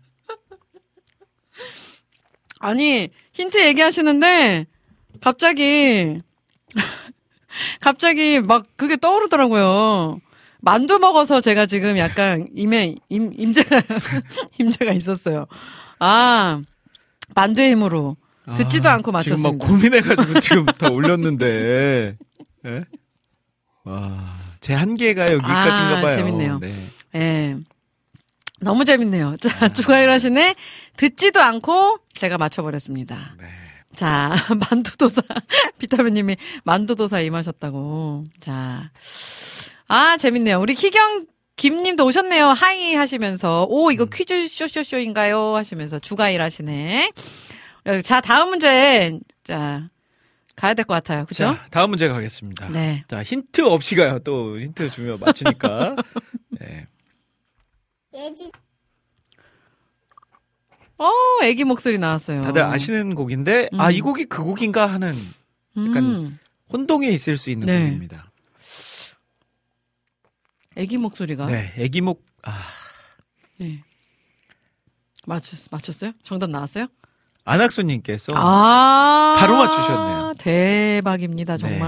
아니, 2.61 3.11
힌트 3.35 3.59
얘기하시는데, 3.67 4.67
갑자기, 5.21 6.21
갑자기 7.81 8.41
막 8.41 8.67
그게 8.77 8.97
떠오르더라고요. 8.97 10.21
만두 10.61 10.99
먹어서 10.99 11.41
제가 11.41 11.67
지금 11.67 11.99
약간 11.99 12.49
임에, 12.55 12.97
임, 13.09 13.33
임재가, 13.35 13.83
임재가 14.59 14.93
있었어요. 14.93 15.47
아, 16.01 16.63
만두의 17.35 17.71
힘으로. 17.73 18.17
듣지도 18.55 18.89
아, 18.89 18.93
않고 18.95 19.11
지금 19.23 19.43
막 19.43 19.57
맞췄습니다. 19.57 19.67
고민해가지고 19.67 20.41
지금 20.41 20.67
다 20.67 20.89
올렸는데. 20.89 22.17
예? 22.67 22.85
와, 23.85 24.25
제 24.61 24.75
한계가 24.75 25.33
여기까지인가 25.33 25.99
아, 25.99 26.01
봐요. 26.01 26.17
재밌네요. 26.17 26.59
네. 26.61 26.75
예. 27.15 27.57
너무 28.61 28.85
재밌네요. 28.85 29.29
아. 29.29 29.37
자, 29.37 29.73
주가일 29.73 30.11
하시네. 30.11 30.55
듣지도 30.97 31.41
않고 31.41 31.99
제가 32.15 32.39
맞춰버렸습니다. 32.39 33.35
네. 33.39 33.47
자, 33.95 34.35
만두도사. 34.71 35.23
비타민님이 35.79 36.37
만두도사 36.65 37.21
임하셨다고. 37.21 38.25
자. 38.41 38.91
아, 39.89 40.17
재밌네요. 40.17 40.61
우리 40.61 40.75
희경 40.75 41.27
김님도 41.57 42.05
오셨네요. 42.05 42.49
하이 42.49 42.95
하시면서. 42.95 43.67
오, 43.71 43.89
음. 43.89 43.93
이거 43.93 44.05
퀴즈 44.07 44.49
쇼쇼쇼인가요? 44.49 45.55
하시면서 45.57 45.99
주가일 45.99 46.43
하시네. 46.43 47.13
어, 47.87 48.01
자, 48.03 48.21
다음 48.21 48.51
문제. 48.51 49.19
자, 49.45 49.89
가야 50.57 50.75
될 50.75 50.85
것 50.85 50.95
같아요. 50.95 51.25
그죠? 51.27 51.45
자, 51.45 51.67
다음 51.71 51.91
문제 51.91 52.09
가겠습니다. 52.09 52.69
네. 52.71 53.05
자, 53.09 53.23
힌트 53.23 53.61
없이 53.63 53.95
가요. 53.95 54.19
또 54.21 54.59
힌트 54.59 54.91
주면 54.91 55.21
맞추니까. 55.21 55.97
네. 56.61 56.87
어, 60.99 61.11
애기 61.43 61.65
목소리 61.65 61.99
나왔어요. 61.99 62.43
다들 62.43 62.63
아시는 62.63 63.15
곡인데, 63.15 63.69
아, 63.77 63.89
음. 63.89 63.93
이 63.93 64.01
곡이 64.01 64.25
그 64.27 64.43
곡인가 64.43 64.87
하는 64.87 65.13
약간 65.77 65.97
음, 66.05 66.39
혼동에 66.73 67.09
있을 67.11 67.37
수 67.37 67.51
있는 67.51 67.67
네. 67.67 67.85
곡입니다. 67.85 68.31
애기 70.77 70.97
목소리가. 70.97 71.47
네, 71.47 71.73
애기 71.77 72.01
목, 72.01 72.25
아, 72.43 72.63
네. 73.59 73.83
맞췄, 75.27 75.69
맞췄어요? 75.71 76.13
정답 76.23 76.49
나왔어요? 76.51 76.87
안학수님께서 77.47 78.33
아. 78.35 79.35
바로 79.39 79.57
맞추셨네요. 79.57 80.35
대박입니다, 80.39 81.57
정말. 81.57 81.79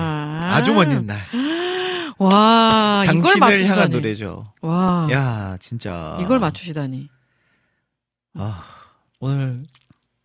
네, 0.40 0.46
아주 0.46 0.72
먼 0.72 0.90
옛날. 0.92 1.18
와, 2.18 3.02
이걸 3.04 3.14
당신을 3.22 3.40
맞추시다니. 3.40 3.68
향한 3.68 3.90
노래죠. 3.90 4.52
와. 4.62 5.08
야, 5.10 5.56
진짜. 5.60 6.16
이걸 6.20 6.38
맞추시다니. 6.38 7.08
아, 8.34 8.62
오늘 9.20 9.64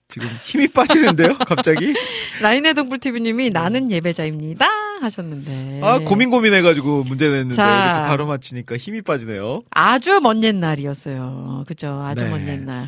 지금 0.07 0.27
힘이 0.43 0.67
빠지는데요, 0.67 1.35
갑자기? 1.45 1.93
라인의 2.41 2.75
동불TV님이 2.75 3.49
나는 3.49 3.91
예배자입니다. 3.91 4.65
하셨는데. 5.01 5.81
아, 5.83 5.99
고민 5.99 6.29
고민해가지고 6.29 7.03
문제 7.05 7.27
냈는데, 7.27 7.55
자. 7.55 7.65
이렇게 7.93 8.07
바로 8.07 8.25
맞히니까 8.27 8.77
힘이 8.77 9.01
빠지네요. 9.01 9.63
아주 9.71 10.19
먼 10.21 10.43
옛날이었어요. 10.43 11.65
그죠? 11.67 12.01
아주 12.03 12.23
네. 12.23 12.29
먼 12.29 12.47
옛날. 12.47 12.87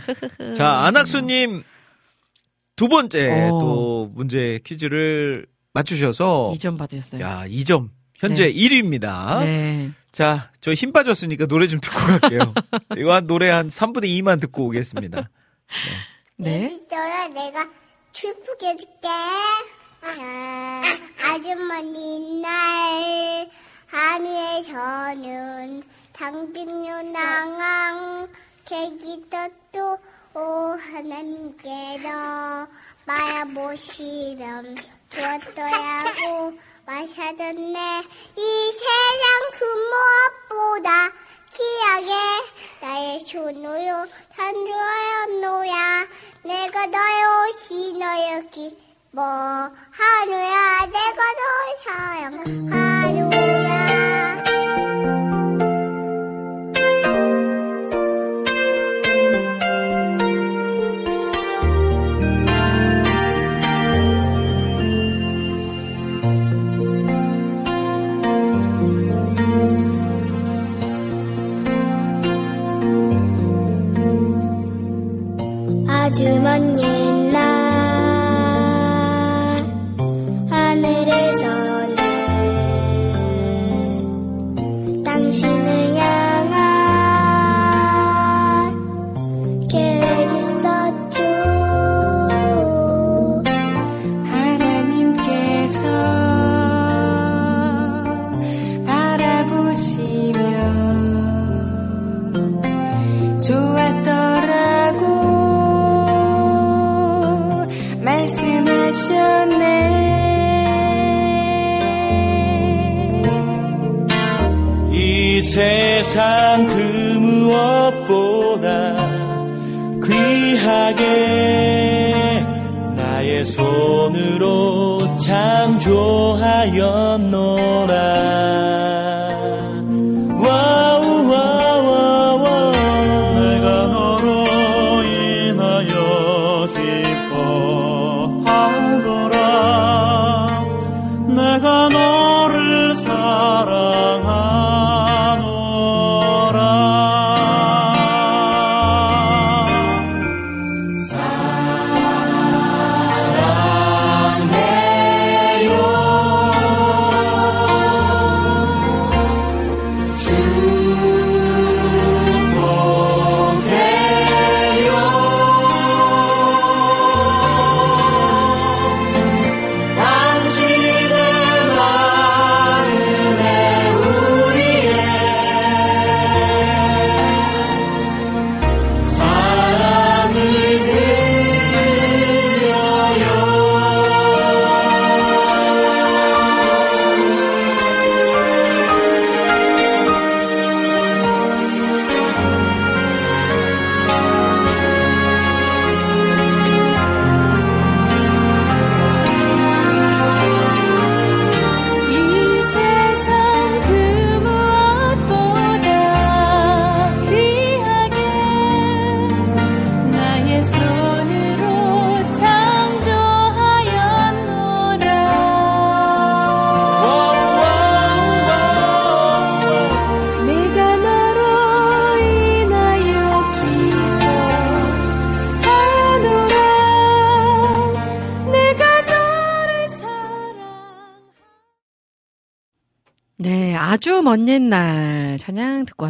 자, 0.55 0.85
안학수님 0.85 1.63
두 2.75 2.87
번째 2.89 3.49
어. 3.49 3.59
또 3.59 4.11
문제 4.13 4.59
퀴즈를 4.65 5.45
맞추셔서, 5.73 6.51
2점 6.55 6.77
받으셨어요. 6.77 7.21
야, 7.21 7.43
2점. 7.47 7.89
현재 8.17 8.45
네. 8.47 8.53
1위입니다. 8.53 9.39
네. 9.41 9.91
자, 10.11 10.49
저 10.61 10.73
힘 10.73 10.93
빠졌으니까 10.93 11.45
노래 11.47 11.67
좀 11.67 11.81
듣고 11.81 11.97
갈게요. 11.97 12.53
이거 12.97 13.13
한 13.13 13.27
노래 13.27 13.49
한 13.49 13.67
3분의 13.67 14.05
2만 14.21 14.39
듣고 14.39 14.65
오겠습니다. 14.67 15.29
네. 16.37 16.65
있어야 16.65 17.27
내가 17.27 17.67
축복해 18.13 18.77
줄게. 18.77 19.07
아, 20.01 20.81
아주머니 21.25 22.41
날 22.41 23.49
하늘에서는 23.87 25.83
당직요낭왕 26.13 28.29
계기 28.65 29.21
떴도 29.29 29.97
오 30.35 30.39
하나님께서 30.77 32.67
말아보시면 33.05 34.75
주었더라고 35.09 36.53
마셔졌네. 36.85 38.03
이 38.35 38.71
세상 38.71 39.51
그 39.57 39.65
무엇보다 40.51 40.89
귀하게 41.53 42.11
나의 42.81 43.19
손으로 43.21 44.07
산주하였노야. 44.35 46.07
내가 46.43 46.85
너의 46.85 47.49
옷이 47.49 47.97
너의 47.97 48.49
기 48.51 48.85
뭐 49.15 49.23
하노야. 49.23 50.85
내가 50.87 51.23
널 51.39 51.77
사랑하노 51.85 53.54
아주머니 76.05 76.94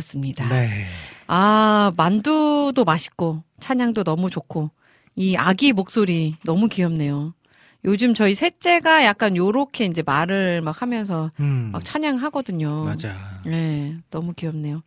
왔습니다. 0.06 0.48
네. 0.50 0.86
아, 1.28 1.92
만두도 1.98 2.84
맛있고, 2.86 3.44
찬양도 3.60 4.04
너무 4.04 4.30
좋고, 4.30 4.70
이 5.16 5.36
아기 5.36 5.74
목소리 5.74 6.36
너무 6.44 6.68
귀엽네요. 6.68 7.34
요즘 7.86 8.14
저희 8.14 8.34
셋째가 8.34 9.06
약간 9.06 9.36
요렇게 9.36 9.86
이제 9.86 10.02
말을 10.04 10.62
막 10.62 10.82
하면서 10.82 11.32
음. 11.40 11.70
막 11.72 11.86
찬양하거든요. 11.86 12.84
맞아. 12.84 13.14
네, 13.46 13.96
너무 14.10 14.34
귀엽네요. 14.34 14.82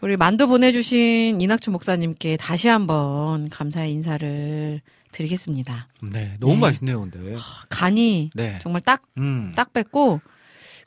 우리 0.00 0.16
만두 0.16 0.46
보내주신 0.46 1.40
이낙춘 1.40 1.72
목사님께 1.72 2.36
다시 2.36 2.68
한번 2.68 3.48
감사의 3.50 3.92
인사를 3.92 4.80
드리겠습니다. 5.12 5.88
네. 6.02 6.36
너무 6.38 6.54
네. 6.54 6.60
맛있네요, 6.60 7.00
근데. 7.00 7.36
간이 7.68 8.30
네. 8.34 8.58
정말 8.62 8.80
딱, 8.80 9.02
음. 9.18 9.52
딱 9.56 9.72
뺐고, 9.72 10.20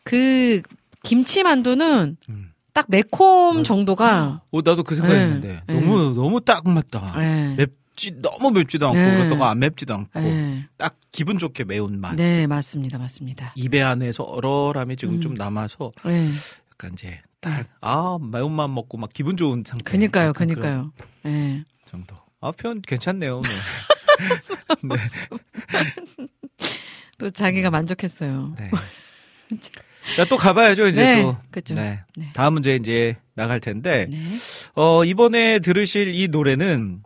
그, 0.03 0.61
김치 1.03 1.43
만두는 1.43 2.15
음. 2.29 2.52
딱 2.73 2.87
매콤 2.89 3.63
정도가, 3.63 4.41
어, 4.51 4.57
나도 4.63 4.83
그 4.83 4.95
생각했는데. 4.95 5.61
네. 5.67 5.73
너무, 5.73 6.13
너무 6.15 6.41
딱 6.41 6.67
맞다. 6.67 7.15
네. 7.19 7.55
맵지, 7.55 8.19
너무 8.21 8.49
맵지도 8.51 8.87
않고, 8.87 8.97
네. 8.99 9.17
그렇다고 9.17 9.45
안 9.45 9.59
맵지도 9.59 9.93
않고, 9.93 10.19
네. 10.19 10.65
딱 10.77 10.95
기분 11.11 11.37
좋게 11.37 11.65
매운 11.65 12.01
맛. 12.01 12.15
네, 12.15 12.47
맞습니다, 12.47 12.97
맞습니다. 12.97 13.53
입에 13.55 13.81
안에서 13.83 14.23
얼얼함이 14.23 14.95
지금 14.97 15.15
음. 15.15 15.21
좀 15.21 15.35
남아서, 15.35 15.91
네. 16.03 16.27
약간 16.73 16.93
이제, 16.93 17.21
딱, 17.39 17.67
아, 17.81 18.17
매운맛 18.19 18.71
먹고 18.71 18.97
막 18.97 19.11
기분 19.13 19.37
좋은 19.37 19.63
상태. 19.65 19.83
그니까요, 19.83 20.33
그니까요. 20.33 20.91
네. 21.21 21.63
정도. 21.85 22.15
아, 22.41 22.51
표현 22.51 22.81
괜찮네요. 22.81 23.41
네. 23.41 23.49
네. 24.83 24.95
또 27.19 27.29
자기가 27.29 27.69
만족했어요. 27.69 28.55
네. 28.57 28.71
자, 30.15 30.25
또 30.25 30.37
가봐야죠, 30.37 30.87
이제 30.87 31.01
네, 31.01 31.21
또. 31.21 31.37
그죠. 31.49 31.73
네. 31.75 32.01
네. 32.15 32.31
다음 32.33 32.53
문제 32.53 32.75
이제 32.75 33.17
나갈 33.33 33.59
텐데, 33.59 34.07
네. 34.11 34.19
어, 34.75 35.03
이번에 35.03 35.59
들으실 35.59 36.13
이 36.13 36.27
노래는, 36.27 37.03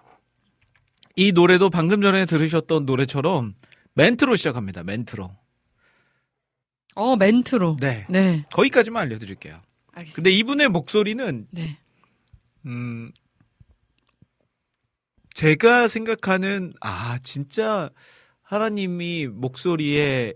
이 1.16 1.32
노래도 1.32 1.70
방금 1.70 2.02
전에 2.02 2.26
들으셨던 2.26 2.86
노래처럼 2.86 3.56
멘트로 3.94 4.36
시작합니다, 4.36 4.84
멘트로. 4.84 5.32
어, 6.96 7.16
멘트로. 7.16 7.78
네. 7.80 8.06
네. 8.10 8.44
거기까지만 8.52 9.04
알려드릴게요. 9.04 9.62
알겠습니다. 9.94 10.16
근데 10.16 10.32
이분의 10.32 10.70
목소리는, 10.70 11.48
네. 11.52 11.78
음, 12.66 13.12
제가 15.32 15.88
생각하는, 15.88 16.74
아, 16.82 17.20
진짜 17.22 17.90
하나님이 18.42 19.28
목소리에 19.28 20.34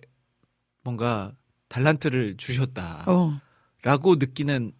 뭔가 0.84 1.34
달란트를 1.72 2.35
주셨다라고 2.35 3.31
어. 4.11 4.15
느끼는 4.19 4.73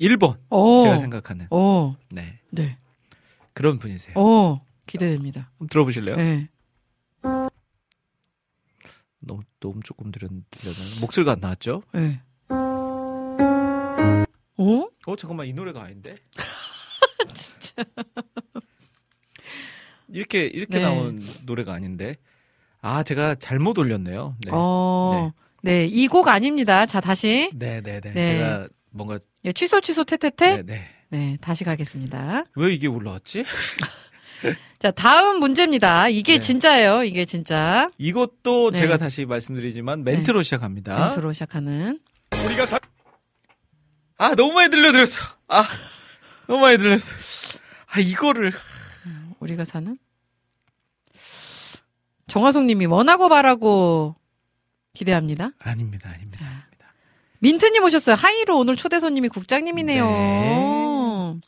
1번. 0.00 0.38
어. 0.50 0.82
제가 0.82 0.98
생각하는. 0.98 1.46
어. 1.50 1.96
네. 2.10 2.40
네. 2.50 2.78
그런 3.52 3.78
분이세요. 3.78 4.14
어. 4.16 4.66
기대됩니다. 4.86 5.50
한번 5.52 5.68
들어보실래요? 5.68 6.16
네. 6.16 6.48
너무, 9.20 9.42
너무 9.60 9.80
조금 9.84 10.10
들렸나? 10.10 10.40
목소리가 11.00 11.32
안 11.32 11.40
나왔죠? 11.40 11.84
네. 11.92 12.20
어? 14.58 14.88
어, 15.06 15.16
잠깐만, 15.16 15.46
이 15.46 15.52
노래가 15.52 15.84
아닌데? 15.84 16.16
진짜. 17.34 17.84
이렇게, 20.08 20.46
이렇게 20.46 20.78
네. 20.78 20.82
나온 20.82 21.24
노래가 21.46 21.72
아닌데? 21.72 22.16
아, 22.80 23.04
제가 23.04 23.36
잘못 23.36 23.78
올렸네요. 23.78 24.36
네. 24.44 24.50
어. 24.52 25.32
네. 25.36 25.41
이 25.64 26.08
곡 26.08 26.28
아닙니다. 26.28 26.86
자, 26.86 27.00
다시. 27.00 27.50
네, 27.54 27.80
네, 27.82 28.00
네. 28.00 28.12
네. 28.12 28.24
제가 28.24 28.68
뭔가, 28.90 29.18
예, 29.44 29.52
취소, 29.52 29.80
취소, 29.80 30.04
테테테. 30.04 30.56
네, 30.56 30.62
네. 30.62 30.84
네. 31.10 31.38
다시 31.40 31.64
가겠습니다. 31.64 32.44
왜 32.56 32.72
이게 32.74 32.86
올라왔지? 32.86 33.44
자, 34.80 34.90
다음 34.90 35.38
문제입니다. 35.38 36.08
이게 36.08 36.34
네. 36.34 36.38
진짜예요. 36.40 37.04
이게 37.04 37.24
진짜. 37.24 37.90
이것도 37.98 38.72
네. 38.72 38.78
제가 38.78 38.96
다시 38.96 39.24
말씀드리지만 39.24 40.02
멘트로 40.04 40.42
시작합니다. 40.42 40.98
멘트로 40.98 41.32
시작하는. 41.32 42.00
우리가 42.46 42.66
사... 42.66 42.80
아, 44.18 44.34
너무 44.34 44.54
많이 44.54 44.70
들려드렸어. 44.70 45.22
아, 45.48 45.64
너무 46.48 46.60
많이 46.62 46.78
들렸어. 46.78 47.14
아, 47.86 48.00
이거를. 48.00 48.52
우리가 49.38 49.64
사는? 49.64 49.96
정화송 52.28 52.66
님이 52.66 52.86
원하고 52.86 53.28
바라고 53.28 54.16
기대합니다. 54.94 55.52
아닙니다, 55.58 56.10
아닙니다. 56.10 56.66
민트님 57.40 57.82
오셨어요. 57.82 58.14
하이로 58.14 58.58
오늘 58.58 58.76
초대 58.76 59.00
손님이 59.00 59.28
국장님이네요. 59.28 60.06
네. 60.06 61.40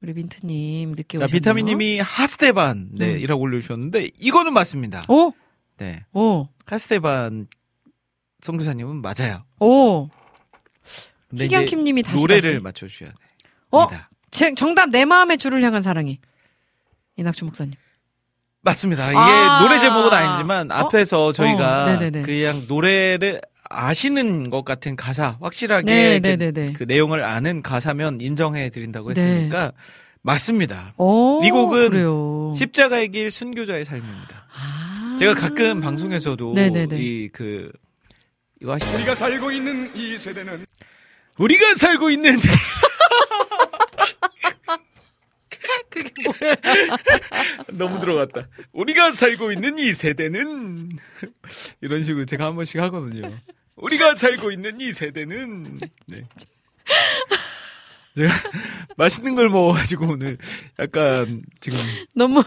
우리 0.00 0.12
민트님 0.14 0.90
늦게 0.92 1.18
자, 1.18 1.24
오셨네요. 1.24 1.28
비타민님이 1.40 1.98
하스테반, 2.00 2.90
네, 2.92 3.14
음. 3.14 3.18
이라고 3.20 3.42
올려주셨는데, 3.42 4.10
이거는 4.18 4.52
맞습니다. 4.52 5.04
오, 5.08 5.32
네. 5.76 6.04
오, 6.12 6.48
하스테반 6.66 7.48
선교사님은 8.40 9.02
맞아요. 9.02 9.44
오. 9.60 10.08
희경킴님이 11.36 12.02
다시 12.04 12.16
노래를 12.16 12.52
다시. 12.54 12.62
맞춰주셔야 12.62 13.10
돼. 13.10 13.16
어? 13.72 13.88
제, 14.30 14.54
정답 14.54 14.90
내 14.90 15.04
마음의 15.04 15.38
줄을 15.38 15.62
향한 15.62 15.82
사랑이. 15.82 16.20
이낙주 17.16 17.44
목사님. 17.44 17.74
맞습니다. 18.68 19.08
이게 19.10 19.16
아. 19.18 19.60
노래 19.62 19.80
제목은 19.80 20.12
아니지만 20.12 20.70
앞에서 20.70 21.32
저희가 21.32 21.94
어. 21.94 21.98
그냥 22.24 22.64
노래를 22.68 23.40
아시는 23.70 24.50
것 24.50 24.64
같은 24.64 24.96
가사 24.96 25.36
확실하게 25.40 26.20
네, 26.20 26.72
그, 26.72 26.84
내용을 26.84 27.24
아는 27.24 27.62
가사면 27.62 28.20
인정해 28.20 28.70
드린다고 28.70 29.12
네. 29.12 29.20
했으니까 29.20 29.72
맞습니다. 30.22 30.94
오, 30.96 31.42
이 31.44 31.50
곡은 31.50 31.90
그래요. 31.90 32.52
십자가의 32.56 33.08
길 33.08 33.30
순교자의 33.30 33.84
삶입니다. 33.84 34.46
아. 34.54 35.16
제가 35.18 35.34
가끔 35.34 35.80
방송에서도. 35.80 36.54
이 36.92 37.28
그 37.32 37.70
이거 38.60 38.74
아시죠? 38.74 38.96
우리가 38.96 39.14
살고 39.14 39.52
있는 39.52 39.90
이 39.94 40.18
세대는 40.18 40.66
우리가 41.38 41.74
살고 41.76 42.10
있는 42.10 42.38
그게 45.90 46.10
뭐예요? 46.24 46.56
너무 47.72 48.00
들어갔다. 48.00 48.48
우리가 48.72 49.12
살고 49.12 49.52
있는 49.52 49.78
이 49.78 49.92
세대는 49.92 50.90
이런 51.80 52.02
식으로 52.02 52.24
제가 52.24 52.46
한 52.46 52.54
번씩 52.54 52.80
하거든요. 52.80 53.38
우리가 53.76 54.14
살고 54.14 54.50
있는 54.50 54.80
이 54.80 54.92
세대는 54.92 55.78
네. 56.06 56.28
제가 58.16 58.34
맛있는 58.96 59.34
걸 59.36 59.48
먹어가지고 59.48 60.06
오늘 60.12 60.38
약간 60.78 61.42
지금 61.60 61.78
너무, 62.14 62.42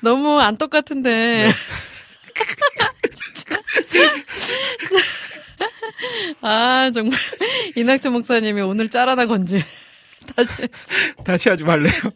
너무 0.00 0.38
안 0.38 0.56
똑같은데. 0.56 1.48
네. 1.48 1.52
아, 6.40 6.90
정말. 6.94 7.18
이낙주 7.76 8.10
목사님이 8.10 8.60
오늘 8.62 8.88
짜라나 8.88 9.26
건지. 9.26 9.64
다시. 10.34 10.68
다시 11.24 11.48
하지 11.48 11.64
말래요. 11.64 11.92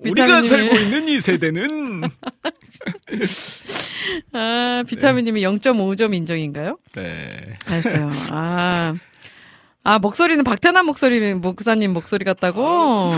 우리가 0.00 0.42
살고 0.42 0.76
있는 0.76 1.08
이 1.08 1.20
세대는 1.20 2.02
아, 4.32 4.82
비타민님이 4.86 5.40
네. 5.40 5.46
0.5점 5.46 6.14
인정인가요? 6.14 6.78
네. 6.94 7.54
알았어요. 7.66 8.10
아. 8.30 8.94
아, 9.86 9.98
목소리는 9.98 10.42
박태남 10.44 10.86
목소리, 10.86 11.34
목사님 11.34 11.92
목소리 11.92 12.24
같다고? 12.24 13.12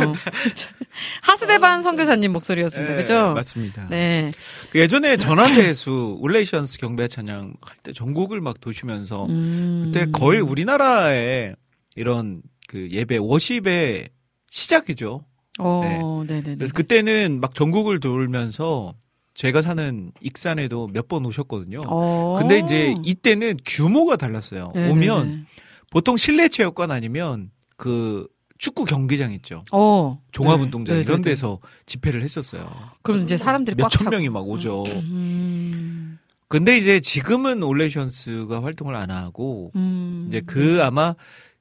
하스데반 1.22 1.80
선교사님 1.82 2.32
목소리였습니다. 2.32 2.94
네, 2.96 3.02
그죠? 3.02 3.34
맞습니다. 3.34 3.86
네. 3.88 4.30
그 4.70 4.80
예전에 4.80 5.16
전화세수 5.16 6.18
울레이션스 6.20 6.78
경배 6.82 7.06
찬양 7.08 7.54
할 7.62 7.76
때 7.84 7.92
전국을 7.92 8.40
막 8.40 8.60
도시면서 8.60 9.26
음. 9.26 9.92
그때 9.92 10.10
거의 10.10 10.40
우리나라의 10.40 11.54
이런 11.96 12.42
그 12.68 12.88
예배 12.90 13.16
워십의 13.18 14.08
시작이죠. 14.48 15.24
어, 15.58 16.24
네, 16.26 16.34
네, 16.36 16.42
네. 16.42 16.56
그래서 16.56 16.72
그때는 16.74 17.40
막 17.40 17.54
전국을 17.54 17.98
돌면서 18.00 18.94
제가 19.34 19.60
사는 19.62 20.12
익산에도 20.20 20.88
몇 20.92 21.08
번 21.08 21.24
오셨거든요. 21.26 21.82
어. 21.86 22.36
근데 22.38 22.58
이제 22.58 22.94
이때는 23.04 23.58
규모가 23.64 24.16
달랐어요. 24.16 24.72
네, 24.74 24.90
오면. 24.90 25.46
보통 25.90 26.16
실내 26.16 26.48
체육관 26.48 26.90
아니면 26.90 27.50
그 27.76 28.26
축구 28.58 28.84
경기장 28.84 29.32
있죠. 29.34 29.62
어. 29.72 30.10
종합운동장 30.32 30.94
네, 30.94 31.00
네, 31.00 31.04
이런 31.04 31.20
네, 31.22 31.30
네. 31.30 31.30
데서 31.30 31.60
집회를 31.86 32.22
했었어요. 32.22 32.68
그럼 33.02 33.20
이제 33.20 33.36
사람들이 33.36 33.76
꽉몇천 33.76 34.04
차고. 34.04 34.10
명이 34.10 34.28
막 34.30 34.40
오죠. 34.48 34.84
음. 34.86 36.18
근데 36.48 36.76
이제 36.78 37.00
지금은 37.00 37.62
올레이션스가 37.62 38.62
활동을 38.62 38.94
안 38.94 39.10
하고 39.10 39.70
음. 39.76 40.26
이제 40.28 40.40
그 40.46 40.80
아마 40.82 41.14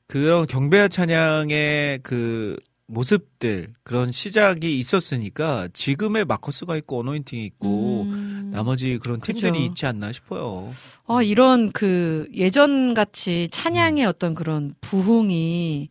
그런 0.08 0.46
경배와 0.46 0.88
찬양의 0.88 2.00
그 2.04 2.56
모습들 2.88 3.74
그런 3.84 4.12
시작이 4.12 4.78
있었으니까 4.78 5.68
지금의 5.74 6.26
마커스가 6.26 6.76
있고 6.78 7.00
어노인팅이 7.00 7.44
있고 7.46 8.04
음. 8.04 8.52
나머지 8.54 9.00
그런 9.02 9.20
팀들이 9.20 9.52
그죠. 9.52 9.64
있지 9.64 9.86
않나 9.88 10.12
싶어요. 10.12 10.72
아, 11.08 11.24
이런 11.24 11.72
그 11.72 12.28
예전 12.34 12.94
같이 12.94 13.50
찬양의 13.52 14.06
어떤 14.06 14.36
그런 14.36 14.76
부흥이 14.82 15.90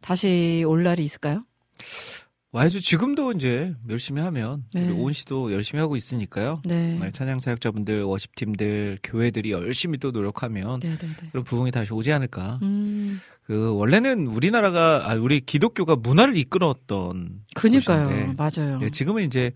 다시 0.00 0.64
올 0.66 0.84
날이 0.84 1.04
있을까요? 1.04 1.44
와야죠. 2.56 2.80
지금도 2.80 3.32
이제 3.32 3.74
열심히 3.90 4.22
하면 4.22 4.64
네. 4.72 4.86
우리 4.86 4.92
오은 4.92 5.12
씨도 5.12 5.52
열심히 5.52 5.78
하고 5.78 5.94
있으니까요. 5.94 6.62
네. 6.64 6.92
정말 6.92 7.12
찬양 7.12 7.40
사역자분들, 7.40 8.02
워십팀들, 8.04 8.98
교회들이 9.02 9.50
열심히 9.50 9.98
또 9.98 10.10
노력하면 10.10 10.80
네, 10.80 10.96
네, 10.96 11.06
네. 11.06 11.28
그런 11.32 11.44
부흥이 11.44 11.70
다시 11.70 11.92
오지 11.92 12.10
않을까. 12.14 12.58
음. 12.62 13.20
그 13.44 13.74
원래는 13.76 14.26
우리나라가 14.28 15.10
아 15.10 15.14
우리 15.16 15.40
기독교가 15.40 15.96
문화를 15.96 16.34
이끌었던 16.38 17.42
그니까요. 17.54 18.08
곳인데 18.08 18.34
맞아요. 18.38 18.78
네, 18.78 18.88
지금은 18.88 19.24
이제 19.24 19.52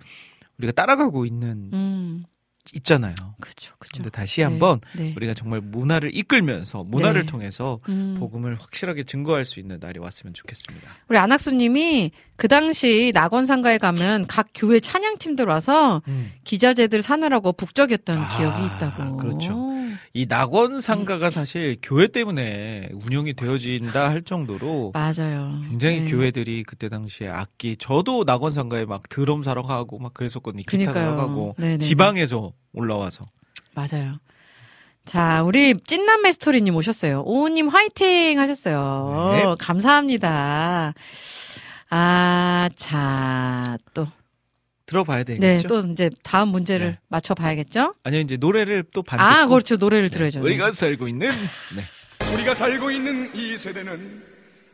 우리가 0.59 0.73
따라가고 0.73 1.25
있는 1.25 1.71
음. 1.73 2.25
있잖아요. 2.75 3.15
그죠, 3.41 3.73
그죠. 3.79 3.97
근데 3.97 4.11
다시 4.11 4.43
한번 4.43 4.81
네. 4.95 5.13
우리가 5.17 5.35
정말 5.35 5.61
문화를 5.61 6.15
이끌면서 6.17 6.85
문화를 6.85 7.23
네. 7.23 7.27
통해서 7.27 7.81
음. 7.89 8.17
복음을 8.19 8.57
확실하게 8.61 9.05
증거할 9.05 9.45
수 9.45 9.61
있는 9.61 9.79
날이 9.81 9.99
왔으면 9.99 10.35
좋겠습니다. 10.35 10.91
우리 11.09 11.19
안학수 11.19 11.53
님이 11.53 12.13
그 12.37 12.49
당시 12.49 13.13
낙원상가에 13.15 13.79
가면 13.79 14.27
각 14.27 14.49
교회 14.55 14.81
찬양팀들 14.81 15.47
와서 15.47 16.03
기자재들 16.45 17.03
사느라고 17.03 17.53
북적였던 17.53 18.17
아, 18.19 18.37
기억이 18.37 18.67
있다고. 18.67 19.17
그렇죠. 19.17 19.71
이 20.13 20.27
낙원 20.27 20.81
상가가 20.81 21.31
사실 21.31 21.77
교회 21.83 22.07
때문에 22.09 22.89
운영이 22.93 23.35
되어진다 23.35 24.11
할 24.11 24.23
정도로 24.23 24.93
맞아요. 24.95 25.61
굉장히 25.69 26.01
네. 26.03 26.11
교회들이 26.11 26.65
그때 26.65 26.89
당시에 26.89 27.29
악기 27.29 27.77
저도 27.77 28.25
낙원 28.25 28.53
상가에 28.53 28.85
막 28.85 29.09
드럼 29.09 29.43
사러 29.43 29.63
가고 29.63 29.99
막 29.99 30.15
그랬었거든요. 30.15 30.65
기타 30.69 30.93
사러. 30.93 31.17
가고 31.17 31.55
네네네. 31.59 31.79
지방에서 31.79 32.53
올라와서 32.73 33.27
맞아요. 33.75 34.19
자, 35.05 35.43
우리 35.43 35.75
찐남매 35.75 36.31
스토리님 36.33 36.77
오셨어요. 36.77 37.23
오우님 37.25 37.69
화이팅 37.69 38.39
하셨어요. 38.39 39.31
네. 39.33 39.55
감사합니다. 39.59 40.95
아, 41.89 42.71
자, 42.77 43.77
또. 43.95 44.07
들어봐야 44.91 45.23
네, 45.23 45.37
되겠죠. 45.39 45.69
또 45.69 45.81
이제 45.87 46.11
다음 46.25 46.49
문제를 46.49 46.87
네. 46.89 46.99
맞춰봐야겠죠? 47.09 47.95
아니요 48.03 48.21
이제 48.23 48.37
노래를 48.37 48.85
또 48.93 49.03
반. 49.03 49.21
아, 49.21 49.43
듣고 49.43 49.51
그렇죠. 49.51 49.77
노래를 49.77 50.11
들어야죠. 50.11 50.41
네. 50.41 50.45
우리가 50.45 50.73
살고 50.73 51.07
있는 51.07 51.31
네. 51.77 51.85
우리가 52.35 52.55
살고 52.55 52.91
있는 52.91 53.31
이 53.35 53.57
세대는 53.57 54.23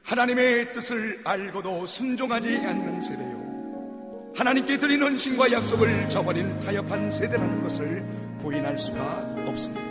하나님의 0.03 0.73
뜻을 0.73 1.21
알고도 1.25 1.85
순종하지 1.85 2.57
않는 2.57 3.03
세대요. 3.03 4.33
하나님께 4.35 4.79
드리는 4.79 5.19
신과 5.19 5.53
약속을 5.53 6.09
저버린 6.09 6.61
타협한 6.61 7.11
세대라는 7.11 7.63
것을 7.63 8.03
부인할 8.41 8.79
수가 8.79 9.01
없습니다. 9.47 9.83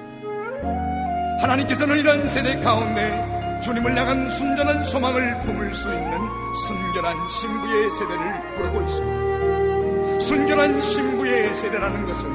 하나님께서는 1.41 1.99
이런 1.99 2.27
세대 2.27 2.59
가운데 2.61 3.59
주님을 3.61 3.95
향한 3.95 4.29
순전한 4.29 4.83
소망을 4.85 5.41
품을 5.43 5.75
수 5.75 5.89
있는 5.89 6.11
순결한 6.67 7.29
신부의 7.29 7.91
세대를 7.91 8.53
부르고 8.55 8.81
있습니다. 8.81 9.34
순결한 10.19 10.81
신부의 10.81 11.55
세대라는 11.55 12.05
것은 12.05 12.29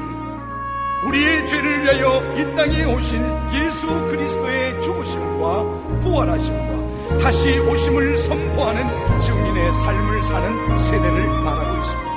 우리의 1.03 1.47
죄를 1.47 1.83
위하여 1.83 2.21
이 2.35 2.55
땅에 2.55 2.83
오신 2.85 3.21
예수 3.53 3.87
그리스도의 4.07 4.81
죽으심과 4.81 5.99
부활하심과 6.01 7.19
다시 7.19 7.59
오심을 7.59 8.17
선포하는 8.17 9.19
증인의 9.19 9.73
삶을 9.73 10.23
사는 10.23 10.77
세대를 10.77 11.27
말하고 11.27 11.77
있습니다. 11.77 12.11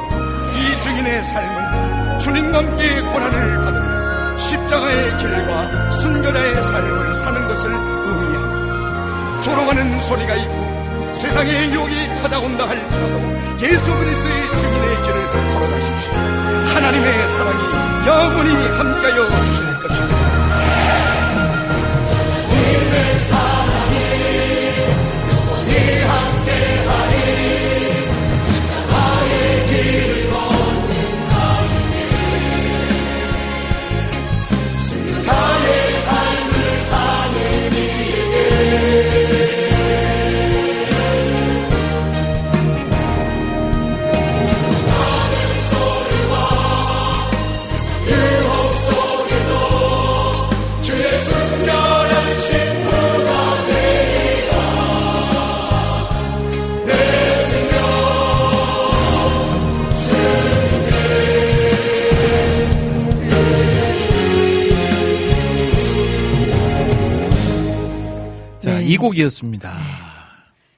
이 0.55 0.81
증인의 0.81 1.25
삶은 1.25 2.19
주님과 2.19 2.59
함께 2.59 3.01
고난을 3.01 3.65
받으며 3.65 4.39
십자가의 4.39 5.19
길과 5.19 5.91
순결의 5.91 6.63
삶을 6.63 7.15
사는 7.15 7.49
것을 7.49 7.71
의미합니다. 7.73 9.41
조롱하는 9.41 10.01
소리가 10.01 10.35
있고 10.37 11.15
세상의 11.15 11.73
유혹이 11.73 12.15
찾아온다 12.17 12.69
할지라도 12.69 13.19
예수 13.63 13.97
그리스도의 13.97 14.43
길을 14.57 14.84
걸어가십시오. 15.55 16.13
하나님의 16.75 17.29
사랑이 17.29 18.07
영원히 18.07 18.51
함께하여 18.69 19.45
주실 19.45 19.65
것입니다. 19.81 20.25
곡이었습니다. 69.05 69.77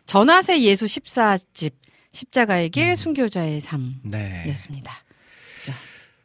전하세 0.07 0.61
예수 0.63 0.87
14집 0.87 1.73
십자가의 2.13 2.71
길 2.71 2.97
순교자의 2.97 3.61
네. 3.61 3.61
삶이었습니다. 3.61 4.93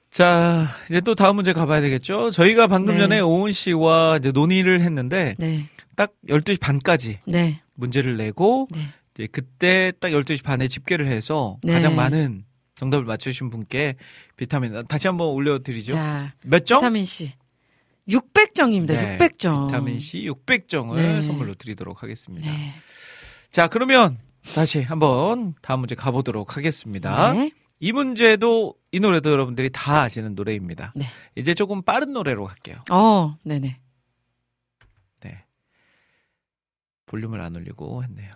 자, 0.09 0.67
이제 0.89 0.99
또 1.01 1.15
다음 1.15 1.37
문제 1.37 1.53
가봐야 1.53 1.79
되겠죠? 1.81 2.31
저희가 2.31 2.67
방금 2.67 2.95
네. 2.95 3.01
전에 3.01 3.19
오은 3.21 3.51
씨와 3.51 4.17
이제 4.17 4.31
논의를 4.31 4.81
했는데, 4.81 5.35
네. 5.37 5.67
딱 5.95 6.11
12시 6.27 6.59
반까지 6.59 7.19
네. 7.25 7.61
문제를 7.75 8.17
내고, 8.17 8.67
네. 8.71 8.89
이제 9.13 9.27
그때 9.31 9.93
딱 9.99 10.09
12시 10.09 10.43
반에 10.43 10.67
집계를 10.67 11.07
해서 11.07 11.57
네. 11.63 11.73
가장 11.73 11.95
많은 11.95 12.43
정답을 12.75 13.05
맞추신 13.05 13.49
분께 13.49 13.95
비타민, 14.35 14.81
다시 14.87 15.07
한번 15.07 15.27
올려드리죠. 15.27 15.93
자, 15.93 16.33
몇 16.43 16.65
점? 16.65 16.81
비타민 16.81 17.05
C. 17.05 17.31
600점입니다. 18.07 18.87
네, 18.87 19.17
600점. 19.17 19.67
비타민 19.67 19.99
C 19.99 20.23
600정을 20.29 20.95
네. 20.95 21.21
선물로 21.21 21.53
드리도록 21.55 22.03
하겠습니다. 22.03 22.49
네. 22.49 22.73
자, 23.51 23.67
그러면 23.67 24.17
다시 24.55 24.81
한번 24.81 25.53
다음 25.61 25.81
문제 25.81 25.95
가보도록 25.95 26.57
하겠습니다. 26.57 27.33
네. 27.33 27.51
이 27.79 27.91
문제도 27.91 28.75
이 28.91 28.99
노래도 28.99 29.31
여러분들이 29.31 29.69
다 29.71 30.01
아시는 30.01 30.35
노래입니다. 30.35 30.93
네. 30.95 31.07
이제 31.35 31.53
조금 31.53 31.81
빠른 31.81 32.13
노래로 32.13 32.45
갈게요. 32.45 32.77
어, 32.91 33.37
네네. 33.43 33.79
네. 35.21 35.45
볼륨을 37.07 37.41
안 37.41 37.55
올리고 37.55 38.03
했네요. 38.03 38.35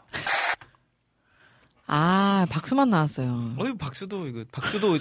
아, 1.87 2.47
박수만 2.49 2.89
나왔어요. 2.89 3.55
어이 3.57 3.77
박수도 3.77 4.27
이거 4.27 4.43
박수도 4.51 4.97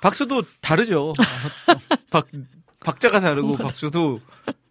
박수도 0.00 0.42
다르죠. 0.60 1.12
박 2.10 2.26
박자가 2.86 3.18
다르고 3.18 3.56
박수도 3.56 4.20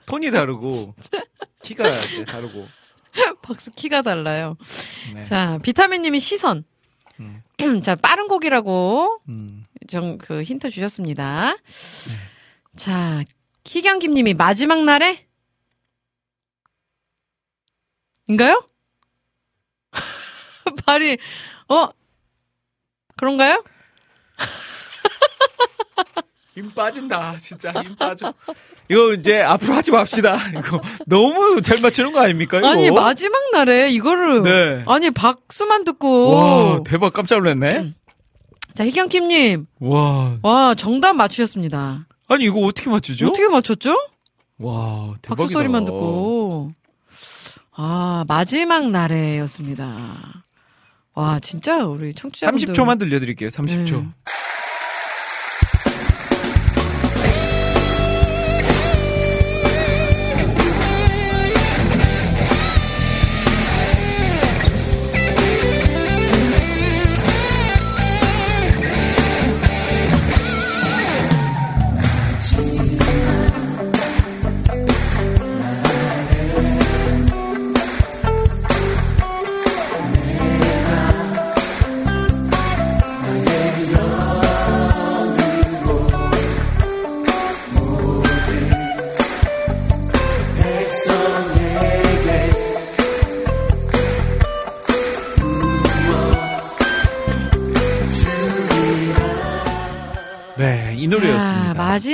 톤이 0.05 0.31
다르고 0.31 0.95
키가 1.61 1.89
다르고. 2.25 2.65
박수 3.41 3.71
키가 3.71 4.01
달라요. 4.03 4.55
네. 5.13 5.23
자, 5.23 5.59
비타민님이 5.61 6.21
시선. 6.21 6.63
음. 7.19 7.43
자, 7.83 7.95
빠른 7.95 8.29
곡이라고 8.29 9.19
음. 9.27 9.65
좀그 9.89 10.43
힌트 10.43 10.69
주셨습니다. 10.69 11.55
자, 12.77 13.23
희경김님이 13.65 14.33
마지막 14.33 14.83
날에 14.83 15.27
인가요? 18.27 18.67
발이 20.85 21.17
어 21.67 21.89
그런가요? 23.17 23.63
힘 26.56 26.69
빠진다. 26.72 27.36
진짜 27.38 27.72
힘 27.84 27.95
빠져. 27.95 28.34
이거 28.90 29.14
이제 29.14 29.41
앞으로 29.41 29.73
하지 29.73 29.91
맙시다. 29.91 30.38
이거 30.57 30.82
너무 31.06 31.61
잘 31.61 31.82
맞추는 31.82 32.14
거 32.14 32.22
아닙니까? 32.22 32.60
이거? 32.60 32.69
아니 32.69 32.90
마지막 32.91 33.52
날에 33.52 33.90
이거를 33.91 34.44
네. 34.44 34.84
아니 34.88 35.11
박수만 35.11 35.84
듣고 35.84 36.32
와 36.32 36.80
대박 36.86 37.11
깜짝 37.14 37.40
놀랐네. 37.40 37.94
자 38.73 38.86
희경킴님 38.86 39.68
와 39.80 40.36
와 40.44 40.76
정답 40.76 41.14
맞추셨습니다. 41.14 42.07
아니 42.27 42.45
이거 42.45 42.60
어떻게 42.61 42.90
맞추죠? 42.90 43.27
어떻게 43.27 43.48
맞췄죠? 43.49 43.95
와 44.60 45.14
대박이다. 45.22 45.36
박수 45.36 45.53
소리만 45.53 45.84
듣고 45.86 46.72
아 47.76 48.23
마지막 48.27 48.90
날에였습니다. 48.90 50.44
와 51.15 51.40
진짜 51.41 51.86
우리 51.86 52.14
청취자분들 52.14 52.73
30초만 52.73 52.99
들려드릴게요. 52.99 53.49
30초. 53.49 53.91
네. 53.91 54.02
네, 54.02 54.07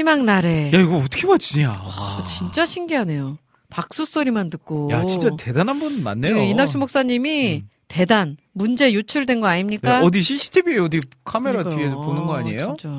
마지막 0.03 0.23
날에 0.23 0.71
야 0.73 0.79
이거 0.79 0.97
어떻게 0.97 1.27
맞추냐? 1.27 1.69
와. 1.69 1.75
아, 1.77 2.23
진짜 2.25 2.65
신기하네요. 2.65 3.37
박수 3.69 4.05
소리만 4.05 4.49
듣고. 4.49 4.89
야 4.91 5.05
진짜 5.05 5.29
대단한 5.37 5.79
분 5.79 6.03
많네요. 6.03 6.35
네, 6.35 6.49
이낙춘 6.49 6.79
목사님이 6.79 7.61
음. 7.63 7.69
대단 7.87 8.37
문제 8.53 8.91
유출된 8.93 9.41
거 9.41 9.47
아닙니까? 9.47 9.99
네, 9.99 10.05
어디 10.05 10.21
CCTV 10.21 10.77
어디 10.79 10.99
카메라 11.25 11.57
그러니까요. 11.63 11.77
뒤에서 11.77 12.01
보는 12.01 12.25
거 12.25 12.35
아니에요? 12.35 12.75
진짜. 12.79 12.89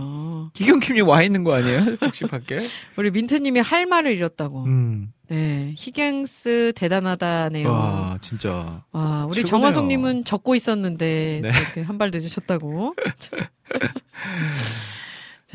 기경킴이 0.54 1.00
와 1.02 1.22
있는 1.22 1.44
거 1.44 1.54
아니에요? 1.54 1.96
혹시 2.02 2.24
밖에? 2.26 2.58
우리 2.96 3.10
민트님이 3.10 3.60
할 3.60 3.86
말을 3.86 4.12
잃었다고. 4.12 4.64
음. 4.64 5.12
네, 5.28 5.74
히갱스 5.78 6.72
대단하다네요. 6.76 7.68
와, 7.70 7.78
와 7.78 8.18
진짜. 8.20 8.84
우리 8.92 9.36
최고네요. 9.36 9.44
정화송님은 9.46 10.24
적고 10.24 10.54
있었는데 10.54 11.40
네. 11.42 11.48
이렇게 11.48 11.80
한 11.82 11.96
발 11.98 12.10
늦으셨다고. 12.12 12.94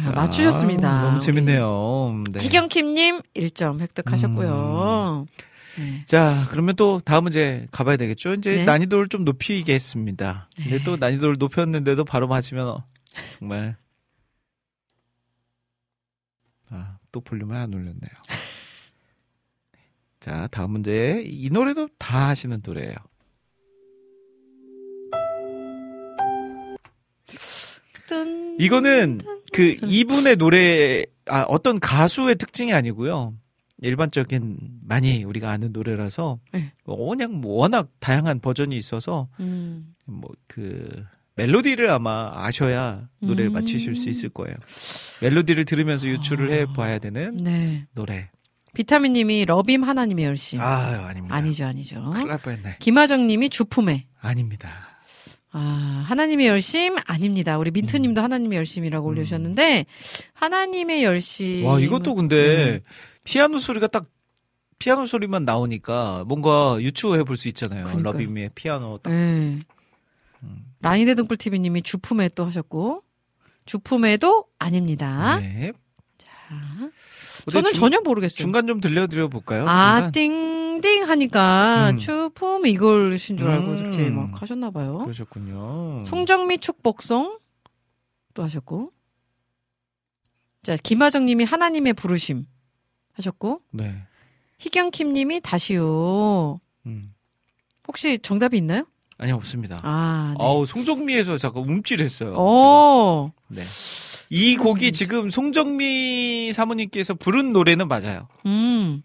자, 0.01 0.11
맞추셨습니다. 0.11 0.89
아, 0.89 1.03
너무 1.05 1.19
재밌네요. 1.19 2.23
네. 2.31 2.41
희경킴님 2.41 3.21
1점 3.33 3.79
획득하셨고요. 3.79 5.25
네. 5.79 6.03
자, 6.05 6.47
그러면 6.49 6.75
또 6.75 6.99
다음 6.99 7.23
문제 7.23 7.67
가봐야 7.71 7.97
되겠죠? 7.97 8.33
이제 8.33 8.57
네. 8.57 8.65
난이도를 8.65 9.09
좀 9.09 9.25
높이겠습니다. 9.25 10.49
근데 10.55 10.83
또 10.83 10.97
난이도를 10.97 11.37
높였는데도 11.39 12.03
바로 12.03 12.27
맞으면 12.27 12.67
어, 12.67 12.83
정말 13.39 13.75
아, 16.69 16.97
또 17.11 17.21
볼륨을 17.21 17.55
안 17.55 17.73
올렸네요. 17.73 18.11
자, 20.19 20.47
다음 20.51 20.71
문제. 20.71 21.23
이 21.25 21.49
노래도 21.49 21.87
다 21.97 22.27
하시는 22.27 22.61
노래예요. 22.63 22.95
이거는 28.59 29.19
그 29.53 29.75
이분의 29.83 30.37
노래 30.37 31.05
아 31.27 31.43
어떤 31.43 31.79
가수의 31.79 32.35
특징이 32.35 32.73
아니고요. 32.73 33.33
일반적인 33.81 34.57
많이 34.83 35.23
우리가 35.23 35.51
아는 35.51 35.71
노래라서 35.71 36.39
네. 36.51 36.71
그냥 36.83 37.33
뭐 37.33 37.57
워낙 37.57 37.89
다양한 37.99 38.39
버전이 38.39 38.75
있어서 38.75 39.27
음. 39.39 39.93
뭐그 40.05 41.05
멜로디를 41.35 41.89
아마 41.91 42.31
아셔야 42.33 43.07
노래를 43.19 43.51
음. 43.51 43.53
맞히실 43.53 43.95
수 43.95 44.09
있을 44.09 44.29
거예요. 44.29 44.55
멜로디를 45.21 45.65
들으면서 45.65 46.07
유추를 46.07 46.51
해 46.51 46.65
봐야 46.65 46.97
되는 46.97 47.37
네. 47.37 47.85
노래. 47.93 48.29
비타민님이 48.73 49.45
러빔 49.45 49.83
하나님의 49.83 50.25
열심. 50.25 50.61
아유, 50.61 50.99
아닙니다. 50.99 51.35
아니죠, 51.35 51.65
아니죠. 51.65 52.11
큰일 52.13 52.27
날 52.27 52.37
뻔했네. 52.39 52.77
김하정님이 52.79 53.49
주품에. 53.49 54.05
아닙니다. 54.19 54.69
아, 55.59 56.05
하나님의 56.07 56.45
열심 56.47 56.95
아닙니다. 57.07 57.57
우리 57.57 57.71
민트님도 57.71 58.21
하나님의 58.21 58.57
열심이라고 58.57 59.07
음. 59.07 59.11
올려주셨는데 59.11 59.85
하나님의 60.33 61.03
열심. 61.03 61.65
와, 61.65 61.79
이것도 61.79 62.13
근데 62.13 62.35
네. 62.83 62.93
피아노 63.23 63.57
소리가 63.57 63.87
딱 63.87 64.05
피아노 64.77 65.07
소리만 65.07 65.45
나오니까 65.45 66.25
뭔가 66.27 66.77
유추해 66.79 67.23
볼 67.23 67.37
수 67.37 67.47
있잖아요. 67.47 67.85
그러니까요. 67.85 68.03
러비미의 68.13 68.51
피아노 68.53 68.99
딱. 68.99 69.09
네. 69.09 69.57
음. 70.43 70.59
라니네 70.81 71.15
등불TV님이 71.15 71.81
주품에 71.81 72.29
또 72.35 72.45
하셨고 72.45 73.01
주품에도 73.65 74.45
아닙니다. 74.59 75.39
네. 75.39 75.71
자, 76.19 76.29
저는 77.51 77.71
중- 77.71 77.79
전혀 77.79 77.99
모르겠어요. 78.01 78.37
중간 78.37 78.67
좀 78.67 78.79
들려드려 78.79 79.27
볼까요? 79.27 79.67
아, 79.67 79.95
중간? 79.95 80.11
띵 80.11 80.56
띵 80.81 81.07
하니까 81.07 81.91
음. 81.91 81.97
주품 81.97 82.65
이걸신 82.65 83.37
줄 83.37 83.49
알고 83.49 83.71
음. 83.71 83.77
이렇게 83.77 84.09
막 84.09 84.41
하셨나 84.41 84.71
봐요. 84.71 84.99
그러셨군요. 84.99 86.05
송정미 86.05 86.59
축복송 86.59 87.39
또 88.33 88.43
하셨고. 88.43 88.91
자, 90.63 90.75
김하정 90.75 91.25
님이 91.25 91.43
하나님의 91.43 91.93
부르심 91.93 92.45
하셨고. 93.13 93.61
네. 93.71 93.95
희경킴 94.59 95.13
님이 95.13 95.39
다시요. 95.41 96.59
음. 96.85 97.13
혹시 97.87 98.19
정답이 98.19 98.57
있나요? 98.57 98.85
아니 99.17 99.31
없습니다. 99.31 99.79
아, 99.81 100.35
네. 100.37 100.43
아우 100.43 100.65
송정미에서 100.65 101.37
잠깐 101.37 101.63
움찔했어요. 101.63 102.35
어, 102.37 103.31
제가. 103.53 103.61
네. 103.61 103.67
이 104.29 104.57
곡이 104.57 104.91
지금 104.91 105.29
송정미 105.29 106.51
사모님께서 106.53 107.13
부른 107.15 107.53
노래는 107.53 107.87
맞아요. 107.87 108.27
음, 108.45 109.01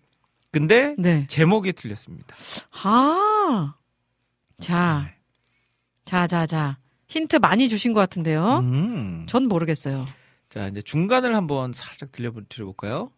근데 0.53 0.95
네. 0.99 1.27
제목이 1.29 1.73
틀렸습니다. 1.73 2.37
아. 2.85 3.75
자. 4.61 5.05
네. 5.07 5.15
자, 6.05 6.27
자, 6.27 6.47
자. 6.47 6.79
힌트 7.09 7.37
많이 7.37 7.69
주신 7.69 7.93
것 7.95 8.01
같은데요. 8.01 8.59
음. 8.59 9.27
전 9.29 9.49
모르겠어요. 9.49 10.05
자, 10.51 10.69
이제 10.69 10.83
중간을 10.83 11.35
한번 11.35 11.73
살짝 11.73 12.13
들려볼까요? 12.13 13.11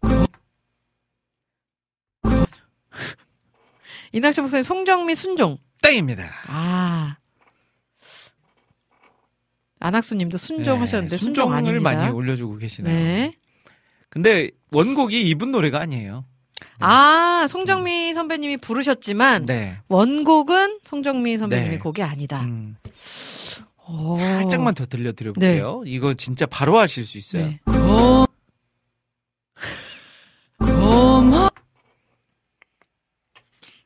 이낙철 4.12 4.42
목사님 4.42 4.62
송정미 4.62 5.14
순종. 5.14 5.58
땡입니다. 5.82 6.24
아. 6.46 7.16
안학수 9.80 10.14
님도 10.14 10.36
순종 10.38 10.74
네, 10.74 10.80
하셨는데 10.80 11.16
순종 11.16 11.44
순종을 11.44 11.56
아닙니다. 11.56 11.94
많이 11.94 12.10
올려주고 12.10 12.56
계시네요. 12.56 12.94
네. 12.94 13.34
근데 14.10 14.50
원곡이 14.72 15.28
이분 15.28 15.52
노래가 15.52 15.80
아니에요. 15.80 16.24
아, 16.80 17.46
송정미 17.48 18.14
선배님이 18.14 18.56
부르셨지만 18.58 19.44
네. 19.44 19.78
원곡은 19.88 20.80
송정미 20.84 21.36
선배님의 21.36 21.72
네. 21.72 21.78
곡이 21.78 22.02
아니다. 22.02 22.40
음, 22.40 22.76
오. 23.86 24.16
살짝만 24.16 24.74
더 24.74 24.86
들려드려 24.86 25.32
볼게요. 25.32 25.82
이거 25.86 26.14
진짜 26.14 26.46
바로 26.46 26.78
하실 26.78 27.04
수 27.04 27.18
있어요. 27.18 27.44
네. 27.44 27.60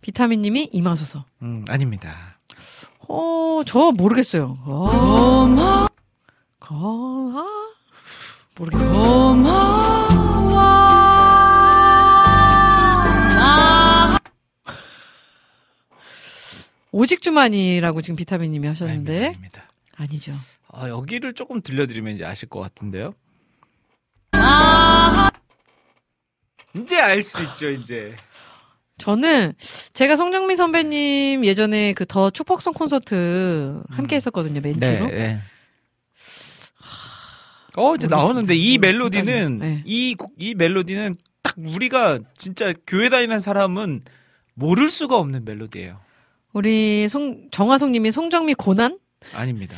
비타민 0.01 0.43
님이 0.43 0.69
임하소서. 0.71 1.25
음, 1.43 1.65
아닙니다. 1.69 2.39
어, 3.09 3.63
저 3.67 3.91
모르겠어요. 3.91 4.59
어. 4.67 5.87
거, 6.61 7.33
아, 7.35 7.47
모르겠어요. 8.59 9.94
오직 16.97 17.23
주만이라고 17.23 18.03
지금 18.03 18.15
비타민님이 18.15 18.69
하셨는데 18.69 19.13
아닙니다. 19.27 19.29
아닙니다. 19.31 19.69
아니죠. 19.97 20.33
아, 20.73 20.89
여기를 20.89 21.33
조금 21.33 21.61
들려드리면 21.61 22.15
이제 22.15 22.25
아실 22.25 22.49
것 22.49 22.61
같은데요. 22.61 23.15
이제 26.77 26.99
알 26.99 27.23
수 27.25 27.43
있죠, 27.43 27.71
이제. 27.71 28.15
저는 28.99 29.55
제가 29.93 30.15
송정민 30.17 30.57
선배님 30.57 31.45
예전에 31.45 31.95
그 31.95 32.05
더 32.07 32.31
축복성 32.31 32.73
콘서트 32.75 33.83
함께 33.91 34.15
했었거든요 34.17 34.61
멘트로. 34.61 35.07
네. 35.09 35.41
어, 37.77 37.97
이제 37.97 38.07
모르겠습니다. 38.07 38.17
나오는데 38.17 38.55
이 38.55 38.79
멜로디는 38.79 39.59
네. 39.59 39.83
이, 39.85 40.15
곡- 40.15 40.33
이 40.39 40.55
멜로디는 40.55 41.17
딱 41.43 41.55
우리가 41.59 42.21
진짜 42.39 42.73
교회 42.87 43.09
다니는 43.09 43.41
사람은 43.41 44.03
모를 44.55 44.89
수가 44.91 45.17
없는 45.19 45.45
멜로디예요. 45.45 46.01
우리 46.55 47.09
송 47.09 47.49
정화송님이 47.51 48.11
송정미 48.13 48.55
고난, 48.55 48.99
아닙니다. 49.35 49.75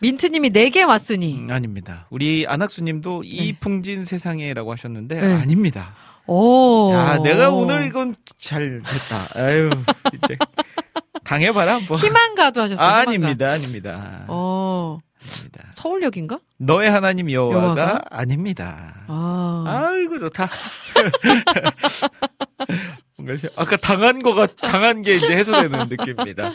민트님이 0.00 0.50
네 0.50 0.70
개 0.70 0.82
왔으니. 0.82 1.38
음, 1.40 1.50
아닙니다. 1.50 2.06
우리 2.10 2.46
안학수님도 2.48 3.22
이풍진 3.24 4.04
세상에라고 4.04 4.72
하셨는데 4.72 5.20
네. 5.20 5.34
아닙니다. 5.34 5.94
오. 6.26 6.90
야, 6.94 7.18
내가 7.18 7.50
오늘 7.50 7.84
이건 7.86 8.14
잘 8.38 8.82
됐다. 8.82 9.28
아유, 9.34 9.68
이제 10.14 10.36
당해봐라 11.24 11.74
한번. 11.74 11.98
희망가도 11.98 12.62
하셨어요. 12.62 12.86
희망가. 12.88 13.10
아닙니다, 13.10 13.50
아닙니다. 13.50 14.24
어 14.28 14.98
아닙니다. 15.20 15.64
서울역인가? 15.74 16.38
너의 16.58 16.90
하나님 16.90 17.30
여호와가, 17.30 17.60
여호와가? 17.62 18.02
아닙니다. 18.10 18.94
아. 19.08 19.64
아이고 19.66 20.18
좋다. 20.18 20.48
뭔가 23.20 23.36
시- 23.36 23.48
아까 23.56 23.76
당한 23.76 24.22
거가 24.22 24.46
당한 24.56 25.02
게 25.02 25.14
이제 25.14 25.26
해소되는 25.32 25.88
느낌입니다. 25.90 26.54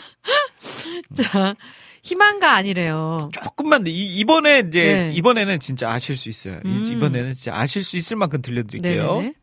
자 1.14 1.54
희망가 2.02 2.54
아니래요. 2.54 3.18
조금만 3.32 3.84
더, 3.84 3.90
이, 3.90 4.18
이번에 4.18 4.60
이제 4.60 4.84
네. 4.84 5.12
이번에는 5.14 5.58
진짜 5.60 5.90
아실 5.90 6.16
수 6.16 6.28
있어요. 6.28 6.60
이- 6.64 6.68
음. 6.68 6.84
이번에는 6.92 7.32
진짜 7.34 7.56
아실 7.56 7.82
수 7.82 7.96
있을 7.96 8.16
만큼 8.16 8.42
들려드릴게요. 8.42 9.16
네네네. 9.16 9.34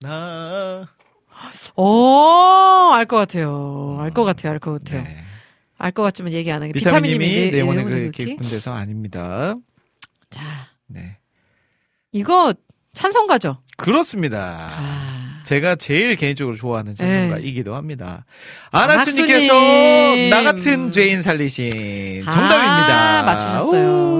나 0.00 0.88
오, 1.76 2.90
알것 2.92 3.18
같아요. 3.18 3.96
알 4.00 4.10
것 4.12 4.24
같아요. 4.24 4.52
알 4.52 4.58
것 4.58 4.72
같아요. 4.84 5.02
네. 5.02 5.16
알것 5.78 6.02
같지만 6.04 6.32
얘기 6.32 6.50
안 6.52 6.62
하게. 6.62 6.72
비타민님이 6.72 7.18
비타민님이 7.18 7.50
내 7.50 7.58
영혼의 7.60 7.80
영혼의 7.84 8.00
그 8.06 8.10
굵기. 8.12 8.24
깊은 8.36 8.50
데서 8.50 8.72
아닙니다. 8.72 9.54
자, 10.30 10.68
네. 10.86 11.18
이거 12.12 12.54
찬송가죠? 12.94 13.58
그렇습니다. 13.76 14.58
아. 14.78 15.40
제가 15.44 15.74
제일 15.76 16.14
개인적으로 16.16 16.56
좋아하는 16.56 16.94
찬송가이기도 16.94 17.74
합니다. 17.74 18.24
아나수님께서 18.70 19.52
아나수님. 19.54 20.30
나 20.30 20.42
같은 20.42 20.92
죄인 20.92 21.20
살리신 21.22 21.70
정답입니다. 22.24 23.18
아, 23.18 23.22
맞추셨어요. 23.22 24.12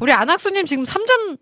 우리 0.00 0.12
안학수님 0.12 0.66
지금 0.66 0.84
3점, 0.84 1.38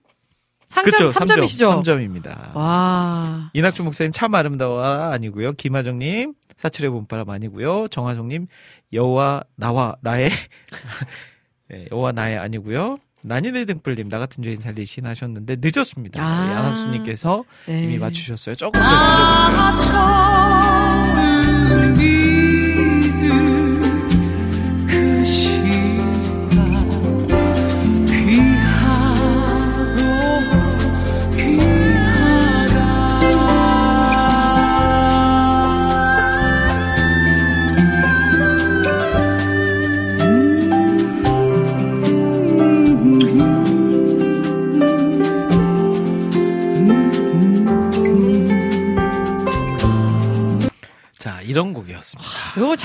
상점 0.69 1.07
그쵸, 1.09 1.19
3점이시죠? 1.19 1.83
3점입니다. 1.83 2.55
와. 2.55 3.51
이낙주 3.53 3.83
목사님 3.83 4.13
참 4.13 4.35
아름다워 4.35 4.85
아니고요. 4.85 5.53
김하정 5.55 5.99
님 5.99 6.35
사철의 6.59 6.91
봄바람 6.93 7.29
아니고요. 7.31 7.89
정하정 7.89 8.29
님 8.29 8.47
여호와 8.93 9.43
나와 9.57 9.97
나의 10.03 10.31
네, 11.69 11.87
여호와 11.91 12.13
나의 12.13 12.39
아니고요. 12.39 12.99
라니네 13.25 13.67
등불님 13.67 14.09
나 14.09 14.19
같은 14.19 14.43
죄인 14.43 14.61
살리신 14.61 15.07
하셨는데 15.07 15.59
늦었습니다. 15.61 16.21
아. 16.23 16.47
네, 16.47 16.53
안학수님께서 16.55 17.45
네. 17.67 17.85
이미 17.85 17.99
맞추셨어요. 17.99 18.57
조금 18.57 18.81
더 18.81 18.89
들려볼게요. 18.89 20.33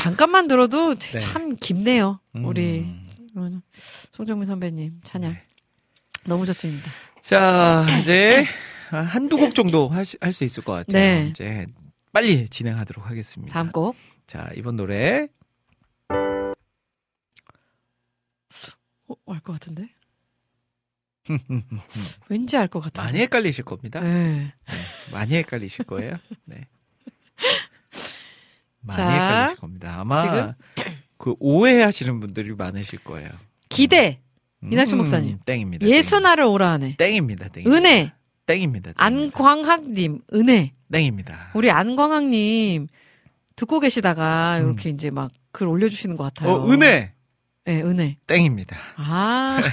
잠깐만 0.07 0.47
들어도 0.47 0.95
네. 0.95 1.19
참 1.19 1.57
깊네요. 1.57 2.19
우리 2.33 2.79
음. 2.79 3.09
음, 3.35 3.61
송정민 4.13 4.47
선배님 4.47 5.01
찬양. 5.03 5.33
네. 5.33 5.43
너무 6.25 6.45
좋습니다. 6.45 6.89
자 7.21 7.85
이제 7.99 8.45
한두 8.89 9.37
곡 9.37 9.53
정도 9.53 9.87
할 9.89 10.05
수 10.05 10.43
있을 10.45 10.63
것 10.63 10.71
같아요. 10.73 10.93
네. 11.01 11.27
이제 11.29 11.65
빨리 12.13 12.47
진행하도록 12.47 13.05
하겠습니다. 13.05 13.53
다음 13.53 13.71
곡. 13.71 13.95
자 14.27 14.49
이번 14.55 14.77
노래 14.77 15.27
어, 19.09 19.15
알것 19.27 19.59
같은데? 19.59 19.89
왠지 22.29 22.55
알 22.55 22.69
것 22.69 22.79
같은데. 22.79 23.05
많이 23.05 23.19
헷갈리실 23.19 23.65
겁니다. 23.65 23.99
네. 23.99 24.53
네, 24.67 24.73
많이 25.11 25.35
헷갈리실 25.35 25.83
거예요. 25.85 26.15
네. 26.45 26.61
많이 28.87 28.97
자, 28.97 29.09
헷갈리실 29.09 29.57
겁니다. 29.57 29.95
아마 29.99 30.23
지금? 30.75 30.93
그 31.17 31.35
오해하시는 31.39 32.19
분들이 32.19 32.53
많으실 32.55 32.99
거예요. 33.03 33.29
기대. 33.69 34.19
음, 34.63 34.73
이낙주 34.73 34.95
목사님. 34.95 35.39
땡입니다. 35.45 35.87
예수 35.87 36.19
나를 36.19 36.45
오라 36.45 36.71
하네. 36.71 36.95
땡입니다. 36.97 37.49
땡입니다. 37.49 37.77
은혜. 37.77 38.11
땡입니다. 38.45 38.93
땡입니다. 38.93 38.93
안광학님. 38.95 40.21
은혜. 40.33 40.71
땡입니다. 40.91 41.51
우리 41.53 41.69
안광학님 41.69 42.87
듣고 43.55 43.79
계시다가 43.79 44.57
이렇게 44.59 44.89
이제 44.89 45.11
막 45.11 45.29
글 45.57 45.65
올려주시는 45.67 46.17
것 46.17 46.23
같아요. 46.25 46.55
음. 46.55 46.61
어 46.61 46.71
은혜 46.71 47.13
네, 47.65 47.81
은혜. 47.81 48.17
땡입니다. 48.27 48.77
아. 48.95 49.59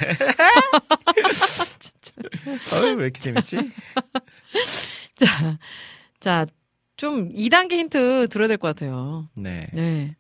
어, 2.72 2.80
왜 2.96 3.04
이렇게 3.04 3.20
재밌지? 3.20 3.58
자, 5.16 5.58
자, 6.20 6.46
좀 6.96 7.28
2단계 7.32 7.72
힌트 7.72 8.28
들어야 8.30 8.48
될 8.48 8.56
것 8.58 8.68
같아요. 8.68 9.28
네. 9.34 9.68
네. 9.72 10.16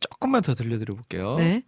조금만 0.00 0.42
더 0.42 0.54
들려드려 0.54 0.94
볼게요. 0.94 1.36
네. 1.36 1.62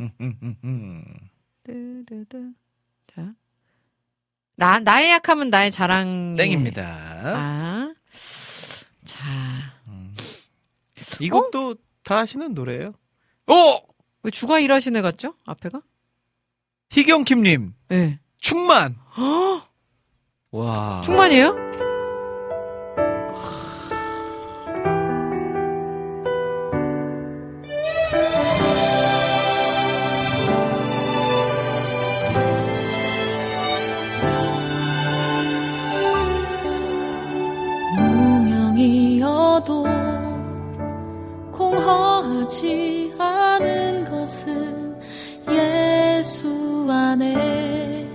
음, 0.00 0.10
음, 0.20 0.38
음, 0.42 0.56
음. 0.64 1.04
자. 3.06 3.34
나, 4.56 4.78
나의 4.78 5.10
약함은 5.10 5.50
나의 5.50 5.70
자랑. 5.70 6.36
땡입니다. 6.36 6.82
아. 7.34 7.94
자. 9.04 9.74
음. 9.88 10.14
이 11.20 11.28
곡도 11.30 11.76
다 12.02 12.18
아시는 12.20 12.54
노래예요. 12.54 12.92
오! 13.48 13.54
왜 14.22 14.30
주가 14.30 14.58
일하신 14.60 14.96
애 14.96 15.02
같죠? 15.02 15.34
앞에가? 15.44 15.80
희경킴님, 16.90 17.74
예. 17.92 18.18
충만. 18.38 18.96
네. 19.16 19.62
와. 20.56 21.02
충만이에요? 21.04 21.54
무명이어도 38.46 39.84
공허하지 41.52 43.12
않은 43.18 44.04
것은 44.10 44.96
예수 45.50 46.86
안에 46.90 48.08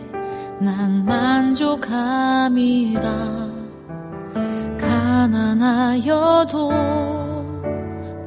난만 0.60 1.41
족함이라 1.62 3.02
가난하여도 4.80 6.72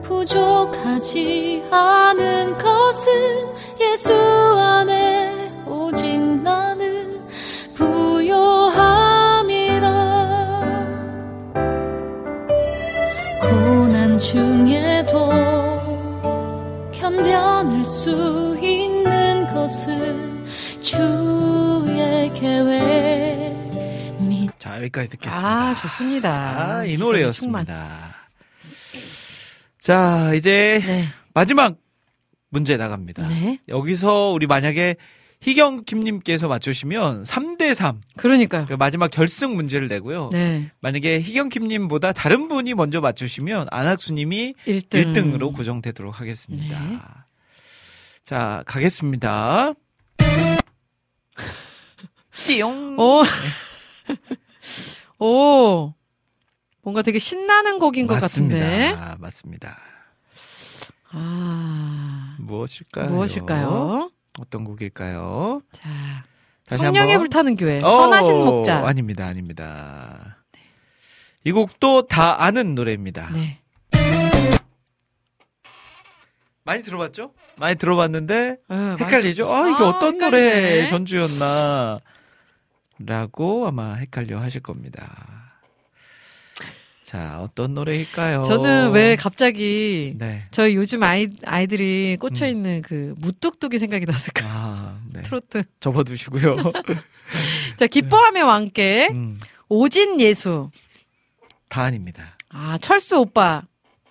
부족하지 0.03 1.65
않은 1.69 2.57
것은 2.57 3.13
예수 3.81 4.13
안에 4.15 5.51
오직 5.67 6.17
나는 6.17 7.21
부요함이라. 7.75 8.95
고난 13.41 14.17
중에도 14.17 15.31
견뎌낼 16.93 17.85
수 17.85 18.57
있는 18.63 19.45
것은 19.53 20.45
주의 20.81 22.31
계획. 22.33 22.95
믿 23.05 23.14
자, 24.75 24.79
여기까지 24.83 25.09
듣겠습니다. 25.11 25.49
아, 25.49 25.75
좋습니다. 25.77 26.79
아, 26.79 26.85
이 26.85 26.97
노래였습니다. 26.97 28.15
자, 29.79 30.33
이제 30.35 30.83
네. 30.85 31.09
마지막 31.33 31.77
문제 32.51 32.77
나갑니다. 32.77 33.29
네. 33.29 33.59
여기서 33.69 34.31
우리 34.31 34.47
만약에 34.47 34.97
희경 35.41 35.83
김님께서 35.83 36.49
맞추시면 36.49 37.23
3대 37.25 37.75
3. 37.75 38.01
그러니까요. 38.17 38.67
마지막 38.79 39.11
결승 39.11 39.55
문제를 39.55 39.89
내고요. 39.89 40.31
네. 40.33 40.71
만약에 40.81 41.21
희경 41.21 41.51
김님보다 41.51 42.13
다른 42.13 42.49
분이 42.49 42.75
먼저 42.75 43.01
맞추시면 43.01 43.69
안학수님이 43.71 44.55
1등. 44.67 45.15
1등으로 45.15 45.55
고정되도록 45.55 46.21
하겠습니다. 46.21 46.83
네. 46.83 46.99
자, 48.25 48.63
가겠습니다. 48.67 49.75
띠용. 52.47 52.99
오. 52.99 53.23
오. 55.25 55.95
뭔가 56.83 57.01
되게 57.03 57.19
신나는 57.19 57.79
곡인 57.79 58.07
것 58.07 58.21
맞습니다. 58.21 58.59
같은데. 58.59 59.17
맞습니다. 59.19 59.79
아. 61.11 62.37
무엇일까요? 62.41 63.07
무엇일까요? 63.09 64.11
어떤 64.39 64.65
곡일까요? 64.65 65.63
자. 65.73 65.89
다시 66.67 66.83
성령에. 66.83 67.17
불타는 67.19 67.57
교회. 67.57 67.77
어, 67.79 67.89
선하신 67.89 68.37
목자. 68.45 68.87
아닙니다, 68.87 69.27
아닙니다. 69.27 70.39
이 71.45 71.53
곡도 71.53 72.07
다 72.07 72.43
아는 72.45 72.75
노래입니다. 72.75 73.31
네. 73.33 73.61
많이 76.65 76.83
들어봤죠? 76.83 77.33
많이 77.57 77.77
들어봤는데 77.77 78.51
네, 78.51 78.57
많이 78.69 78.97
헷갈리죠? 79.03 79.53
아, 79.53 79.69
이게 79.69 79.85
아, 79.85 79.89
어떤 79.89 80.15
헷갈리네. 80.15 80.51
노래 80.51 80.87
전주였나? 80.89 81.99
라고 82.99 83.67
아마 83.67 83.95
헷갈려 83.95 84.41
하실 84.41 84.61
겁니다. 84.63 85.43
자, 87.03 87.41
어떤 87.41 87.75
노래일까요? 87.75 88.43
저는 88.45 88.93
왜 88.93 89.15
갑자기 89.15 90.15
네. 90.17 90.47
저희 90.51 90.75
요즘 90.75 91.03
아이, 91.03 91.29
아이들이 91.45 92.17
꽂혀 92.19 92.47
있는 92.47 92.83
그 92.83 93.15
무뚝뚝이 93.19 93.79
생각이 93.79 94.07
났을까? 94.07 94.45
아, 94.47 95.01
네. 95.13 95.23
트로트. 95.23 95.65
접어두시고요. 95.81 96.57
자, 97.77 97.87
기뻐하며 97.87 98.47
왕께 98.47 99.09
음, 99.13 99.39
오진 99.69 100.21
예수. 100.21 100.71
다 101.69 101.83
아닙니다. 101.83 102.37
아, 102.49 102.79
철수 102.79 103.19
오빠. 103.19 103.63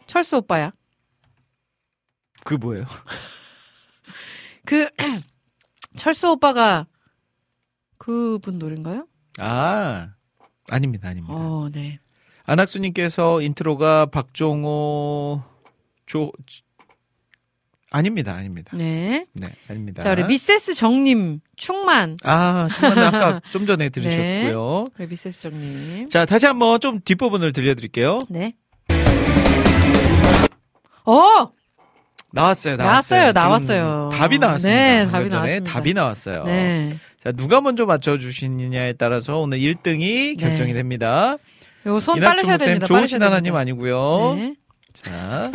철수 0.06 0.38
오빠야. 0.38 0.72
그 2.44 2.54
뭐예요? 2.54 2.86
그 4.66 4.88
철수 5.98 6.30
오빠가 6.30 6.86
그분 8.04 8.60
노래인가요? 8.60 9.08
아, 9.40 10.10
아닙니다, 10.70 11.08
아닙니다. 11.08 11.34
어, 11.34 11.70
네. 11.72 12.00
안학수님께서 12.44 13.42
인트로가 13.42 14.08
박종호 14.08 15.42
조 16.06 16.32
아닙니다, 17.92 18.34
아닙니다. 18.34 18.76
네. 18.76 19.26
네, 19.32 19.48
아닙니다. 19.70 20.04
자, 20.04 20.12
우리 20.12 20.26
미세스 20.26 20.74
정님 20.74 21.40
충만. 21.56 22.18
아, 22.26 22.68
정말 22.76 23.00
아까 23.06 23.42
좀 23.52 23.66
전에 23.66 23.88
들으셨고요. 23.88 24.88
우리 25.00 25.08
미세스 25.08 25.42
정님. 25.42 26.10
자, 26.10 26.26
다시 26.26 26.46
한번 26.46 26.82
좀 26.82 27.00
뒷부분을 27.00 27.54
들려드릴게요. 27.54 28.20
네. 28.28 28.54
어! 31.06 31.52
나왔어요, 32.34 32.76
나왔어요, 32.78 33.32
나왔어요. 33.32 33.84
나왔어요. 33.84 34.10
답이 34.18 34.40
나왔습니다. 34.40 34.76
네, 34.82 35.06
답이 35.06 35.30
전에 35.30 35.36
나왔습니다. 35.36 35.72
답이 35.72 35.94
나왔어요. 35.94 36.44
네. 36.46 37.00
자, 37.24 37.32
누가 37.32 37.62
먼저 37.62 37.86
맞춰주시느냐에 37.86 38.94
따라서 38.94 39.40
오늘 39.40 39.60
1등이 39.60 40.38
결정이 40.38 40.74
네. 40.74 40.80
됩니다. 40.80 41.38
요거 41.86 42.00
손 42.02 42.18
이낙준 42.18 42.36
빠르셔야 42.36 42.58
됩니다. 42.58 42.86
좋으신 42.86 43.24
하나님. 43.24 43.56
아니고요. 43.56 44.36
네. 44.36 44.56
자. 44.92 45.52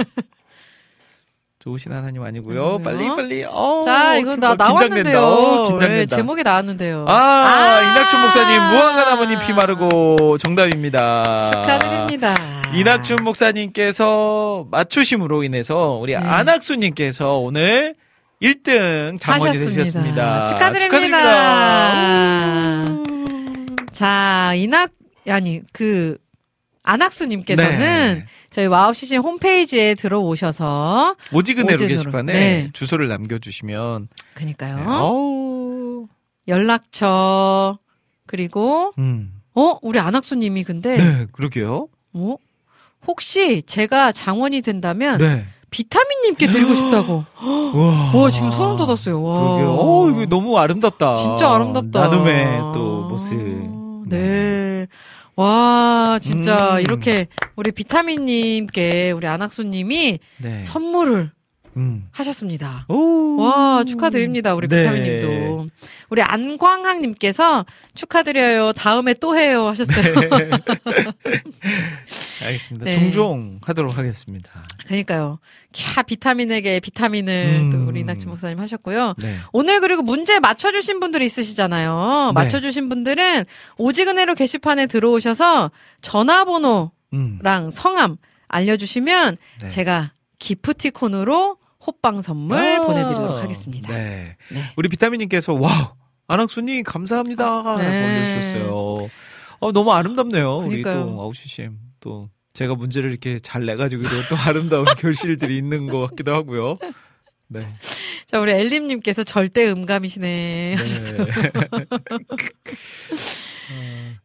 좋으신 1.58 1.92
하나님 1.92 2.22
아니고요. 2.22 2.78
빨리 2.78 3.06
빨리. 3.08 3.44
어, 3.44 3.82
자, 3.84 4.16
이거 4.16 4.36
나 4.36 4.54
긴장된다. 4.56 4.64
나왔는데요. 4.64 5.20
어, 5.20 5.62
네, 5.64 5.68
긴장된다. 5.70 6.16
제목에 6.16 6.42
나왔는데요. 6.42 7.04
아, 7.08 7.80
이낙춘 7.82 8.20
목사님 8.22 8.62
무화과 8.70 9.04
나무님 9.10 9.38
피 9.40 9.52
마르고 9.52 10.38
정답입니다. 10.38 11.50
축하드립니다. 11.50 12.34
이낙춘 12.74 13.22
목사님께서 13.24 14.66
맞추심으로 14.70 15.42
인해서 15.42 15.98
우리 16.00 16.12
네. 16.12 16.18
안학수님께서 16.18 17.36
오늘 17.38 17.94
1등 18.42 19.18
장원이. 19.20 19.52
되셨습니다. 19.58 20.46
축하드립니다. 20.46 20.98
축하드립니다. 20.98 22.82
자, 23.92 24.52
이낙, 24.54 24.90
아니, 25.28 25.62
그, 25.72 26.18
안학수님께서는 26.84 27.78
네. 27.78 28.26
저희 28.50 28.66
와우 28.66 28.94
CCM 28.94 29.18
홈페이지에 29.18 29.94
들어오셔서, 29.94 31.16
오직은혜로. 31.32 31.86
게시판에 31.86 32.32
네. 32.32 32.70
주소를 32.72 33.08
남겨주시면 33.08 34.08
그니까요. 34.34 34.76
네. 34.76 34.84
어우, 34.86 36.06
연락처, 36.46 37.78
그리고, 38.26 38.92
음. 38.98 39.32
어? 39.54 39.78
우리 39.82 39.98
안학수님이 39.98 40.62
근데, 40.64 40.96
네, 40.96 41.26
그러게요. 41.32 41.88
어? 42.14 42.36
혹시 43.06 43.62
제가 43.62 44.12
장원이 44.12 44.62
된다면, 44.62 45.18
네. 45.18 45.46
비타민님께 45.70 46.48
드리고 46.48 46.74
싶다고. 46.74 47.24
와, 47.42 48.20
와, 48.20 48.30
지금 48.30 48.50
소름 48.50 48.76
돋았어요. 48.76 49.22
와. 49.22 49.34
어, 49.40 50.10
이거 50.10 50.26
너무 50.26 50.58
아름답다. 50.58 51.16
진짜 51.16 51.54
아름답다. 51.54 52.00
나눔의 52.00 52.58
또 52.74 53.06
모습. 53.08 53.36
네. 54.06 54.86
와, 55.36 56.18
진짜 56.20 56.76
음. 56.76 56.80
이렇게 56.80 57.28
우리 57.54 57.70
비타민님께 57.70 59.12
우리 59.12 59.26
안학수님이 59.26 60.18
네. 60.38 60.62
선물을 60.62 61.30
음. 61.76 62.08
하셨습니다. 62.12 62.84
오. 62.88 63.36
와, 63.36 63.84
축하드립니다. 63.84 64.54
우리 64.54 64.68
네. 64.68 64.80
비타민 64.80 65.02
님도. 65.04 65.68
우리 66.10 66.22
안광학 66.22 67.00
님께서 67.00 67.64
축하드려요. 67.94 68.72
다음에 68.72 69.14
또 69.14 69.36
해요. 69.36 69.64
하셨어요. 69.64 70.14
알겠습니다. 72.42 72.84
네. 72.84 72.98
종종 72.98 73.60
하도록 73.62 73.96
하겠습니다. 73.96 74.50
그러니까요. 74.86 75.38
캬, 75.72 76.06
비타민에게 76.06 76.80
비타민을 76.80 77.60
음. 77.60 77.70
또 77.70 77.84
우리 77.86 78.00
이낙춘 78.00 78.30
목사님 78.30 78.58
하셨고요. 78.58 79.14
네. 79.18 79.36
오늘 79.52 79.80
그리고 79.80 80.02
문제 80.02 80.40
맞춰주신 80.40 80.98
분들이 80.98 81.26
있으시잖아요. 81.26 82.32
네. 82.32 82.32
맞춰주신 82.32 82.88
분들은 82.88 83.44
오지근해로 83.76 84.34
게시판에 84.34 84.86
들어오셔서 84.86 85.70
전화번호랑 86.00 86.90
음. 87.12 87.70
성함 87.70 88.16
알려주시면 88.48 89.36
네. 89.60 89.68
제가 89.68 90.12
기프티콘으로 90.38 91.56
호빵 91.86 92.20
선물 92.22 92.58
아, 92.58 92.86
보내드리도록 92.86 93.36
하겠습니다. 93.38 93.92
네. 93.92 94.36
네. 94.50 94.72
우리 94.76 94.88
비타민님께서 94.88 95.52
와 95.54 95.94
안학수님 96.26 96.82
감사합니다. 96.84 97.76
네. 97.76 97.82
라고 97.82 98.06
올려주셨어요. 98.06 99.08
어, 99.60 99.72
너무 99.72 99.92
아름답네요. 99.92 100.58
우리 100.58 100.82
그러니까요. 100.82 101.16
또 101.16 101.22
아우씨님 101.22 101.78
또 102.00 102.28
제가 102.52 102.74
문제를 102.74 103.10
이렇게 103.10 103.38
잘 103.38 103.64
내가지고 103.64 104.02
또 104.28 104.36
아름다운 104.36 104.84
결실들이 104.98 105.56
있는 105.56 105.86
것 105.86 106.00
같기도 106.08 106.34
하고요. 106.34 106.76
네. 107.48 107.60
자, 108.26 108.40
우리 108.40 108.52
엘림님께서 108.52 109.24
절대 109.24 109.70
음감이시네. 109.70 110.74
하셨어요. 110.74 111.24
네. 111.24 111.32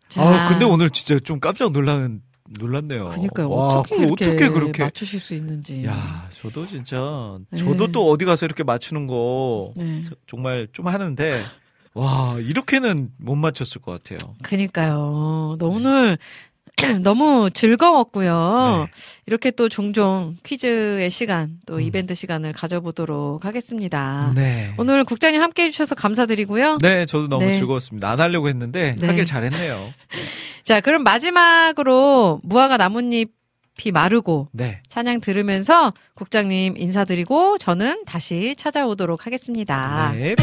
자. 0.10 0.22
아, 0.22 0.49
근데 0.49 0.65
오늘 0.65 0.90
진짜 0.90 1.18
좀 1.19 1.40
깜짝 1.40 1.72
놀라는 1.72 2.22
놀랐네요. 2.59 3.05
그러니까요. 3.05 3.49
와, 3.49 3.67
어떻게 3.80 3.97
이렇게, 4.03 4.25
어떻게 4.25 4.49
그렇게 4.49 4.84
맞추실 4.84 5.19
수 5.19 5.34
있는지. 5.34 5.85
야, 5.85 6.27
저도 6.31 6.65
진짜 6.67 7.38
네. 7.49 7.57
저도 7.59 7.91
또 7.91 8.09
어디 8.09 8.25
가서 8.25 8.45
이렇게 8.45 8.63
맞추는 8.63 9.07
거 9.07 9.73
네. 9.75 10.01
저- 10.03 10.15
정말 10.27 10.67
좀 10.73 10.88
하는데 10.88 11.45
와, 11.93 12.38
이렇게는 12.39 13.11
못 13.17 13.35
맞췄을 13.35 13.81
것 13.81 13.91
같아요. 14.03 14.17
그니까요. 14.41 15.55
너 15.59 15.67
오늘 15.67 16.17
너무 17.03 17.49
즐거웠고요. 17.51 18.87
네. 18.87 18.91
이렇게 19.25 19.51
또 19.51 19.69
종종 19.69 20.35
퀴즈의 20.43 21.09
시간, 21.09 21.57
또 21.65 21.75
음. 21.75 21.81
이벤트 21.81 22.15
시간을 22.15 22.53
가져보도록 22.53 23.45
하겠습니다. 23.45 24.31
네. 24.35 24.73
오늘 24.77 25.03
국장님 25.03 25.41
함께 25.41 25.63
해주셔서 25.63 25.95
감사드리고요. 25.95 26.79
네, 26.81 27.05
저도 27.05 27.27
너무 27.27 27.45
네. 27.45 27.53
즐거웠습니다. 27.53 28.09
안 28.09 28.19
하려고 28.19 28.47
했는데 28.49 28.95
네. 28.99 29.07
하길 29.07 29.25
잘했네요. 29.25 29.93
자, 30.63 30.81
그럼 30.81 31.03
마지막으로 31.03 32.39
무화과 32.43 32.77
나뭇잎이 32.77 33.27
마르고 33.91 34.49
네. 34.51 34.81
찬양 34.89 35.21
들으면서 35.21 35.93
국장님 36.15 36.75
인사드리고 36.77 37.57
저는 37.57 38.05
다시 38.05 38.55
찾아오도록 38.57 39.25
하겠습니다. 39.25 40.13
네. 40.15 40.35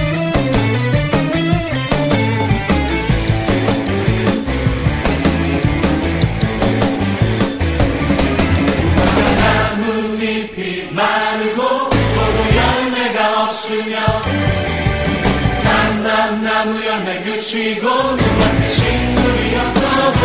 나무 16.63 16.85
열매 16.85 17.23
그치고 17.23 17.89
눈만 17.89 18.61
대신 18.61 18.85
우리 19.17 19.57
없어도 19.57 20.21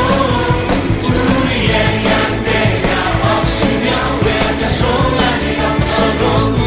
우리의 1.08 2.06
양대가 2.06 3.40
없으면 3.40 4.26
외가 4.26 4.68
송아지 4.68 5.46
없어도 5.62 6.65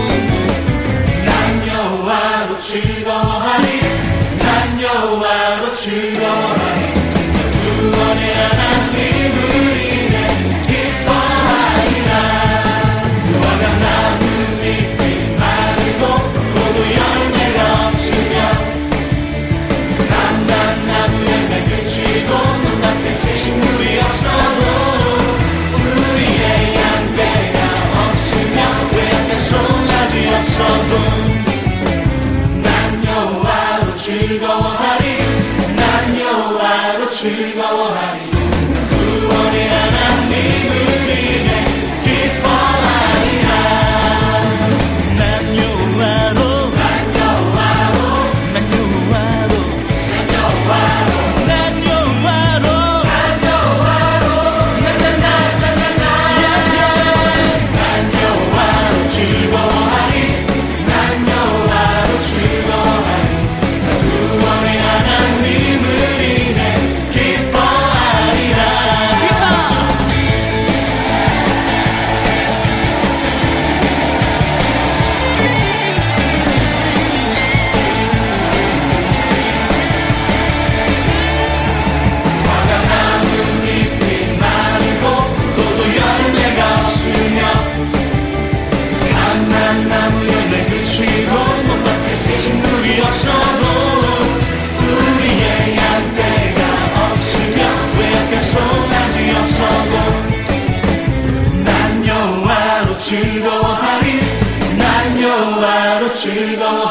할렐루야! 106.14 106.88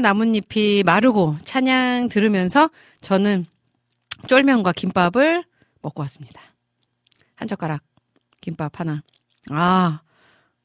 나뭇잎이 0.00 0.82
마르고 0.84 1.36
찬양 1.44 2.08
들으면서 2.08 2.70
저는 3.00 3.46
쫄면과 4.26 4.72
김밥을 4.72 5.44
먹고 5.82 6.02
왔습니다. 6.02 6.40
한 7.36 7.46
젓가락 7.48 7.82
김밥 8.40 8.80
하나. 8.80 9.02
아, 9.50 10.00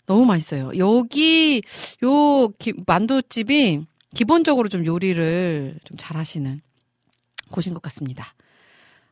너무 0.05 0.25
맛있어요. 0.25 0.71
여기 0.77 1.61
요 2.03 2.49
기- 2.59 2.73
만두집이 2.85 3.85
기본적으로 4.15 4.69
좀 4.69 4.85
요리를 4.85 5.79
좀 5.85 5.97
잘하시는 5.97 6.61
곳인 7.51 7.73
것 7.73 7.81
같습니다. 7.83 8.33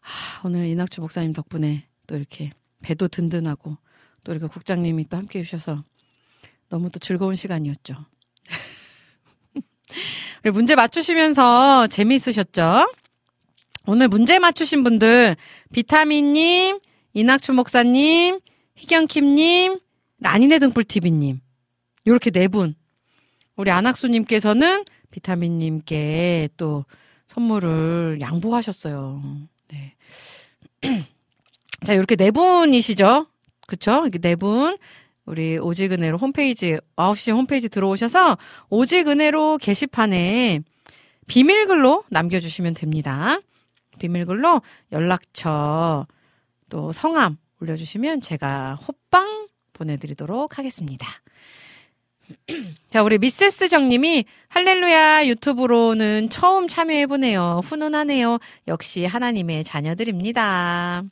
아, 0.02 0.42
오늘 0.44 0.66
이낙주 0.68 1.02
목사님 1.02 1.34
덕분에 1.34 1.86
또 2.08 2.16
이렇게 2.16 2.52
배도 2.82 3.08
든든하고 3.08 3.78
또 4.24 4.32
이렇게 4.32 4.48
국장님이 4.48 5.08
또 5.10 5.18
함께 5.18 5.40
해주셔서 5.40 5.84
너무 6.70 6.90
또 6.90 7.00
즐거운 7.00 7.36
시간이었죠. 7.36 7.96
문제 10.54 10.76
맞추시면서 10.76 11.88
재미있으셨죠? 11.88 12.92
오늘 13.88 14.08
문제 14.08 14.40
맞추신 14.40 14.84
분들, 14.84 15.36
비타민님, 15.74 16.80
이낙춘 17.14 17.56
목사님, 17.56 18.40
희경킴님, 18.76 19.80
라니네 20.20 20.60
등불TV님. 20.60 21.42
요렇게 22.08 22.32
네 22.32 22.48
분. 22.48 22.76
우리 23.56 23.72
안학수님께서는 23.72 24.86
비타민님께 25.12 26.50
또 26.58 26.86
선물을 27.28 28.20
양보하셨어요. 28.22 29.22
네. 29.70 29.96
자, 31.86 31.94
이렇게 31.94 32.16
네 32.16 32.32
분이시죠? 32.32 33.28
그쵸? 33.68 34.02
이렇게 34.04 34.20
네 34.20 34.36
분. 34.36 34.78
우리 35.26 35.58
오직 35.58 35.92
은혜로 35.92 36.18
홈페이지, 36.18 36.78
9시 36.96 37.34
홈페이지 37.34 37.70
들어오셔서 37.70 38.38
오직 38.70 39.08
은혜로 39.08 39.60
게시판에 39.60 40.62
비밀글로 41.28 42.06
남겨주시면 42.10 42.74
됩니다. 42.74 43.40
비밀글로 44.00 44.62
연락처, 44.92 46.08
또 46.70 46.92
성함 46.92 47.38
올려주시면 47.62 48.22
제가 48.22 48.76
호빵 48.76 49.48
보내드리도록 49.74 50.58
하겠습니다. 50.58 51.08
자, 52.90 53.04
우리 53.04 53.18
미세스 53.18 53.68
정님이 53.70 54.26
할렐루야 54.48 55.28
유튜브로는 55.28 56.30
처음 56.30 56.68
참여해보네요. 56.68 57.62
훈훈하네요. 57.64 58.40
역시 58.68 59.06
하나님의 59.06 59.64
자녀들입니다. 59.64 61.04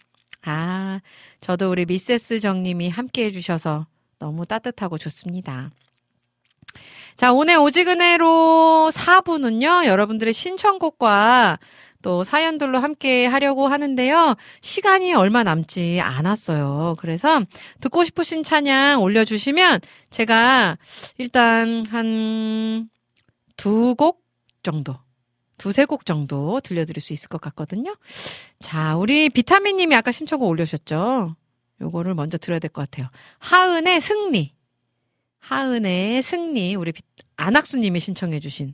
아, 0.44 1.00
저도 1.42 1.70
우리 1.70 1.86
미세스 1.86 2.40
정님이 2.40 2.90
함께 2.90 3.26
해주셔서 3.26 3.86
너무 4.20 4.46
따뜻하고 4.46 4.98
좋습니다. 4.98 5.72
자, 7.16 7.34
오늘 7.34 7.58
오지근해로 7.58 8.92
4부는요, 8.94 9.86
여러분들의 9.86 10.34
신청곡과 10.34 11.60
또 12.02 12.24
사연들로 12.24 12.80
함께 12.80 13.26
하려고 13.26 13.68
하는데요. 13.68 14.36
시간이 14.62 15.14
얼마 15.14 15.44
남지 15.44 16.00
않았어요. 16.02 16.96
그래서 17.00 17.42
듣고 17.82 18.06
싶으신 18.06 18.44
찬양 18.44 19.02
올려주시면 19.02 19.82
제가 20.10 20.78
일단 21.18 21.86
한 21.88 22.90
두 23.58 23.96
곡 23.96 24.24
정도, 24.64 24.96
두세 25.58 25.84
곡 25.84 26.06
정도 26.06 26.62
들려드릴 26.62 27.02
수 27.02 27.12
있을 27.12 27.28
것 27.28 27.42
같거든요. 27.42 27.98
자, 28.62 28.96
우리 28.96 29.30
비타민 29.30 29.76
님이 29.76 29.96
아까 29.96 30.14
신청곡 30.14 30.48
올려주셨죠? 30.48 31.36
요거를 31.82 32.14
먼저 32.16 32.38
들어야 32.38 32.60
될 32.60 32.70
것 32.72 32.82
같아요. 32.90 33.10
하은의 33.40 34.02
승리. 34.02 34.54
하은의 35.40 36.22
승리. 36.22 36.76
우리 36.76 36.92
비- 36.92 37.02
안학수님이 37.38 38.00
신청해주신. 38.00 38.74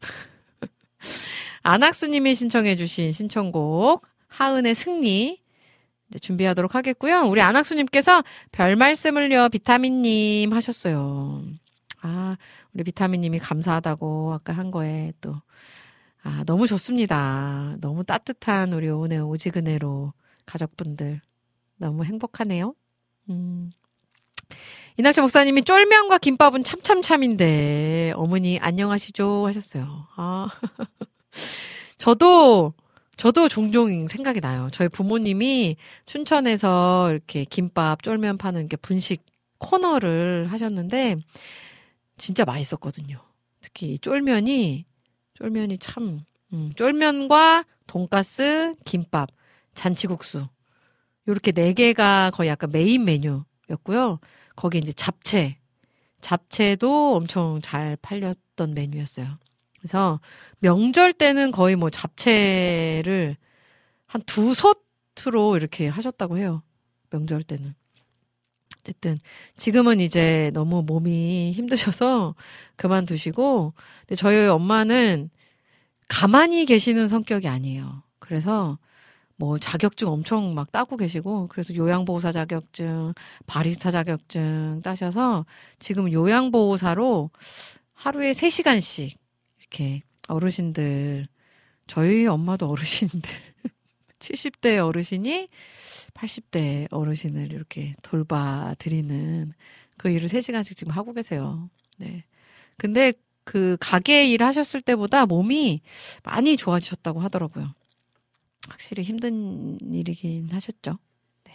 안학수님이 1.62 2.34
신청해주신 2.34 3.12
신청곡. 3.12 4.06
하은의 4.28 4.74
승리. 4.74 5.40
준비하도록 6.20 6.74
하겠고요. 6.74 7.22
우리 7.22 7.40
안학수님께서 7.40 8.22
별 8.52 8.76
말씀을요, 8.76 9.48
비타민님 9.48 10.52
하셨어요. 10.52 11.42
아, 12.02 12.36
우리 12.72 12.84
비타민님이 12.84 13.40
감사하다고 13.40 14.32
아까 14.34 14.52
한 14.52 14.70
거에 14.70 15.12
또. 15.20 15.34
아, 16.22 16.44
너무 16.46 16.66
좋습니다. 16.68 17.76
너무 17.80 18.04
따뜻한 18.04 18.72
우리 18.72 18.88
오늘 18.88 19.22
오지근해로 19.22 20.12
가족분들. 20.44 21.20
너무 21.76 22.04
행복하네요. 22.04 22.74
음. 23.30 23.70
이낙철 24.98 25.22
목사님이 25.22 25.62
쫄면과 25.64 26.18
김밥은 26.18 26.64
참참참인데 26.64 28.14
어머니 28.16 28.58
안녕하시죠 28.58 29.46
하셨어요. 29.46 30.06
아. 30.16 30.48
저도 31.98 32.72
저도 33.16 33.48
종종 33.48 34.08
생각이 34.08 34.40
나요. 34.40 34.68
저희 34.72 34.88
부모님이 34.88 35.76
춘천에서 36.06 37.10
이렇게 37.10 37.44
김밥, 37.44 38.02
쫄면 38.02 38.38
파는 38.38 38.68
게 38.68 38.76
분식 38.76 39.24
코너를 39.58 40.48
하셨는데 40.50 41.16
진짜 42.18 42.44
맛있었거든요. 42.44 43.20
특히 43.60 43.92
이 43.92 43.98
쫄면이 43.98 44.84
쫄면이 45.34 45.78
참 45.78 46.20
음, 46.52 46.72
쫄면과 46.74 47.64
돈가스, 47.86 48.74
김밥, 48.84 49.28
잔치국수 49.74 50.46
요렇게 51.28 51.52
네 51.52 51.72
개가 51.72 52.30
거의 52.34 52.48
약간 52.48 52.70
메인 52.72 53.04
메뉴였고요. 53.04 54.20
거기 54.56 54.78
이제 54.78 54.92
잡채, 54.92 55.58
잡채도 56.20 57.16
엄청 57.16 57.60
잘 57.62 57.96
팔렸던 58.02 58.74
메뉴였어요. 58.74 59.38
그래서 59.78 60.20
명절 60.60 61.12
때는 61.14 61.52
거의 61.52 61.76
뭐 61.76 61.90
잡채를 61.90 63.36
한 64.06 64.22
두 64.26 64.54
솥으로 64.54 65.56
이렇게 65.56 65.88
하셨다고 65.88 66.38
해요. 66.38 66.62
명절 67.10 67.42
때는. 67.42 67.74
어쨌든 68.80 69.18
지금은 69.56 70.00
이제 70.00 70.50
너무 70.54 70.82
몸이 70.82 71.52
힘드셔서 71.52 72.34
그만두시고 72.76 73.74
근데 74.00 74.14
저희 74.14 74.46
엄마는 74.46 75.30
가만히 76.08 76.66
계시는 76.66 77.08
성격이 77.08 77.48
아니에요. 77.48 78.02
그래서 78.20 78.78
뭐 79.36 79.58
자격증 79.58 80.08
엄청 80.08 80.54
막 80.54 80.72
따고 80.72 80.96
계시고 80.96 81.48
그래서 81.48 81.74
요양보호사 81.74 82.32
자격증, 82.32 83.12
바리스타 83.46 83.90
자격증 83.90 84.80
따셔서 84.82 85.44
지금 85.78 86.10
요양보호사로 86.10 87.30
하루에 87.92 88.32
3시간씩 88.32 89.14
이렇게 89.60 90.02
어르신들 90.28 91.28
저희 91.86 92.26
엄마도 92.26 92.68
어르신인데 92.70 93.28
70대 94.18 94.78
어르신이 94.78 95.48
80대 96.14 96.88
어르신을 96.90 97.52
이렇게 97.52 97.94
돌봐드리는 98.02 99.52
그 99.98 100.08
일을 100.10 100.28
3시간씩 100.28 100.76
지금 100.76 100.92
하고 100.92 101.12
계세요. 101.12 101.68
네. 101.98 102.24
근데 102.78 103.12
그 103.44 103.76
가게 103.80 104.26
일 104.26 104.42
하셨을 104.42 104.80
때보다 104.80 105.26
몸이 105.26 105.80
많이 106.24 106.56
좋아지셨다고 106.56 107.20
하더라고요. 107.20 107.72
확실히 108.68 109.02
힘든 109.02 109.78
일이긴 109.92 110.50
하셨죠. 110.52 110.98
네. 111.44 111.52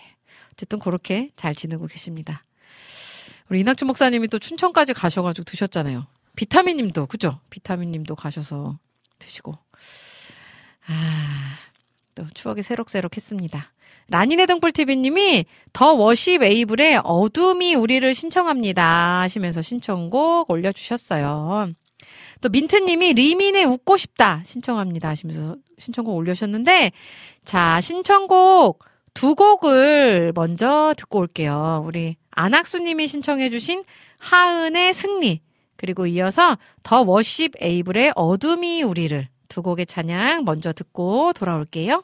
어쨌든 0.54 0.80
그렇게 0.80 1.32
잘 1.36 1.56
지내고 1.56 1.88
계십니다. 1.88 2.44
우리 3.50 3.60
이낙준 3.62 3.88
목사님이 3.88 4.28
또 4.30 4.40
춘천까지 4.40 4.94
가셔가지고 4.94 5.44
드셨잖아요. 5.44 6.08
비타민 6.36 6.78
님도, 6.78 7.08
그죠? 7.08 7.40
비타민 7.50 7.92
님도 7.92 8.16
가셔서 8.16 8.80
드시고. 9.20 9.54
아, 10.88 11.58
또 12.16 12.26
추억이 12.34 12.64
새록새록 12.64 13.16
했습니다. 13.18 13.74
라니네 14.08 14.46
등불TV 14.46 14.98
님이 14.98 15.46
더 15.72 15.94
워십 15.94 16.44
에이블의 16.44 17.02
어둠이 17.04 17.76
우리를 17.76 18.14
신청합니다 18.14 19.22
하시면서 19.22 19.62
신청곡 19.62 20.50
올려주셨어요. 20.50 21.72
또 22.42 22.50
민트님이 22.50 23.14
리민의 23.14 23.66
웃고 23.66 23.98
싶다 23.98 24.44
신청합니다 24.46 25.08
하시면서 25.10 25.56
신청곡 25.82 26.16
올려주셨는데 26.16 26.92
자 27.44 27.82
신청곡 27.82 28.86
두 29.14 29.36
곡을 29.36 30.32
먼저 30.34 30.94
듣고 30.96 31.20
올게요. 31.20 31.84
우리 31.86 32.16
안학수님이 32.32 33.08
신청해주신 33.08 33.84
하은의 34.20 34.94
승리 34.94 35.42
그리고 35.76 36.06
이어서 36.06 36.58
더 36.84 37.02
워십 37.02 37.56
에이블의 37.60 38.14
어둠이 38.16 38.84
우리를 38.84 39.28
두 39.50 39.62
곡의 39.62 39.88
찬양 39.88 40.46
먼저 40.46 40.72
듣고 40.72 41.34
돌아올게요. 41.34 42.04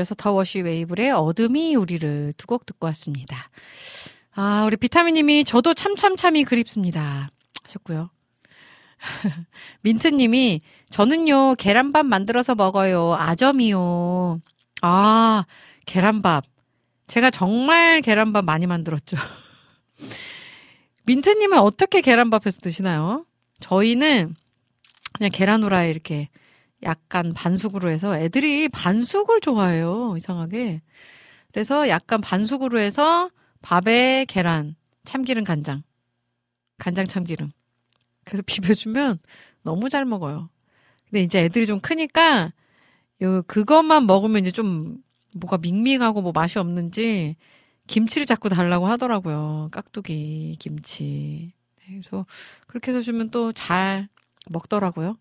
이어서 0.00 0.14
더 0.14 0.32
워시 0.32 0.60
웨이블의 0.62 1.12
어둠이 1.12 1.76
우리를 1.76 2.34
두 2.36 2.46
곡 2.46 2.66
듣고 2.66 2.86
왔습니다. 2.88 3.48
아, 4.34 4.64
우리 4.66 4.76
비타민님이 4.76 5.44
저도 5.44 5.74
참참참이 5.74 6.44
그립습니다. 6.44 7.30
하셨고요. 7.64 8.10
민트님이 9.82 10.60
저는요, 10.90 11.54
계란밥 11.56 12.06
만들어서 12.06 12.54
먹어요. 12.54 13.14
아점이요. 13.14 14.40
아, 14.82 15.44
계란밥. 15.86 16.44
제가 17.06 17.30
정말 17.30 18.00
계란밥 18.02 18.44
많이 18.44 18.66
만들었죠. 18.66 19.16
민트님은 21.04 21.58
어떻게 21.58 22.00
계란밥해서 22.00 22.60
드시나요? 22.60 23.24
저희는 23.60 24.34
그냥 25.12 25.30
계란 25.32 25.62
후라이 25.62 25.90
이렇게 25.90 26.28
약간 26.82 27.32
반숙으로 27.34 27.90
해서 27.90 28.16
애들이 28.18 28.68
반숙을 28.68 29.40
좋아해요. 29.40 30.14
이상하게. 30.16 30.82
그래서 31.52 31.88
약간 31.88 32.20
반숙으로 32.20 32.78
해서 32.80 33.30
밥에 33.62 34.24
계란, 34.28 34.76
참기름, 35.04 35.44
간장. 35.44 35.82
간장, 36.78 37.06
참기름. 37.08 37.52
그래서 38.24 38.42
비벼주면 38.46 39.18
너무 39.62 39.88
잘 39.88 40.04
먹어요. 40.04 40.48
근데 41.08 41.22
이제 41.22 41.44
애들이 41.44 41.66
좀 41.66 41.80
크니까 41.80 42.52
요 43.22 43.42
그것만 43.46 44.06
먹으면 44.06 44.40
이제 44.40 44.50
좀 44.50 45.02
뭐가 45.34 45.58
밍밍하고 45.58 46.22
뭐 46.22 46.32
맛이 46.32 46.58
없는지 46.58 47.36
김치를 47.86 48.26
자꾸 48.26 48.48
달라고 48.48 48.86
하더라고요. 48.86 49.68
깍두기 49.72 50.56
김치. 50.58 51.52
네, 51.80 51.84
그래서 51.90 52.24
그렇게 52.66 52.92
해서 52.92 53.02
주면 53.02 53.30
또 53.30 53.52
잘 53.52 54.08
먹더라고요. 54.48 55.18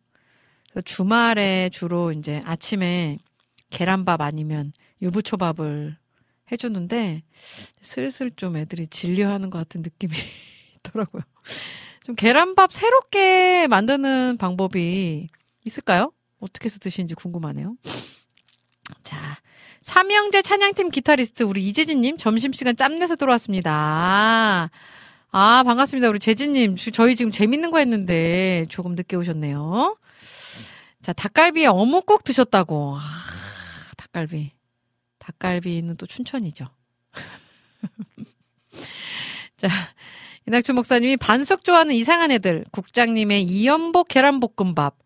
주말에 0.85 1.69
주로 1.71 2.11
이제 2.11 2.41
아침에 2.45 3.17
계란밥 3.69 4.21
아니면 4.21 4.71
유부초밥을 5.01 5.97
해주는데 6.51 7.23
슬슬 7.81 8.31
좀 8.35 8.57
애들이 8.57 8.87
질려하는 8.87 9.49
것 9.49 9.57
같은 9.59 9.81
느낌이 9.81 10.13
있더라고요. 10.77 11.23
좀 12.05 12.15
계란밥 12.15 12.71
새롭게 12.73 13.67
만드는 13.67 14.37
방법이 14.37 15.27
있을까요? 15.65 16.11
어떻게 16.39 16.65
해서 16.65 16.79
드시는지 16.79 17.13
궁금하네요. 17.15 17.75
자, 19.03 19.37
삼형제 19.81 20.41
찬양팀 20.41 20.89
기타리스트 20.89 21.43
우리 21.43 21.67
이재진님 21.67 22.17
점심시간 22.17 22.75
짬내서 22.75 23.15
들어왔습니다. 23.15 24.71
아, 25.31 25.63
반갑습니다. 25.63 26.09
우리 26.09 26.17
재진님. 26.19 26.75
주- 26.75 26.91
저희 26.91 27.15
지금 27.15 27.31
재밌는 27.31 27.69
거 27.69 27.77
했는데 27.77 28.65
조금 28.69 28.95
늦게 28.95 29.15
오셨네요. 29.15 29.95
자, 31.01 31.13
닭갈비에 31.13 31.67
어묵 31.67 32.05
꼭 32.05 32.23
드셨다고. 32.23 32.97
아, 32.97 33.01
닭갈비. 33.97 34.51
닭갈비는 35.19 35.97
또 35.97 36.05
춘천이죠. 36.05 36.65
자, 39.57 39.67
이낙춘 40.47 40.75
목사님이 40.75 41.17
반숙 41.17 41.63
좋아하는 41.63 41.95
이상한 41.95 42.31
애들. 42.31 42.65
국장님의 42.71 43.43
이연복 43.43 44.07
계란볶음밥. 44.09 44.97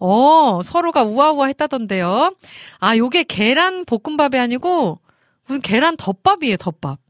어, 0.00 0.60
서로가 0.62 1.02
우아우아 1.04 1.46
했다던데요. 1.46 2.36
아, 2.78 2.96
요게 2.96 3.24
계란 3.24 3.84
볶음밥이 3.84 4.38
아니고 4.38 5.00
무슨 5.46 5.60
계란 5.60 5.96
덮밥이에요, 5.96 6.56
덮밥. 6.56 7.00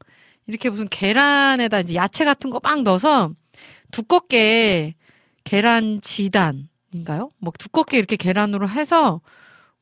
이렇게 0.47 0.71
무슨 0.71 0.89
계란에다 0.89 1.81
이제 1.81 1.95
야채 1.95 2.25
같은 2.25 2.49
거 2.51 2.61
막 2.63 2.83
넣어서 2.83 3.31
두껍게 3.91 4.95
계란 5.45 6.01
지단 6.01 6.69
인가요? 6.93 7.31
뭐 7.39 7.53
두껍게 7.59 7.99
이렇게 7.99 8.17
계란으로 8.17 8.69
해서 8.69 9.21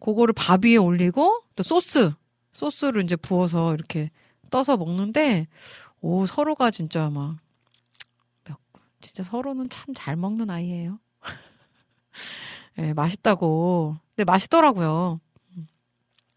그거를 0.01 0.35
밥 0.35 0.65
위에 0.65 0.77
올리고 0.77 1.43
또 1.55 1.63
소스, 1.63 2.13
소스를 2.53 3.05
이제 3.05 3.17
부어서 3.17 3.75
이렇게 3.75 4.11
떠서 4.51 4.77
먹는데 4.77 5.47
오, 6.01 6.27
서로가 6.27 6.71
진짜 6.71 7.11
막 7.11 7.39
몇, 8.45 8.59
진짜 9.01 9.23
서로는 9.23 9.69
참 9.71 9.95
잘 9.95 10.17
먹는 10.17 10.51
아이예요. 10.51 10.99
예, 12.79 12.93
맛있다고. 12.93 13.97
근데 14.15 14.25
맛있더라고요. 14.31 15.21
음. 15.57 15.67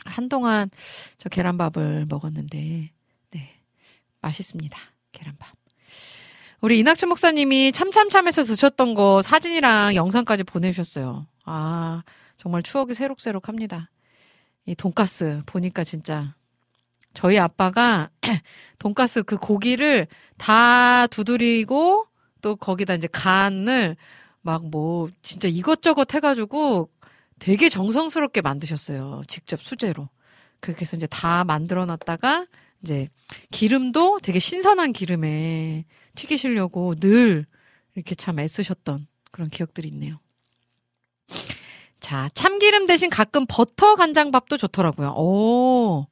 한동안 0.06 0.70
저 1.18 1.30
계란밥을 1.30 2.06
먹었는데, 2.10 2.92
네. 3.32 3.62
맛있습니다. 4.22 4.78
계란밥. 5.12 5.59
우리 6.62 6.78
이낙춘 6.80 7.08
목사님이 7.08 7.72
참참참에서 7.72 8.44
드셨던 8.44 8.94
거 8.94 9.22
사진이랑 9.22 9.96
영상까지 9.96 10.44
보내주셨어요. 10.44 11.26
아, 11.46 12.04
정말 12.38 12.64
추억이 12.64 12.94
새록새록 12.94 13.48
합니다. 13.48 13.90
이 14.66 14.76
돈가스 14.76 15.42
보니까 15.46 15.86
진짜 15.86 16.36
저희 17.14 17.40
아빠가 17.40 18.10
돈가스 18.78 19.24
그 19.24 19.38
고기를 19.38 20.08
다 20.38 21.08
두드리고 21.08 22.06
또 22.42 22.56
거기다 22.56 22.94
이제 22.96 23.08
간을 23.12 23.96
막 24.42 24.64
뭐 24.64 25.10
진짜 25.22 25.48
이것저것 25.48 26.14
해가지고 26.14 26.90
되게 27.40 27.70
정성스럽게 27.70 28.42
만드셨어요. 28.42 29.22
직접 29.28 29.62
수제로. 29.62 30.10
그렇게 30.60 30.82
해서 30.82 30.98
이제 30.98 31.08
다 31.08 31.46
만들어 31.46 31.86
놨다가 31.86 32.48
이제 32.84 33.10
기름도 33.52 34.20
되게 34.22 34.40
신선한 34.40 34.94
기름에 34.94 35.86
튀기시려고 36.16 36.96
늘 36.96 37.46
이렇게 37.96 38.16
참 38.16 38.40
애쓰셨던 38.40 39.08
그런 39.32 39.50
기억들이 39.50 39.88
있네요. 39.90 40.20
자, 42.00 42.30
참기름 42.34 42.86
대신 42.86 43.10
가끔 43.10 43.46
버터 43.48 43.96
간장밥도 43.96 44.58
좋더라고요. 44.58 45.14
오, 45.18 46.08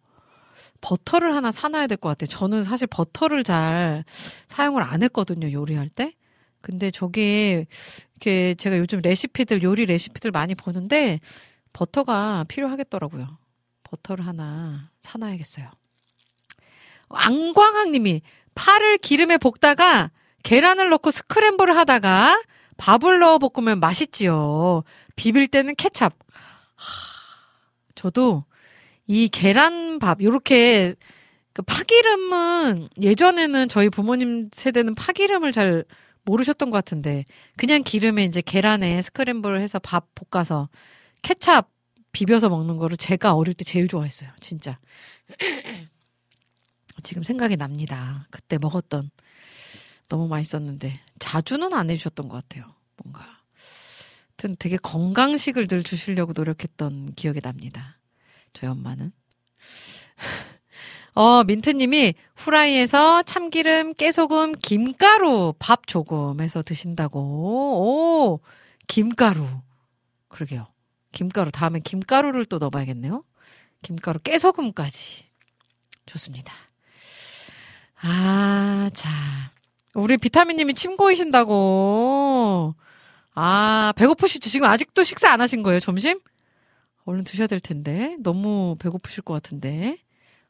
버터를 0.81 1.34
하나 1.35 1.52
사놔야 1.52 1.88
될 1.88 1.98
것 1.98 2.10
같아요. 2.10 2.27
저는 2.27 2.64
사실 2.64 2.88
버터를 2.88 3.44
잘 3.44 4.03
사용을 4.48 4.84
안 4.84 5.02
했거든요, 5.03 5.52
요리할 5.52 5.89
때. 5.89 6.14
근데 6.61 6.91
저게, 6.91 7.65
이렇게 8.14 8.53
제가 8.56 8.77
요즘 8.77 8.99
레시피들, 8.99 9.64
요리 9.64 9.85
레시피들 9.85 10.31
많이 10.31 10.56
보는데, 10.56 11.19
버터가 11.73 12.45
필요하겠더라고요. 12.49 13.27
버터를 13.84 14.26
하나 14.26 14.91
사놔야겠어요. 15.02 15.69
앙광학 17.09 17.89
님이 17.91 18.21
파를 18.55 18.97
기름에 18.97 19.38
볶다가 19.38 20.11
계란을 20.43 20.89
넣고 20.89 21.11
스크램블을 21.11 21.75
하다가 21.77 22.41
밥을 22.77 23.19
넣어 23.19 23.38
볶으면 23.39 23.79
맛있지요. 23.79 24.84
비빌 25.15 25.47
때는 25.47 25.75
케찹. 25.75 26.09
하, 26.09 26.13
저도 27.95 28.45
이 29.07 29.27
계란밥 29.29 30.21
요렇게 30.21 30.95
그 31.53 31.61
파기름은 31.63 32.89
예전에는 33.01 33.67
저희 33.67 33.89
부모님 33.89 34.49
세대는 34.53 34.95
파기름을 34.95 35.51
잘 35.51 35.85
모르셨던 36.23 36.69
것 36.69 36.77
같은데 36.77 37.25
그냥 37.55 37.81
기름에 37.84 38.25
이제 38.25 38.41
계란에 38.45 39.01
스크램블을 39.01 39.61
해서 39.61 39.79
밥 39.79 40.07
볶아서 40.13 40.69
케찹 41.23 41.61
비벼서 42.11 42.49
먹는 42.49 42.77
거를 42.77 42.97
제가 42.97 43.34
어릴 43.34 43.53
때 43.53 43.63
제일 43.63 43.88
좋아했어요. 43.88 44.29
진짜. 44.39 44.77
지금 47.03 47.24
생각이 47.24 47.57
납니다. 47.57 48.28
그때 48.32 48.57
먹었던 48.57 49.10
너무 50.10 50.28
맛있었는데 50.28 50.99
자주는 51.19 51.74
안 51.74 51.90
해주셨던 51.90 52.28
것 52.28 52.36
같아요. 52.38 52.74
뭔가. 52.98 53.26
하여튼 54.30 54.56
되게 54.60 54.78
건강식을 54.78 55.68
늘 55.68 55.84
주시려고 55.84 56.34
노력했던 56.36 57.14
기억이 57.15 57.41
납니다. 57.41 57.98
저희 58.53 58.69
엄마는. 58.69 59.11
어, 61.15 61.44
민트님이 61.44 62.14
후라이에서 62.36 63.24
참기름, 63.24 63.95
깨소금, 63.95 64.53
김가루, 64.53 65.56
밥 65.57 65.88
조금 65.88 66.40
해서 66.41 66.61
드신다고. 66.61 67.19
오, 67.19 68.40
김가루. 68.88 69.48
그러게요. 70.28 70.68
김가루. 71.11 71.49
다음에 71.49 71.80
김가루를 71.80 72.45
또 72.45 72.60
넣어봐야겠네요. 72.60 73.24
김가루, 73.82 74.19
깨소금까지. 74.19 75.26
좋습니다. 76.06 76.53
아, 78.02 78.90
자. 78.94 79.10
우리 79.94 80.18
비타민님이 80.18 80.74
침 80.74 80.98
고이신다고. 80.98 82.76
아, 83.34 83.94
배고프시죠? 83.95 84.49
지금 84.49 84.68
아직도 84.68 85.03
식사 85.03 85.32
안 85.32 85.41
하신 85.41 85.64
거예요, 85.64 85.80
점심? 85.80 86.19
얼른 87.06 87.24
드셔야 87.24 87.48
될 87.48 87.60
텐데. 87.60 88.15
너무 88.19 88.76
배고프실 88.80 89.24
것 89.24 89.34
같은데. 89.34 89.98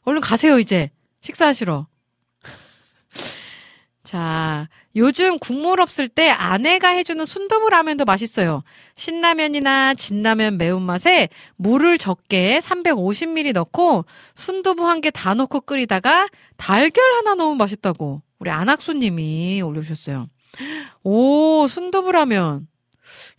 얼른 0.03 0.21
가세요, 0.21 0.59
이제. 0.59 0.91
식사하시러. 1.21 1.87
자, 4.07 4.69
요즘 4.95 5.37
국물 5.37 5.81
없을 5.81 6.07
때 6.07 6.29
아내가 6.29 6.87
해주는 6.91 7.25
순두부 7.25 7.69
라면도 7.69 8.05
맛있어요. 8.05 8.63
신라면이나 8.95 9.95
진라면 9.95 10.57
매운맛에 10.57 11.27
물을 11.57 11.97
적게 11.97 12.59
350ml 12.59 13.51
넣고 13.51 14.05
순두부 14.35 14.87
한 14.87 15.01
개 15.01 15.09
다 15.11 15.33
넣고 15.33 15.59
끓이다가 15.59 16.29
달걀 16.55 17.03
하나 17.15 17.35
넣으면 17.35 17.57
맛있다고 17.57 18.21
우리 18.39 18.49
안학수님이 18.49 19.61
올려주셨어요. 19.61 20.29
오, 21.03 21.67
순두부 21.67 22.13
라면. 22.13 22.69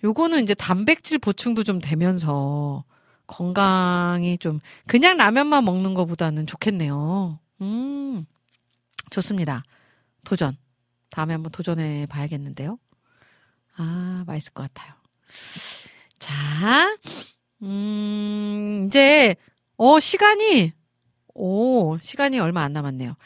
요거는 0.05 0.43
이제 0.43 0.53
단백질 0.53 1.19
보충도 1.19 1.65
좀 1.65 1.81
되면서 1.81 2.85
건강이 3.27 4.37
좀 4.37 4.61
그냥 4.87 5.17
라면만 5.17 5.65
먹는 5.65 5.95
것보다는 5.95 6.47
좋겠네요. 6.47 7.39
음, 7.63 8.27
좋습니다. 9.09 9.63
도전. 10.29 10.59
다음에 11.09 11.33
한번 11.33 11.51
도전해 11.51 12.05
봐야겠는데요. 12.05 12.79
아, 13.77 14.25
맛있을 14.27 14.53
것 14.53 14.63
같아요. 14.65 14.93
자, 16.19 16.95
음, 17.63 18.85
이제, 18.87 19.37
어, 19.79 19.99
시간이, 19.99 20.75
오, 21.33 21.97
시간이 21.97 22.41
얼마 22.41 22.61
안 22.63 22.75
남았네요. 22.75 23.17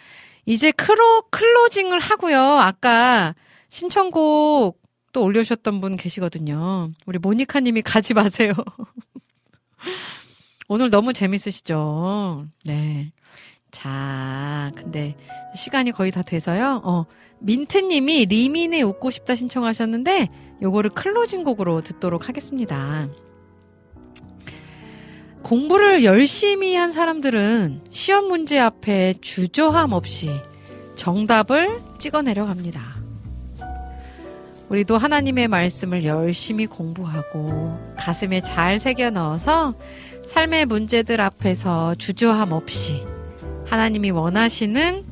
이제 0.46 0.70
클로, 0.70 1.22
클로징을 1.30 1.98
하고요. 1.98 2.40
아까 2.40 3.34
신청곡 3.68 4.80
또 5.12 5.24
올려주셨던 5.24 5.80
분 5.80 5.96
계시거든요. 5.96 6.92
우리 7.04 7.18
모니카 7.18 7.58
님이 7.58 7.82
가지 7.82 8.14
마세요. 8.14 8.52
오늘 10.68 10.88
너무 10.88 11.12
재밌으시죠? 11.12 12.46
네. 12.64 13.12
자, 13.72 14.70
근데 14.76 15.16
시간이 15.56 15.90
거의 15.90 16.12
다 16.12 16.22
돼서요. 16.22 16.82
어, 16.84 17.06
민트님이 17.40 18.26
리민의 18.26 18.82
웃고 18.82 19.10
싶다 19.10 19.34
신청하셨는데 19.34 20.28
요거를 20.62 20.90
클로징 20.90 21.42
곡으로 21.42 21.80
듣도록 21.80 22.28
하겠습니다. 22.28 23.08
공부를 25.42 26.04
열심히 26.04 26.76
한 26.76 26.92
사람들은 26.92 27.82
시험 27.90 28.28
문제 28.28 28.60
앞에 28.60 29.14
주저함 29.20 29.92
없이 29.92 30.30
정답을 30.94 31.82
찍어내려 31.98 32.46
갑니다. 32.46 32.96
우리도 34.68 34.96
하나님의 34.96 35.48
말씀을 35.48 36.04
열심히 36.04 36.66
공부하고 36.66 37.76
가슴에 37.98 38.40
잘 38.40 38.78
새겨 38.78 39.10
넣어서 39.10 39.74
삶의 40.26 40.66
문제들 40.66 41.20
앞에서 41.20 41.94
주저함 41.96 42.52
없이 42.52 43.04
하나님이 43.72 44.10
원하시는 44.10 45.02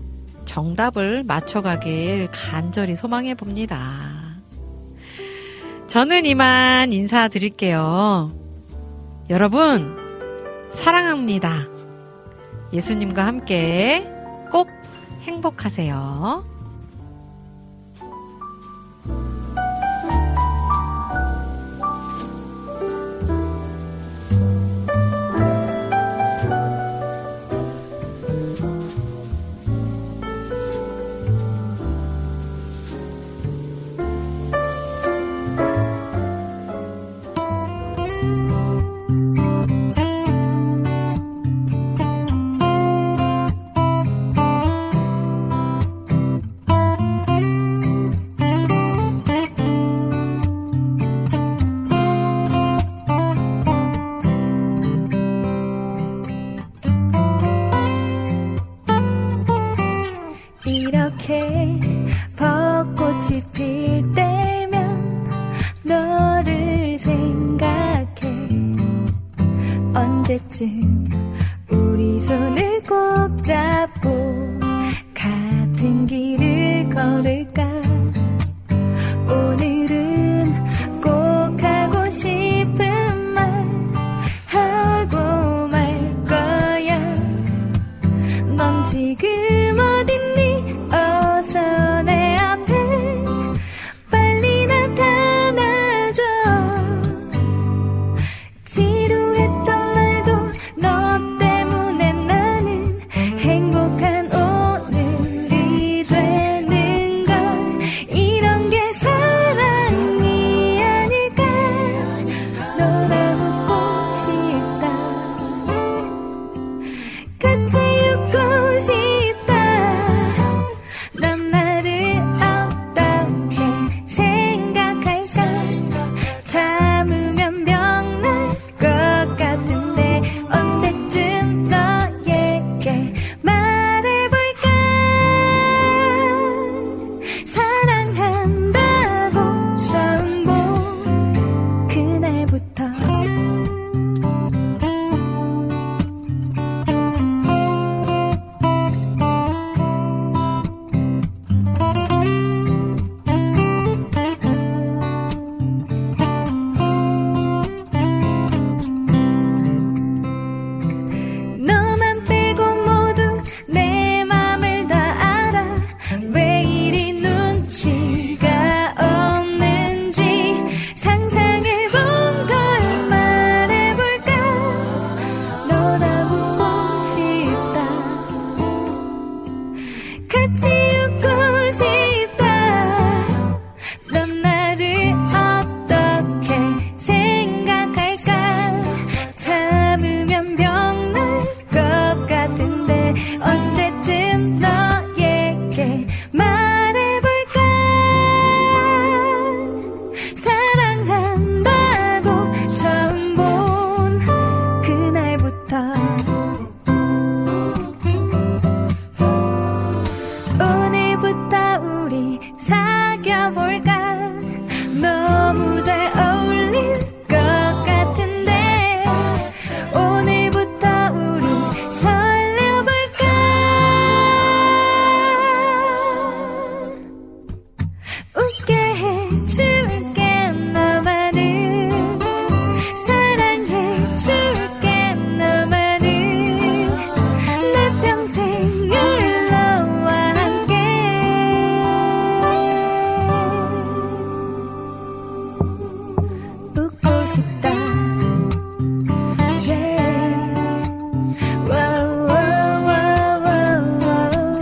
정답을 0.45 1.23
맞춰가길 1.27 2.29
간절히 2.31 2.95
소망해 2.95 3.35
봅니다. 3.35 4.35
저는 5.87 6.27
이만 6.27 6.93
인사드릴게요. 6.93 8.35
여러분, 9.31 9.97
사랑합니다. 10.73 11.69
예수님과 12.75 13.25
함께 13.25 14.07
꼭 14.53 14.69
행복하세요. 15.23 16.45